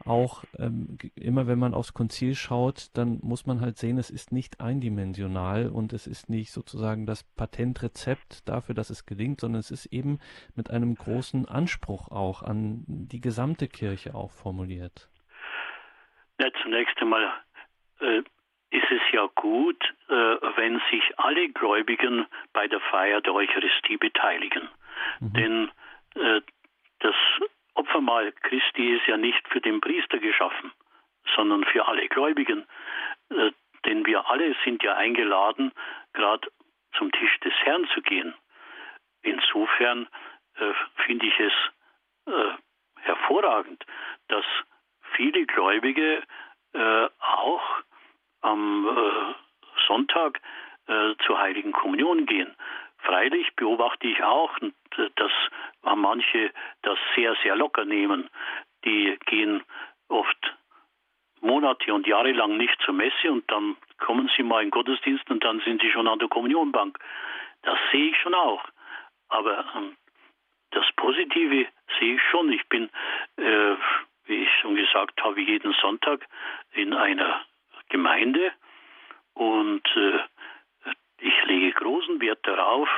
auch 0.07 0.45
ähm, 0.59 0.99
immer 1.15 1.47
wenn 1.47 1.59
man 1.59 1.75
aufs 1.75 1.95
Konzil 1.95 2.35
schaut, 2.35 2.89
dann 2.95 3.21
muss 3.23 3.47
man 3.47 3.61
halt 3.61 3.77
sehen, 3.77 3.99
es 3.99 4.11
ist 4.11 4.33
nicht 4.33 4.61
eindimensional 4.61 5.69
und 5.69 5.93
es 5.93 6.07
ist 6.07 6.29
nicht 6.29 6.53
sozusagen 6.53 7.07
das 7.07 7.25
Patentrezept 7.37 8.49
dafür, 8.49 8.75
dass 8.75 8.91
es 8.91 9.07
gelingt, 9.07 9.41
sondern 9.41 9.61
es 9.61 9.71
ist 9.71 9.87
eben 9.87 10.19
mit 10.57 10.71
einem 10.71 10.95
großen 10.95 11.47
Anspruch 11.49 12.11
auch 12.11 12.43
an 12.43 12.85
die 12.87 13.21
gesamte 13.21 13.69
Kirche 13.69 14.15
auch 14.15 14.31
formuliert. 14.31 15.09
Ja, 16.41 16.49
zunächst 16.63 17.01
einmal 17.01 17.33
äh, 18.01 18.23
ist 18.71 18.91
es 18.91 19.03
ja 19.13 19.29
gut, 19.35 19.83
äh, 20.09 20.13
wenn 20.13 20.81
sich 20.91 21.03
alle 21.19 21.49
Gläubigen 21.51 22.27
bei 22.53 22.67
der 22.67 22.81
Feier 22.81 23.21
der 23.21 23.35
Eucharistie 23.35 23.99
beteiligen. 23.99 24.69
Mhm. 25.21 25.33
Denn 25.35 25.71
äh, 26.15 26.41
das 27.01 27.15
Opfermahl 27.75 28.33
Christi 28.33 28.97
ist 28.97 29.07
ja 29.07 29.17
nicht 29.17 29.47
für 29.49 29.61
den 29.61 29.81
Priester 29.81 30.19
geschaffen, 30.19 30.73
sondern 31.35 31.65
für 31.65 31.87
alle 31.87 32.07
Gläubigen. 32.09 32.67
Äh, 33.31 33.53
denn 33.87 34.07
wir 34.07 34.29
alle 34.29 34.55
sind 34.65 34.83
ja 34.83 34.95
eingeladen, 34.95 35.73
gerade 36.13 36.49
zum 36.97 37.11
Tisch 37.13 37.41
des 37.41 37.53
Herrn 37.65 37.89
zu 37.95 38.03
gehen. 38.03 38.35
Insofern 39.23 40.09
äh, 40.55 40.73
finde 41.05 41.27
ich 41.27 41.41
es 41.41 41.53
äh, 42.27 42.53
hervorragend, 43.01 43.85
dass 44.29 44.45
viele 45.17 45.47
Gläubige 45.47 46.23
auch 47.19 47.83
am 48.41 49.35
Sonntag 49.87 50.41
zur 50.87 51.39
Heiligen 51.39 51.73
Kommunion 51.73 52.25
gehen. 52.25 52.57
Freilich 53.03 53.55
beobachte 53.57 54.07
ich 54.07 54.23
auch, 54.23 54.57
dass 55.17 55.33
manche 55.83 56.53
das 56.83 56.99
sehr, 57.17 57.35
sehr 57.43 57.57
locker 57.57 57.85
nehmen. 57.85 58.29
Die 58.85 59.19
gehen 59.27 59.63
oft 60.09 60.55
Monate 61.41 61.93
und 61.93 62.07
Jahre 62.07 62.33
lang 62.33 62.57
nicht 62.57 62.81
zur 62.85 62.95
Messe 62.95 63.31
und 63.31 63.51
dann 63.51 63.77
kommen 63.99 64.31
sie 64.37 64.43
mal 64.43 64.63
in 64.63 64.71
Gottesdienst 64.71 65.29
und 65.31 65.43
dann 65.45 65.61
sind 65.61 65.83
sie 65.83 65.91
schon 65.91 66.07
an 66.07 66.19
der 66.21 66.29
Kommunionbank. 66.29 66.99
Das 67.63 67.79
sehe 67.91 68.11
ich 68.11 68.17
schon 68.19 68.35
auch. 68.35 68.63
Aber 69.29 69.65
ähm, 69.77 69.97
das 70.71 70.85
Positive 70.97 71.67
sehe 71.99 72.15
ich 72.15 72.23
schon. 72.31 72.53
Ich 72.53 72.67
bin, 72.69 72.89
äh, 73.37 73.75
wie 74.27 74.45
ich 74.45 74.51
schon 74.61 74.77
gesagt 74.77 75.23
habe, 75.23 75.41
jeden 75.41 75.73
Sonntag 75.81 76.27
in 76.73 76.95
einer 76.95 77.45
Gemeinde 77.89 78.53
und 79.35 79.87
äh, 79.97 80.19
ich 81.23 81.45
lege 81.47 81.73
großen 81.73 82.21
Wert 82.21 82.47
darauf, 82.47 82.89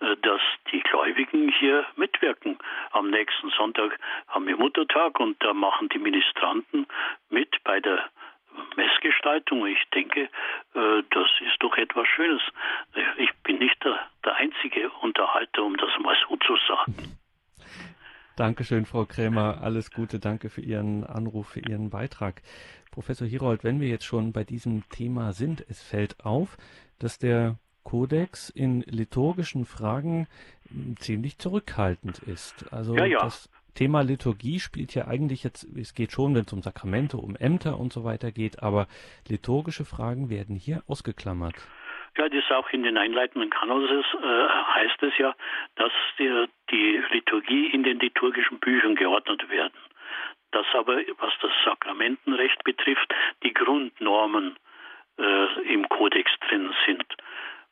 äh, 0.00 0.16
dass 0.22 0.40
die 0.72 0.80
Gläubigen 0.80 1.52
hier 1.58 1.86
mitwirken. 1.96 2.58
Am 2.90 3.10
nächsten 3.10 3.50
Sonntag 3.50 3.98
haben 4.26 4.46
wir 4.46 4.56
Muttertag 4.56 5.18
und 5.20 5.42
da 5.42 5.54
machen 5.54 5.88
die 5.88 5.98
Ministranten 5.98 6.86
mit 7.30 7.62
bei 7.64 7.80
der 7.80 8.10
Messgestaltung. 8.76 9.66
Ich 9.66 9.82
denke, 9.94 10.22
äh, 10.74 11.02
das 11.10 11.28
ist 11.46 11.56
doch 11.60 11.76
etwas 11.76 12.06
Schönes. 12.08 12.42
Ich 13.16 13.30
bin 13.44 13.58
nicht 13.58 13.82
der, 13.84 13.98
der 14.24 14.36
einzige 14.36 14.90
Unterhalter, 15.00 15.62
um 15.62 15.76
das 15.76 15.90
mal 16.00 16.16
so 16.28 16.36
zu 16.36 16.56
sagen. 16.66 17.18
Dankeschön, 18.36 18.86
Frau 18.86 19.04
Krämer. 19.04 19.60
Alles 19.62 19.90
Gute. 19.90 20.20
Danke 20.20 20.48
für 20.48 20.60
Ihren 20.60 21.04
Anruf, 21.04 21.48
für 21.48 21.60
Ihren 21.60 21.90
Beitrag. 21.90 22.42
Professor 22.92 23.26
Hirold, 23.26 23.64
wenn 23.64 23.80
wir 23.80 23.88
jetzt 23.88 24.04
schon 24.04 24.32
bei 24.32 24.44
diesem 24.44 24.88
Thema 24.90 25.32
sind, 25.32 25.64
es 25.68 25.82
fällt 25.82 26.24
auf, 26.24 26.56
dass 27.00 27.18
der 27.18 27.58
Kodex 27.88 28.50
in 28.50 28.82
liturgischen 28.82 29.64
Fragen 29.64 30.26
hm, 30.68 30.96
ziemlich 30.98 31.38
zurückhaltend 31.38 32.18
ist. 32.18 32.70
Also 32.70 32.94
ja, 32.94 33.06
ja. 33.06 33.18
das 33.20 33.48
Thema 33.74 34.02
Liturgie 34.02 34.60
spielt 34.60 34.94
ja 34.94 35.06
eigentlich 35.08 35.42
jetzt, 35.42 35.64
es 35.74 35.94
geht 35.94 36.12
schon, 36.12 36.34
wenn 36.34 36.42
es 36.42 36.52
um 36.52 36.60
Sakramente, 36.60 37.16
um 37.16 37.34
Ämter 37.34 37.80
und 37.80 37.90
so 37.90 38.04
weiter 38.04 38.30
geht, 38.30 38.62
aber 38.62 38.88
liturgische 39.26 39.86
Fragen 39.86 40.28
werden 40.28 40.54
hier 40.54 40.82
ausgeklammert. 40.86 41.54
Ja, 42.18 42.28
das 42.28 42.44
ist 42.44 42.52
auch 42.52 42.68
in 42.70 42.82
den 42.82 42.98
einleitenden 42.98 43.48
Kanones 43.48 43.90
äh, 43.90 44.48
heißt 44.74 45.02
es 45.04 45.16
ja, 45.16 45.34
dass 45.76 45.92
die, 46.18 46.44
die 46.70 47.02
Liturgie 47.12 47.68
in 47.68 47.84
den 47.84 48.00
liturgischen 48.00 48.58
Büchern 48.58 48.96
geordnet 48.96 49.48
werden. 49.48 49.80
Dass 50.50 50.66
aber, 50.74 50.96
was 51.18 51.32
das 51.40 51.52
Sakramentenrecht 51.64 52.64
betrifft, 52.64 53.14
die 53.42 53.54
Grundnormen 53.54 54.56
äh, 55.18 55.72
im 55.72 55.88
Kodex 55.88 56.30
drin 56.48 56.72
sind. 56.86 57.04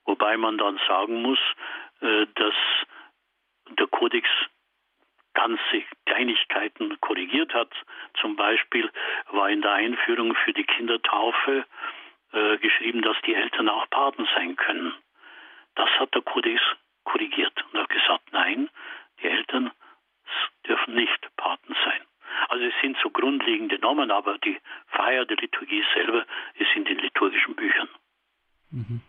Wobei 0.07 0.37
man 0.37 0.57
dann 0.57 0.79
sagen 0.89 1.23
muss, 1.23 1.39
äh, 2.01 2.27
dass 2.35 2.55
der 3.79 3.87
Kodex 3.89 4.29
ganze 5.35 5.85
Kleinigkeiten 6.07 6.99
korrigiert 7.01 7.53
hat. 7.53 7.71
Zum 8.21 8.37
Beispiel 8.37 8.91
war 9.31 9.51
in 9.51 9.61
der 9.61 9.73
Einführung 9.73 10.35
für 10.45 10.53
die 10.53 10.65
Kindertaufe 10.65 11.67
äh, 12.33 12.57
geschrieben, 12.59 13.03
dass 13.03 13.17
die 13.27 13.35
Eltern 13.35 13.69
auch 13.69 13.89
Paten 13.91 14.27
sein 14.35 14.57
können. 14.57 14.95
Das 15.75 15.91
hat 15.99 16.15
der 16.15 16.23
Kodex 16.23 16.61
korrigiert 17.05 17.53
und 17.71 17.81
hat 17.81 17.89
gesagt, 17.91 18.33
nein, 18.33 18.71
die 19.21 19.29
Eltern 19.29 19.71
dürfen 20.67 20.95
nicht 20.95 21.29
Paten 21.37 21.75
sein. 21.85 22.01
Also 22.49 22.65
es 22.65 22.75
sind 22.81 22.97
so 23.03 23.11
grundlegende 23.11 23.79
Normen, 23.79 24.11
aber 24.11 24.39
die 24.39 24.59
Feier 24.89 25.25
der 25.27 25.37
Liturgie 25.37 25.85
selber 25.95 26.25
ist 26.55 26.75
in 26.75 26.85
den 26.85 26.99
liturgischen 26.99 27.55
Büchern. 27.55 27.89
Mhm. 28.71 29.01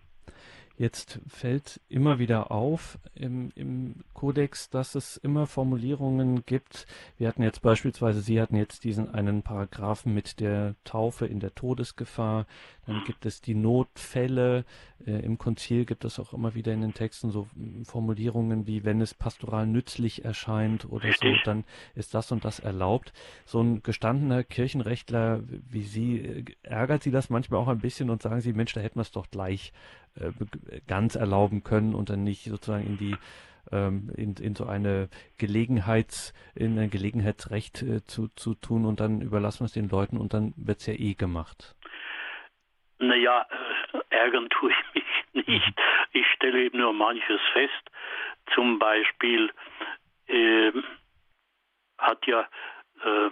Jetzt 0.79 1.19
fällt 1.27 1.81
immer 1.89 2.19
wieder 2.19 2.51
auf 2.51 2.99
im, 3.15 3.51
im 3.55 3.95
Kodex, 4.13 4.69
dass 4.69 4.93
es 4.93 5.17
immer 5.17 5.47
Formulierungen 5.47 6.45
gibt. 6.45 6.85
Wir 7.17 7.27
hatten 7.27 7.41
jetzt 7.41 7.63
beispielsweise, 7.63 8.21
Sie 8.21 8.39
hatten 8.39 8.55
jetzt 8.55 8.83
diesen 8.83 9.09
einen 9.11 9.41
Paragraphen 9.41 10.13
mit 10.13 10.39
der 10.39 10.75
Taufe 10.83 11.25
in 11.25 11.39
der 11.39 11.55
Todesgefahr. 11.55 12.45
Dann 12.85 13.03
gibt 13.05 13.25
es 13.25 13.41
die 13.41 13.55
Notfälle. 13.55 14.65
Äh, 15.03 15.19
Im 15.25 15.39
Konzil 15.39 15.85
gibt 15.85 16.05
es 16.05 16.19
auch 16.19 16.31
immer 16.33 16.53
wieder 16.53 16.73
in 16.73 16.81
den 16.81 16.93
Texten 16.93 17.31
so 17.31 17.47
Formulierungen 17.83 18.67
wie, 18.67 18.85
wenn 18.85 19.01
es 19.01 19.15
pastoral 19.15 19.65
nützlich 19.65 20.25
erscheint 20.25 20.89
oder 20.89 21.11
so, 21.11 21.27
dann 21.43 21.63
ist 21.95 22.13
das 22.13 22.31
und 22.31 22.45
das 22.45 22.59
erlaubt. 22.59 23.13
So 23.45 23.61
ein 23.61 23.81
gestandener 23.81 24.43
Kirchenrechtler 24.43 25.41
wie 25.47 25.83
Sie, 25.83 26.19
äh, 26.19 26.45
ärgert 26.61 27.01
Sie 27.01 27.11
das 27.11 27.31
manchmal 27.31 27.59
auch 27.59 27.67
ein 27.67 27.79
bisschen 27.79 28.11
und 28.11 28.21
sagen 28.21 28.41
Sie, 28.41 28.53
Mensch, 28.53 28.73
da 28.73 28.79
hätten 28.79 28.99
wir 28.99 29.01
es 29.01 29.11
doch 29.11 29.31
gleich 29.31 29.73
äh, 30.19 30.81
ganz 30.87 31.15
erlauben 31.15 31.63
können 31.63 31.93
und 31.93 32.09
dann 32.09 32.23
nicht 32.23 32.45
sozusagen 32.45 32.85
in 32.85 32.97
die 32.97 33.15
ähm, 33.71 34.09
in, 34.15 34.35
in 34.35 34.55
so 34.55 34.65
eine 34.65 35.09
Gelegenheits, 35.37 36.33
in 36.55 36.79
ein 36.79 36.89
Gelegenheitsrecht 36.89 37.81
äh, 37.81 38.03
zu, 38.05 38.29
zu 38.35 38.55
tun 38.55 38.85
und 38.85 38.99
dann 38.99 39.21
überlassen 39.21 39.61
wir 39.61 39.65
es 39.65 39.73
den 39.73 39.89
Leuten 39.89 40.17
und 40.17 40.33
dann 40.33 40.53
wird 40.55 40.79
es 40.79 40.87
ja 40.87 40.93
eh 40.93 41.13
gemacht. 41.13 41.75
Naja, 42.99 43.45
äh, 43.93 44.15
ärgern 44.15 44.49
tue 44.49 44.71
ich 44.71 44.93
mich 45.33 45.47
nicht. 45.47 45.73
Ich 46.13 46.25
stelle 46.35 46.63
eben 46.63 46.79
nur 46.79 46.93
manches 46.93 47.41
fest. 47.53 47.91
Zum 48.53 48.79
Beispiel 48.79 49.51
äh, 50.27 50.71
hat 51.97 52.25
ja 52.25 52.47
äh, 53.03 53.29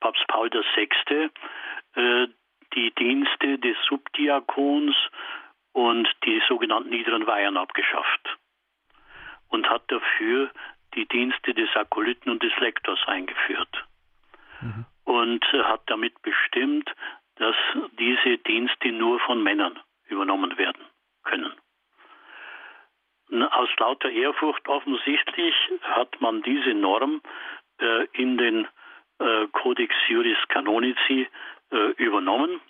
Papst 0.00 0.26
Paul 0.28 0.50
VI. 0.50 1.30
Äh, 1.94 2.28
die 2.74 2.92
Dienste 2.94 3.58
des 3.58 3.76
Subdiakons 3.88 4.94
und 5.76 6.08
die 6.24 6.40
sogenannten 6.48 6.88
niederen 6.88 7.26
Weihern 7.26 7.58
abgeschafft 7.58 8.38
und 9.48 9.68
hat 9.68 9.82
dafür 9.88 10.50
die 10.94 11.04
Dienste 11.06 11.52
des 11.52 11.68
Akolyten 11.76 12.32
und 12.32 12.42
des 12.42 12.56
Lektors 12.60 12.98
eingeführt 13.04 13.84
mhm. 14.62 14.86
und 15.04 15.44
hat 15.52 15.82
damit 15.84 16.14
bestimmt, 16.22 16.90
dass 17.34 17.54
diese 17.98 18.38
Dienste 18.38 18.90
nur 18.90 19.20
von 19.20 19.42
Männern 19.42 19.78
übernommen 20.06 20.56
werden 20.56 20.82
können. 21.24 21.52
Aus 23.50 23.68
lauter 23.76 24.08
Ehrfurcht 24.08 24.66
offensichtlich 24.68 25.54
hat 25.82 26.18
man 26.22 26.42
diese 26.42 26.72
Norm 26.72 27.20
äh, 27.80 28.06
in 28.12 28.38
den 28.38 28.66
äh, 29.18 29.46
Codex 29.52 29.94
Juris 30.08 30.38
Canonici 30.48 31.28
äh, 31.70 31.76
übernommen 32.02 32.62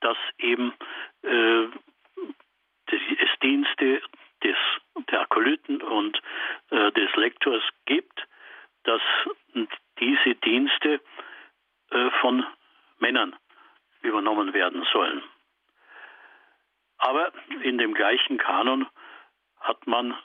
dass 0.00 0.16
eben 0.38 0.72
äh, 1.22 1.64
es 2.86 3.38
Dienste 3.42 4.02
des, 4.42 4.56
der 5.10 5.20
Akolyten 5.22 5.82
und 5.82 6.20
äh, 6.70 6.90
des 6.92 7.14
Lektors 7.16 7.62
gibt, 7.86 8.26
dass 8.84 9.02
diese 9.98 10.34
Dienste 10.36 11.00
äh, 11.90 12.10
von 12.20 12.44
Männern 12.98 13.36
übernommen 14.02 14.52
werden 14.52 14.86
sollen. 14.92 15.22
Aber 16.98 17.32
in 17.62 17.78
dem 17.78 17.94
gleichen 17.94 18.38
Kanon 18.38 18.86
hat 19.60 19.86
man 19.86 20.16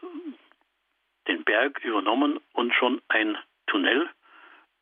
den 1.27 1.43
Berg 1.43 1.83
übernommen 1.83 2.39
und 2.53 2.73
schon 2.73 3.01
ein 3.09 3.37
Tunnel 3.67 4.09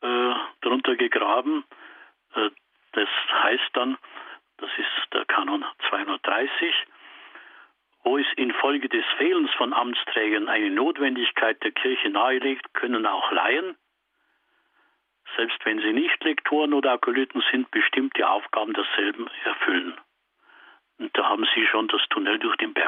äh, 0.01 0.33
darunter 0.61 0.95
gegraben. 0.95 1.63
Äh, 2.35 2.49
das 2.93 3.09
heißt 3.43 3.69
dann, 3.73 3.97
das 4.57 4.69
ist 4.77 5.13
der 5.13 5.25
Kanon 5.25 5.65
230, 5.89 6.73
wo 8.03 8.17
es 8.17 8.27
infolge 8.35 8.89
des 8.89 9.05
Fehlens 9.17 9.51
von 9.51 9.73
Amtsträgern 9.73 10.49
eine 10.49 10.69
Notwendigkeit 10.69 11.63
der 11.63 11.72
Kirche 11.83 12.09
nahelegt, 12.09 12.73
können 12.73 13.05
auch 13.05 13.31
Laien, 13.31 13.75
selbst 15.35 15.59
wenn 15.65 15.79
sie 15.79 15.91
nicht 15.91 16.23
Lektoren 16.23 16.73
oder 16.73 16.93
Akolyten 16.93 17.43
sind, 17.51 17.69
bestimmte 17.71 18.27
Aufgaben 18.27 18.73
derselben 18.73 19.29
erfüllen. 19.43 19.99
Und 20.97 21.17
da 21.17 21.27
haben 21.27 21.45
sie 21.53 21.65
schon 21.67 21.89
das 21.89 22.01
Tunnel 22.09 22.39
durch 22.39 22.55
den 22.57 22.73
Berg 22.73 22.82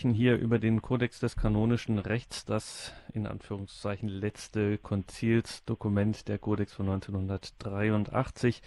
sprechen 0.00 0.14
hier 0.14 0.38
über 0.38 0.58
den 0.58 0.80
Kodex 0.80 1.20
des 1.20 1.36
kanonischen 1.36 1.98
Rechts, 1.98 2.46
das 2.46 2.94
in 3.12 3.26
Anführungszeichen 3.26 4.08
letzte 4.08 4.78
Konzilsdokument 4.78 6.26
der 6.26 6.38
Kodex 6.38 6.72
von 6.72 6.88
1983, 6.88 8.62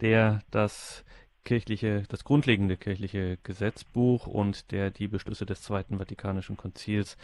der 0.00 0.40
das 0.50 1.04
kirchliche, 1.44 2.04
das 2.08 2.24
grundlegende 2.24 2.78
kirchliche 2.78 3.36
Gesetzbuch 3.42 4.26
und 4.26 4.70
der 4.70 4.90
die 4.90 5.08
Beschlüsse 5.08 5.44
des 5.44 5.60
Zweiten 5.60 5.98
Vatikanischen 5.98 6.56
Konzils 6.56 7.18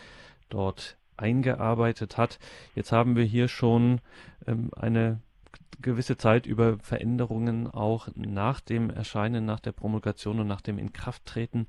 dort 0.51 0.99
eingearbeitet 1.17 2.19
hat. 2.19 2.39
Jetzt 2.75 2.93
haben 2.93 3.17
wir 3.17 3.25
hier 3.25 3.49
schon 3.49 4.03
ähm, 4.47 4.73
eine 4.77 5.23
gewisse 5.81 6.19
Zeit 6.19 6.45
über 6.45 6.79
Veränderungen 6.81 7.67
auch 7.67 8.09
nach 8.15 8.61
dem 8.61 8.91
Erscheinen, 8.91 9.47
nach 9.47 9.61
der 9.61 9.73
Promulgation 9.73 10.39
und 10.41 10.49
nach 10.49 10.61
dem 10.61 10.79
Inkrafttreten 10.79 11.67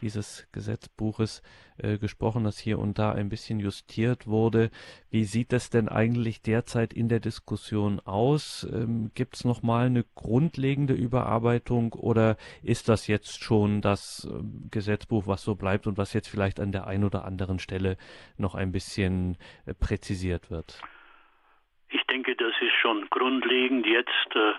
dieses 0.00 0.48
Gesetzbuches 0.52 1.42
äh, 1.78 1.98
gesprochen, 1.98 2.44
das 2.44 2.58
hier 2.58 2.78
und 2.78 2.98
da 2.98 3.12
ein 3.12 3.28
bisschen 3.28 3.60
justiert 3.60 4.26
wurde. 4.26 4.70
Wie 5.10 5.24
sieht 5.24 5.52
das 5.52 5.70
denn 5.70 5.88
eigentlich 5.88 6.42
derzeit 6.42 6.92
in 6.92 7.08
der 7.08 7.20
Diskussion 7.20 8.00
aus? 8.00 8.68
Ähm, 8.72 9.10
Gibt 9.14 9.36
es 9.36 9.44
nochmal 9.44 9.86
eine 9.86 10.04
grundlegende 10.14 10.94
Überarbeitung 10.94 11.92
oder 11.92 12.36
ist 12.62 12.88
das 12.88 13.06
jetzt 13.06 13.42
schon 13.42 13.80
das 13.80 14.28
äh, 14.30 14.42
Gesetzbuch, 14.70 15.26
was 15.26 15.42
so 15.42 15.54
bleibt 15.54 15.86
und 15.86 15.98
was 15.98 16.12
jetzt 16.12 16.28
vielleicht 16.28 16.60
an 16.60 16.72
der 16.72 16.86
einen 16.86 17.04
oder 17.04 17.24
anderen 17.24 17.58
Stelle 17.58 17.96
noch 18.36 18.54
ein 18.54 18.72
bisschen 18.72 19.36
äh, 19.66 19.74
präzisiert 19.74 20.50
wird? 20.50 20.80
Ich 21.90 22.02
denke, 22.04 22.36
das 22.36 22.52
ist 22.60 22.74
schon 22.82 23.08
grundlegend 23.10 23.86
jetzt. 23.86 24.34
Äh, 24.34 24.52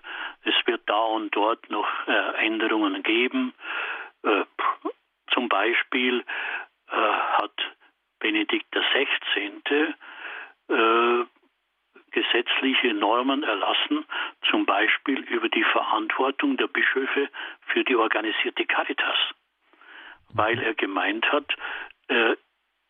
es 0.46 0.56
wird 0.66 0.82
da 0.88 1.00
und 1.00 1.36
dort 1.36 1.70
noch 1.70 1.88
äh, 2.08 2.46
Änderungen 2.46 3.04
geben. 3.04 3.54
Äh, 4.24 4.46
zum 5.34 5.50
Beispiel 5.50 6.24
äh, 6.90 6.96
hat 6.96 7.54
Benedikt 8.20 8.68
XVI. 8.72 9.94
Äh, 10.70 11.26
gesetzliche 12.12 12.94
Normen 12.94 13.44
erlassen, 13.44 14.06
zum 14.50 14.66
Beispiel 14.66 15.20
über 15.20 15.50
die 15.50 15.64
Verantwortung 15.64 16.58
der 16.58 16.68
Bischöfe 16.68 17.30
für 17.68 17.84
die 17.84 17.96
organisierte 17.96 18.66
Caritas, 18.66 19.18
weil 20.34 20.60
er 20.60 20.74
gemeint 20.74 21.32
hat, 21.32 21.56
äh, 22.08 22.36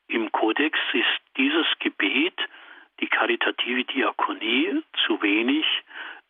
im 0.08 0.32
Kodex 0.32 0.80
ist 0.94 1.38
dieses 1.38 1.68
Gebet, 1.80 2.40
die 3.00 3.08
karitative 3.08 3.84
Diakonie, 3.84 4.82
zu 5.06 5.22
wenig 5.22 5.66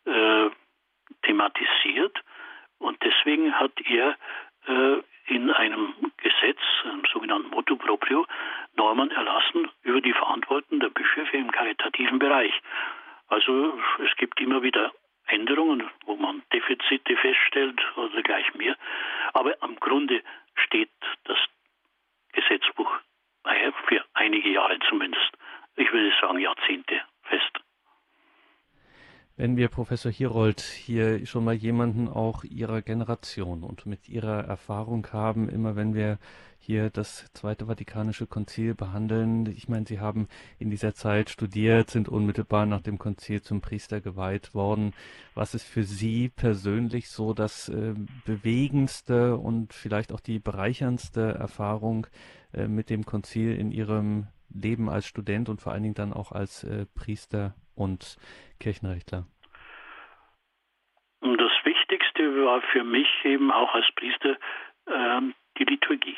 äh, 0.04 0.50
thematisiert 1.22 2.20
und 2.78 3.02
deswegen 3.02 3.54
hat 3.54 3.72
er 3.84 4.16
äh, 4.66 5.02
in 5.30 5.50
einem 5.50 5.94
Gesetz, 6.16 6.58
einem 6.84 7.04
sogenannten 7.12 7.50
Motto 7.50 7.76
proprio, 7.76 8.26
Normen 8.76 9.10
erlassen 9.10 9.70
über 9.82 10.00
die 10.00 10.12
Verantwortung 10.12 10.80
der 10.80 10.90
Bischöfe 10.90 11.36
im 11.36 11.50
karitativen 11.50 12.18
Bereich. 12.18 12.52
Also 13.28 13.78
es 14.04 14.14
gibt 14.16 14.40
immer 14.40 14.62
wieder 14.62 14.92
Änderungen, 15.26 15.88
wo 16.04 16.16
man 16.16 16.42
Defizite 16.52 17.16
feststellt 17.16 17.80
oder 17.96 18.22
gleich 18.22 18.52
mehr. 18.54 18.76
Aber 19.32 19.54
am 19.60 19.76
Grunde 19.76 20.22
steht 20.56 20.90
das 21.24 21.38
Gesetzbuch 22.32 22.90
für 23.86 24.04
einige 24.14 24.50
Jahre 24.50 24.78
zumindest. 24.88 25.30
Ich 25.76 25.92
würde 25.92 26.12
sagen 26.20 26.38
Jahrzehnte 26.38 27.00
fest. 27.22 27.60
Wenn 29.40 29.56
wir 29.56 29.68
Professor 29.68 30.12
Hirold 30.12 30.60
hier 30.60 31.24
schon 31.24 31.46
mal 31.46 31.54
jemanden 31.54 32.08
auch 32.08 32.44
Ihrer 32.44 32.82
Generation 32.82 33.62
und 33.62 33.86
mit 33.86 34.06
Ihrer 34.06 34.44
Erfahrung 34.44 35.06
haben, 35.14 35.48
immer 35.48 35.76
wenn 35.76 35.94
wir 35.94 36.18
hier 36.58 36.90
das 36.90 37.24
Zweite 37.32 37.64
Vatikanische 37.64 38.26
Konzil 38.26 38.74
behandeln. 38.74 39.46
Ich 39.46 39.66
meine, 39.66 39.86
Sie 39.86 39.98
haben 39.98 40.28
in 40.58 40.68
dieser 40.68 40.94
Zeit 40.94 41.30
studiert, 41.30 41.88
sind 41.88 42.06
unmittelbar 42.06 42.66
nach 42.66 42.82
dem 42.82 42.98
Konzil 42.98 43.40
zum 43.40 43.62
Priester 43.62 44.02
geweiht 44.02 44.52
worden. 44.52 44.92
Was 45.34 45.54
ist 45.54 45.64
für 45.64 45.84
Sie 45.84 46.28
persönlich 46.28 47.08
so 47.08 47.32
das 47.32 47.70
äh, 47.70 47.94
bewegendste 48.26 49.38
und 49.38 49.72
vielleicht 49.72 50.12
auch 50.12 50.20
die 50.20 50.38
bereicherndste 50.38 51.22
Erfahrung 51.32 52.08
äh, 52.52 52.68
mit 52.68 52.90
dem 52.90 53.06
Konzil 53.06 53.56
in 53.56 53.72
Ihrem 53.72 54.26
Leben 54.50 54.90
als 54.90 55.06
Student 55.06 55.48
und 55.48 55.62
vor 55.62 55.72
allen 55.72 55.84
Dingen 55.84 55.94
dann 55.94 56.12
auch 56.12 56.30
als 56.30 56.62
äh, 56.64 56.84
Priester 56.94 57.54
und 57.80 58.18
Kirchenrechtler? 58.60 59.26
Das 61.20 61.52
Wichtigste 61.64 62.44
war 62.44 62.62
für 62.72 62.84
mich 62.84 63.08
eben 63.24 63.50
auch 63.50 63.74
als 63.74 63.86
Priester 63.96 64.36
äh, 64.86 65.20
die 65.58 65.64
Liturgie. 65.64 66.16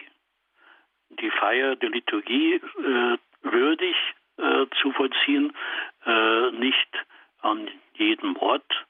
Die 1.10 1.30
Feier 1.30 1.76
der 1.76 1.90
Liturgie 1.90 2.54
äh, 2.54 3.18
würdig 3.42 3.96
äh, 4.38 4.66
zu 4.80 4.92
vollziehen, 4.92 5.52
äh, 6.04 6.50
nicht 6.52 6.88
an 7.40 7.68
jedem 7.94 8.36
Ort, 8.36 8.86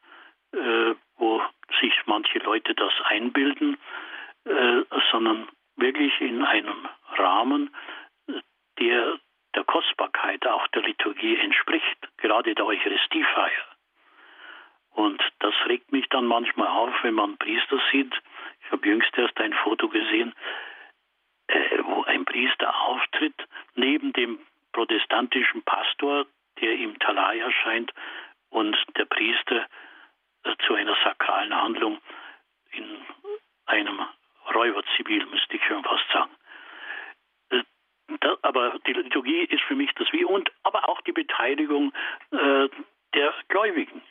äh, 0.52 0.94
wo 1.16 1.42
sich 1.80 1.94
manche 2.06 2.38
Leute 2.38 2.74
das 2.74 2.92
einbilden, 3.04 3.76
äh, 4.44 4.82
sondern 5.10 5.48
wirklich 5.76 6.20
in 6.20 6.42
einem 6.44 6.88
Rahmen, 7.16 7.74
der 8.78 9.18
der 9.54 9.64
Kostbarkeit 9.64 10.46
auch 10.46 10.66
der 10.68 10.82
Liturgie 10.82 11.36
entspricht, 11.36 11.98
gerade 12.18 12.54
der 12.54 12.66
Eucharistiefeier. 12.66 13.66
Und 14.92 15.22
das 15.38 15.54
regt 15.66 15.90
mich 15.92 16.08
dann 16.10 16.26
manchmal 16.26 16.68
auf, 16.68 16.94
wenn 17.02 17.14
man 17.14 17.38
Priester 17.38 17.80
sieht. 17.90 18.12
Ich 18.64 18.72
habe 18.72 18.86
jüngst 18.86 19.16
erst 19.16 19.38
ein 19.40 19.52
Foto 19.54 19.88
gesehen, 19.88 20.34
äh, 21.48 21.78
wo 21.82 22.02
ein 22.04 22.24
Priester 22.24 22.74
auftritt, 22.82 23.34
neben 23.74 24.12
dem 24.12 24.38
protestantischen 24.72 25.62
Pastor, 25.62 26.26
der 26.60 26.74
im 26.76 26.98
Talai 26.98 27.38
erscheint, 27.38 27.92
und 28.50 28.76
der 28.96 29.06
Priester 29.06 29.66
äh, 30.44 30.54
zu 30.66 30.74
einer 30.74 30.96
sakralen 31.04 31.54
Handlung 31.54 31.98
in 32.72 32.98
einem 33.66 34.00
Räuberzivil, 34.54 35.24
müsste 35.26 35.56
ich 35.56 35.64
schon 35.64 35.82
fast 35.82 36.04
sagen. 36.12 36.30
Da, 38.20 38.36
aber 38.42 38.78
die 38.86 38.92
Liturgie 38.92 39.44
ist 39.44 39.62
für 39.62 39.74
mich 39.74 39.92
das 39.94 40.12
Wie 40.12 40.24
und 40.24 40.50
aber 40.62 40.88
auch 40.88 41.00
die 41.02 41.12
Beteiligung 41.12 41.92
äh, 42.30 42.68
der 43.14 43.34
Gläubigen. 43.48 44.02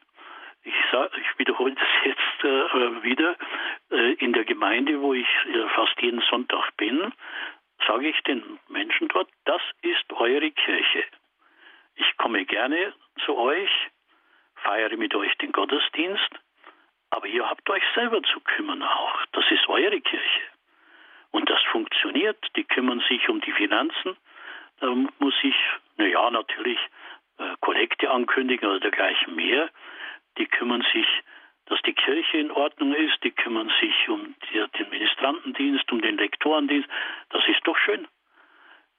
Ich, 0.64 0.76
sag, 0.92 1.12
ich 1.18 1.40
wiederhole 1.40 1.74
das 1.74 1.88
jetzt 2.06 2.44
äh, 2.44 3.04
wieder. 3.04 3.36
Äh, 3.92 4.14
in 4.14 4.34
der 4.34 4.46
Gemeinde, 4.46 5.02
wo 5.02 5.14
ich 5.14 5.28
äh, 5.48 5.68
fast 5.70 6.00
jeden 6.02 6.22
Sonntag 6.30 6.76
bin, 6.78 7.12
sage 7.88 8.10
ich 8.10 8.22
den 8.22 8.60
Menschen 8.70 9.08
dort, 9.08 9.30
das 9.46 9.62
ist 9.82 10.12
eure 10.14 10.52
Kirche. 10.52 11.04
Ich 11.96 12.18
komme 12.18 12.46
gerne 12.46 12.94
zu 13.26 13.36
euch, 13.38 13.72
feiere 14.56 14.96
mit 14.98 15.16
euch 15.16 15.36
den 15.38 15.52
Gottesdienst, 15.52 16.30
aber 17.10 17.28
ihr 17.28 17.50
habt 17.50 17.70
euch 17.70 17.84
selber 17.96 18.22
zu 18.24 18.40
kümmern 18.42 18.84
auch. 18.84 19.26
Das 19.34 19.50
ist 19.52 19.68
eure 19.68 20.00
Kirche. 20.00 20.42
Und 21.32 21.50
das 21.50 21.62
funktioniert. 21.72 22.38
Die 22.56 22.64
kümmern 22.64 23.02
sich 23.08 23.28
um 23.30 23.42
die 23.42 23.52
Finanzen. 23.52 24.18
Da 24.80 24.94
muss 25.20 25.36
ich, 25.44 25.56
naja, 25.98 26.30
natürlich 26.30 26.80
äh, 27.38 27.56
Kollekte 27.62 28.12
ankündigen 28.12 28.70
oder 28.70 28.80
dergleichen 28.80 29.36
mehr. 29.36 29.70
Die 30.38 30.46
kümmern 30.46 30.86
sich, 30.94 31.08
dass 31.66 31.82
die 31.84 31.94
Kirche 31.94 32.38
in 32.38 32.52
Ordnung 32.52 32.94
ist. 32.94 33.24
Die 33.24 33.32
kümmern 33.32 33.72
sich 33.80 34.10
um 34.10 34.36
den 34.54 34.90
Ministrantendienst, 34.90 35.92
um 35.92 36.02
den 36.02 36.18
Lektorendienst. 36.18 36.90
Das 37.30 37.48
ist 37.48 37.66
doch 37.66 37.78
schön. 37.78 38.08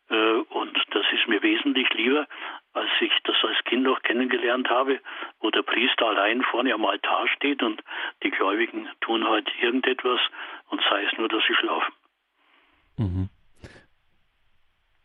Äh, 0.09 0.15
und 0.15 0.79
das 0.91 1.07
ist 1.13 1.27
mir 1.27 1.43
wesentlich 1.43 1.89
lieber, 1.95 2.27
als 2.75 2.91
ich 3.01 3.13
das 3.25 3.37
als 3.43 3.63
Kind 3.65 3.83
noch 3.83 4.03
kennengelernt 4.03 4.69
habe, 4.71 5.01
wo 5.41 5.51
der 5.51 5.63
Priester 5.63 6.07
allein 6.07 6.43
vorne 6.43 6.75
am 6.75 6.85
Altar 6.85 7.29
steht 7.29 7.63
und 7.63 7.83
die 8.23 8.31
Gläubigen 8.31 8.89
tun 9.01 9.27
halt 9.27 9.51
irgendetwas 9.61 10.21
und 10.69 10.83
sei 10.89 11.05
es 11.05 11.19
nur, 11.19 11.29
dass 11.29 11.45
sie 11.47 11.55
schlafen. 11.55 11.93
Mhm. 12.97 13.29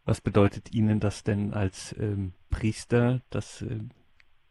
Was 0.05 0.21
bedeutet 0.21 0.73
Ihnen 0.73 0.99
das 0.99 1.23
denn 1.23 1.53
als 1.53 1.93
ähm, 1.99 2.33
Priester, 2.49 3.21
dass, 3.29 3.61
äh, 3.61 3.79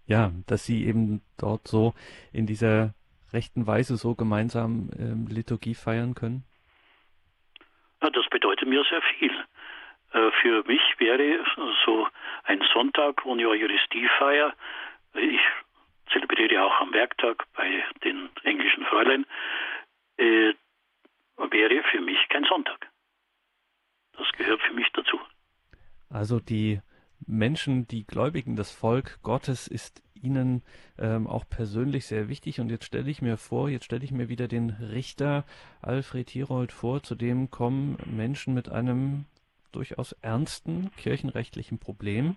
ja, 0.07 0.31
dass 0.47 0.67
Sie 0.67 0.87
eben 0.87 1.23
dort 1.39 1.67
so 1.67 1.95
in 2.33 2.47
dieser 2.47 2.95
rechten 3.33 3.67
Weise 3.67 3.97
so 3.97 4.15
gemeinsam 4.15 4.91
ähm, 4.99 5.27
Liturgie 5.29 5.75
feiern 5.75 6.15
können? 6.15 6.45
Ja, 8.03 8.11
das 8.11 8.27
bedeutet 8.29 8.69
mir 8.69 8.85
sehr 8.85 9.03
viel. 9.19 9.33
Äh, 10.13 10.31
für 10.43 10.63
mich 10.67 10.83
wäre 10.99 11.45
so 11.85 12.07
ein 12.45 12.63
Sonntag 12.73 13.25
ohne 13.25 13.49
Eucharistiefeier, 13.49 14.55
ich 15.15 15.41
zelebriere 16.13 16.65
auch 16.65 16.81
am 16.81 16.93
Werktag 16.93 17.45
bei 17.55 17.85
den 18.05 18.29
englischen 18.45 18.85
Fräulein, 18.85 19.27
äh, 20.19 20.53
wäre 21.51 21.83
für 21.91 22.01
mich 22.01 22.19
kein 22.29 22.45
Sonntag. 22.45 22.89
Das 24.19 24.27
gehört 24.37 24.61
für 24.63 24.75
mich 24.75 24.87
dazu. 24.93 25.19
Also 26.09 26.41
die 26.41 26.81
Menschen, 27.27 27.87
die 27.89 28.07
Gläubigen, 28.07 28.57
das 28.57 28.71
Volk 28.71 29.19
Gottes 29.23 29.69
ist 29.69 30.03
Ihnen 30.15 30.63
ähm, 30.99 31.27
auch 31.27 31.49
persönlich 31.49 32.07
sehr 32.07 32.29
wichtig. 32.29 32.61
Und 32.61 32.71
jetzt 32.71 32.85
stelle 32.85 33.11
ich 33.11 33.23
mir 33.23 33.37
vor, 33.37 33.69
jetzt 33.69 33.85
stelle 33.85 34.05
ich 34.05 34.13
mir 34.13 34.29
wieder 34.29 34.49
den 34.49 34.71
Richter 34.71 35.45
Alfred 35.83 36.31
Hirold 36.31 36.73
vor, 36.73 37.03
zu 37.03 37.15
dem 37.15 37.51
kommen 37.51 37.97
Menschen 38.07 38.55
mit 38.55 38.69
einem 38.69 39.27
durchaus 39.73 40.13
ernsten 40.23 40.91
kirchenrechtlichen 40.97 41.79
Problem 41.79 42.37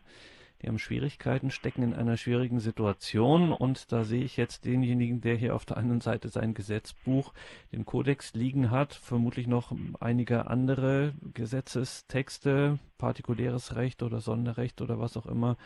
die 0.62 0.68
haben 0.68 0.80
Schwierigkeiten, 0.80 1.52
stecken 1.52 1.84
in 1.84 1.94
einer 1.94 2.18
schwierigen 2.18 2.60
Situation 2.60 3.52
und 3.52 3.92
da 3.92 4.04
sehe 4.04 4.24
ich 4.24 4.38
jetzt 4.38 4.66
denjenigen, 4.66 5.22
der 5.22 5.36
hier 5.36 5.56
auf 5.56 5.66
der 5.66 5.78
einen 5.78 6.02
Seite 6.02 6.30
sein 6.30 6.54
Gesetzbuch, 6.54 7.34
den 7.72 7.86
Kodex 7.86 8.34
liegen 8.34 8.72
hat, 8.72 8.94
vermutlich 8.94 9.48
noch 9.48 9.72
einige 10.00 10.48
andere 10.48 11.14
Gesetzestexte, 11.34 12.80
partikuläres 12.98 13.76
Recht 13.76 14.04
oder 14.04 14.20
Sonderrecht 14.20 14.82
oder 14.82 15.00
was 15.00 15.16
auch 15.16 15.26
immer 15.26 15.58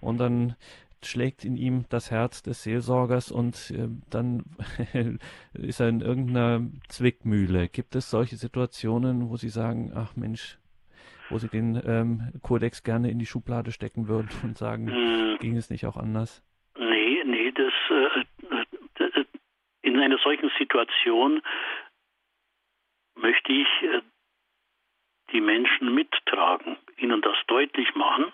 und 0.00 0.18
dann 0.18 0.56
schlägt 1.02 1.44
in 1.44 1.56
ihm 1.56 1.86
das 1.88 2.10
Herz 2.10 2.42
des 2.42 2.62
Seelsorgers 2.62 3.30
und 3.30 3.70
äh, 3.70 3.88
dann 4.10 4.44
ist 5.54 5.80
er 5.80 5.88
in 5.88 6.00
irgendeiner 6.00 6.66
Zwickmühle. 6.88 7.68
Gibt 7.68 7.96
es 7.96 8.10
solche 8.10 8.36
Situationen, 8.36 9.30
wo 9.30 9.36
Sie 9.36 9.48
sagen, 9.48 9.92
ach 9.94 10.16
Mensch, 10.16 10.58
wo 11.30 11.38
Sie 11.38 11.48
den 11.48 11.80
ähm, 11.86 12.32
Kodex 12.42 12.82
gerne 12.82 13.10
in 13.10 13.18
die 13.18 13.26
Schublade 13.26 13.72
stecken 13.72 14.08
würden 14.08 14.28
und 14.42 14.58
sagen, 14.58 14.90
hm. 14.90 15.38
ging 15.40 15.56
es 15.56 15.70
nicht 15.70 15.86
auch 15.86 15.96
anders? 15.96 16.42
Nee, 16.76 17.22
nee, 17.24 17.52
das 17.52 17.72
äh, 17.90 19.04
äh, 19.04 19.24
in 19.82 19.98
einer 19.98 20.18
solchen 20.18 20.50
Situation 20.58 21.42
möchte 23.14 23.52
ich 23.52 23.68
äh, 23.82 24.02
die 25.32 25.40
Menschen 25.40 25.94
mittragen, 25.94 26.76
ihnen 26.96 27.20
das 27.22 27.36
deutlich 27.46 27.94
machen 27.94 28.32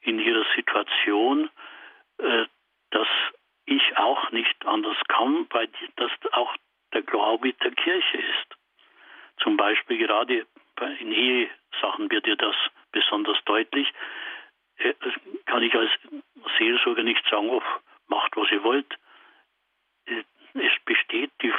in 0.00 0.18
ihrer 0.18 0.44
Situation, 0.56 1.50
äh, 2.18 2.46
dass 2.90 3.08
ich 3.66 3.96
auch 3.96 4.30
nicht 4.32 4.66
anders 4.66 4.96
kann, 5.08 5.46
weil 5.50 5.68
das 5.96 6.10
auch 6.32 6.54
der 6.92 7.02
Glaube 7.02 7.52
der 7.52 7.72
Kirche 7.72 8.18
ist. 8.18 8.56
Zum 9.42 9.56
Beispiel 9.56 9.98
gerade 9.98 10.46
in 10.80 11.12
Ehesachen 11.12 12.10
wird 12.10 12.26
dir 12.26 12.36
das 12.36 12.56
besonders 12.92 13.38
deutlich. 13.44 13.92
Äh, 14.78 14.94
kann 15.46 15.62
ich 15.62 15.74
als 15.74 15.90
Seelsorger 16.58 17.02
nicht 17.02 17.24
sagen, 17.28 17.50
oh, 17.50 17.62
macht, 18.08 18.36
was 18.36 18.50
ihr 18.50 18.62
wollt. 18.62 18.98
Äh, 20.06 20.24
es 20.54 20.72
besteht 20.84 21.30
die 21.42 21.52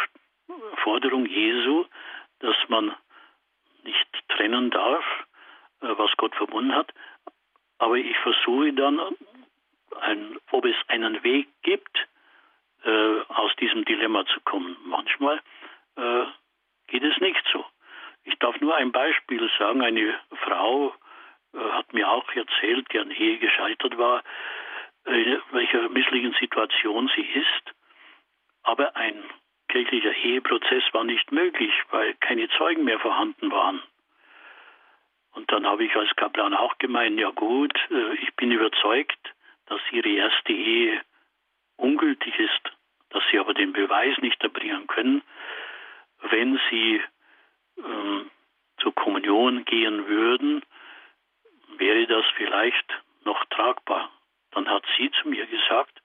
Forderung 0.84 1.26
Jesu, 1.26 1.86
dass 2.40 2.56
man 2.68 2.96
nicht 3.84 4.08
trennen 4.30 4.70
darf, 4.72 5.06
äh, 5.82 5.88
was 5.98 6.12
Gott 6.18 6.36
verbunden 6.36 6.76
hat. 6.76 6.94
Aber 7.78 7.96
ich 7.96 8.18
versuche 8.18 8.74
dann, 8.74 9.00
ein, 10.00 10.38
ob 10.52 10.66
es 10.66 10.76
einen 10.88 11.24
Weg 11.24 11.48
gibt, 11.64 12.08
aus 12.84 13.56
diesem 13.58 13.86
Dilemma 13.86 14.26
zu 14.26 14.40
kommen. 14.42 14.76
Manchmal 14.86 15.40
geht 16.88 17.04
es 17.04 17.18
nicht 17.20 17.44
so. 17.52 17.64
Ich 18.24 18.38
darf 18.40 18.60
nur 18.62 18.76
ein 18.76 18.92
Beispiel 18.92 19.50
sagen. 19.58 19.82
Eine 19.82 20.20
Frau 20.44 20.94
äh, 21.54 21.58
hat 21.58 21.94
mir 21.94 22.10
auch 22.10 22.30
erzählt, 22.34 22.88
deren 22.94 23.12
Ehe 23.12 23.38
gescheitert 23.38 23.98
war, 23.98 24.24
in 25.06 25.42
welcher 25.52 25.90
misslichen 25.90 26.34
Situation 26.40 27.10
sie 27.16 27.26
ist. 27.26 27.76
Aber 28.64 28.96
ein 28.96 29.24
kirchlicher 29.68 30.14
Eheprozess 30.14 30.84
war 30.92 31.04
nicht 31.04 31.32
möglich, 31.32 31.74
weil 31.90 32.14
keine 32.16 32.48
Zeugen 32.50 32.84
mehr 32.84 33.00
vorhanden 33.00 33.52
waren. 33.52 33.82
Und 35.34 35.52
dann 35.52 35.66
habe 35.66 35.86
ich 35.86 35.96
als 35.96 36.14
Kaplan 36.16 36.54
auch 36.54 36.78
gemeint, 36.78 37.20
ja 37.20 37.32
gut, 37.32 37.74
äh, 37.90 38.14
ich 38.16 38.36
bin 38.36 38.52
überzeugt, 38.52 39.34
dass 39.68 39.82
Ihre 39.92 40.10
erste 40.10 40.52
Ehe 40.52 41.02
ungültig 41.78 42.38
ist, 42.38 42.72
dass 43.10 43.24
Sie 43.32 43.40
aber 43.40 43.54
den 43.54 43.74
Beweis 43.74 44.18
nicht 44.20 44.42
erbringen 44.44 44.88
können, 44.88 45.24
wenn 46.30 46.60
Sie 46.70 47.02
ähm, 47.78 48.30
zur 48.78 48.94
Kommunion 48.94 49.66
gehen 49.66 50.08
würden, 50.08 50.64
wäre 51.78 52.08
das 52.08 52.26
vielleicht 52.36 52.86
noch 53.24 53.44
tragbar. 53.46 54.12
Dann 54.52 54.68
hat 54.70 54.84
sie 54.98 55.12
zu 55.12 55.30
mir 55.30 55.46
gesagt, 55.46 56.02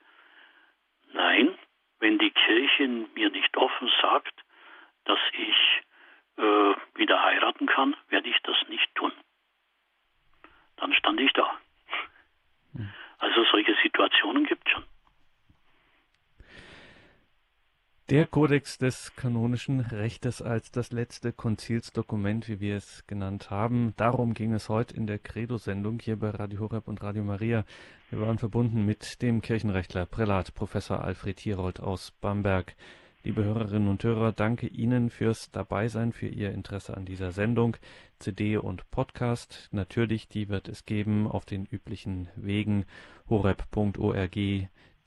nein, 1.13 1.57
wenn 1.99 2.19
die 2.19 2.31
Kirche 2.31 2.87
mir 3.15 3.31
nicht 3.31 3.57
offen 3.57 3.91
sagt, 4.01 4.35
dass 5.05 5.19
ich 5.33 5.83
äh, 6.37 6.75
wieder 6.95 7.23
heiraten 7.23 7.67
kann, 7.67 7.97
werde 8.09 8.29
ich 8.29 8.39
das 8.43 8.57
nicht 8.69 8.95
tun. 8.95 9.13
Dann 10.77 10.93
stand 10.93 11.21
ich 11.21 11.33
da. 11.33 11.59
Hm. 12.75 12.93
Also 13.19 13.45
solche 13.45 13.75
Situationen 13.83 14.45
gibt 14.45 14.67
es 14.67 14.73
schon. 14.73 14.85
Der 18.09 18.25
Kodex 18.29 18.79
des 18.79 19.17
kanonischen 19.17 19.81
Rechtes 19.81 20.41
als 20.41 20.71
das 20.71 20.93
letzte 20.93 21.33
Konzilsdokument, 21.33 22.47
wie 22.47 22.61
wir 22.61 22.77
es 22.77 23.05
genannt 23.09 23.51
haben. 23.51 23.95
Darum 23.97 24.33
ging 24.33 24.53
es 24.53 24.69
heute 24.69 24.95
in 24.95 25.09
der 25.09 25.19
Credo-Sendung 25.19 25.99
hier 25.99 26.17
bei 26.17 26.31
Radio 26.31 26.61
Horeb 26.61 26.87
und 26.87 27.03
Radio 27.03 27.25
Maria. 27.25 27.65
Wir 28.11 28.21
waren 28.21 28.39
verbunden 28.39 28.87
mit 28.87 29.23
dem 29.23 29.43
Kirchenrechtler 29.43 30.07
Prälat 30.07 30.55
Professor 30.55 31.03
Alfred 31.03 31.41
Hierold 31.41 31.81
aus 31.81 32.13
Bamberg. 32.21 32.77
Liebe 33.25 33.43
Hörerinnen 33.43 33.89
und 33.89 34.05
Hörer, 34.05 34.31
danke 34.31 34.69
Ihnen 34.69 35.11
fürs 35.11 35.51
Dabeisein, 35.51 36.13
für 36.13 36.29
Ihr 36.29 36.53
Interesse 36.53 36.97
an 36.97 37.07
dieser 37.07 37.33
Sendung. 37.33 37.77
CD 38.21 38.57
und 38.57 38.89
Podcast, 38.93 39.69
natürlich, 39.73 40.29
die 40.29 40.49
wird 40.49 40.69
es 40.69 40.85
geben 40.85 41.27
auf 41.27 41.45
den 41.45 41.67
üblichen 41.67 42.29
Wegen 42.37 42.85
horeb.org 43.29 44.37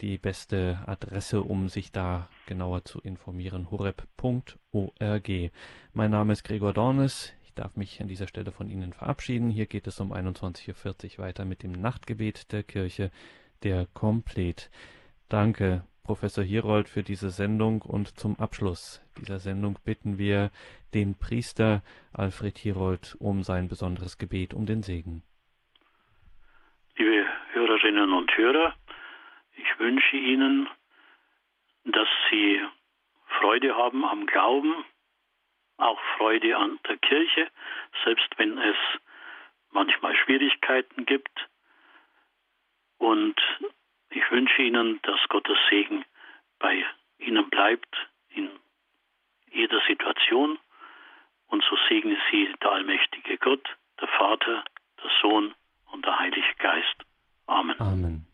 die 0.02 0.18
beste 0.18 0.80
Adresse, 0.86 1.42
um 1.42 1.70
sich 1.70 1.92
da 1.92 2.30
genauer 2.50 2.84
zu 2.84 3.00
informieren, 3.00 3.70
horeb.org. 3.70 5.30
Mein 5.94 6.12
Name 6.12 6.34
ist 6.34 6.44
Gregor 6.44 6.74
Dornes. 6.74 7.32
Ich 7.44 7.54
darf 7.54 7.76
mich 7.78 8.02
an 8.02 8.08
dieser 8.08 8.28
Stelle 8.28 8.52
von 8.52 8.72
Ihnen 8.72 8.92
verabschieden. 8.92 9.52
Hier 9.52 9.68
geht 9.68 9.86
es 9.86 10.00
um 10.00 10.12
21.40 10.12 11.20
Uhr 11.20 11.26
weiter 11.26 11.46
mit 11.46 11.62
dem 11.62 11.74
Nachtgebet 11.74 12.52
der 12.52 12.64
Kirche, 12.64 13.12
der 13.62 13.86
Komplet. 13.94 14.72
Danke, 15.30 15.84
Professor 16.02 16.44
Hierold, 16.44 16.90
für 16.90 17.04
diese 17.04 17.30
Sendung 17.30 17.84
und 17.84 18.20
zum 18.20 18.40
Abschluss 18.40 19.00
dieser 19.20 19.38
Sendung 19.38 19.78
bitten 19.86 20.18
wir 20.18 20.50
den 20.96 21.14
Priester 21.14 21.84
Alfred 22.14 22.58
Hierold 22.58 23.16
um 23.20 23.44
sein 23.44 23.68
besonderes 23.68 24.18
Gebet, 24.18 24.56
um 24.56 24.66
den 24.66 24.82
Segen. 24.82 25.22
Liebe 26.98 27.28
Hörerinnen 27.52 28.12
und 28.12 28.36
Hörer, 28.36 28.74
ich 29.56 29.80
wünsche 29.80 30.18
Ihnen, 30.18 30.68
dass 31.92 32.08
Sie 32.30 32.62
Freude 33.40 33.76
haben 33.76 34.04
am 34.06 34.26
Glauben, 34.26 34.86
auch 35.78 36.00
Freude 36.18 36.58
an 36.58 36.80
der 36.88 36.98
Kirche, 36.98 37.50
selbst 38.04 38.28
wenn 38.38 38.58
es 38.58 38.76
manchmal 39.72 40.16
Schwierigkeiten 40.16 41.06
gibt. 41.06 41.48
Und 42.98 43.40
ich 44.10 44.30
wünsche 44.32 44.62
Ihnen, 44.62 45.00
dass 45.04 45.20
Gottes 45.30 45.58
Segen 45.70 46.04
bei 46.60 46.86
Ihnen 47.18 47.50
bleibt 47.50 47.96
in 48.30 48.50
jeder 49.52 49.82
Situation. 49.88 50.60
Und 51.48 51.64
so 51.64 51.78
segne 51.88 52.18
Sie 52.30 52.54
der 52.62 52.72
allmächtige 52.72 53.38
Gott, 53.38 53.68
der 54.00 54.08
Vater, 54.10 54.64
der 55.02 55.12
Sohn 55.22 55.54
und 55.92 56.06
der 56.06 56.20
Heilige 56.20 56.54
Geist. 56.58 57.06
Amen. 57.48 57.80
Amen. 57.80 58.29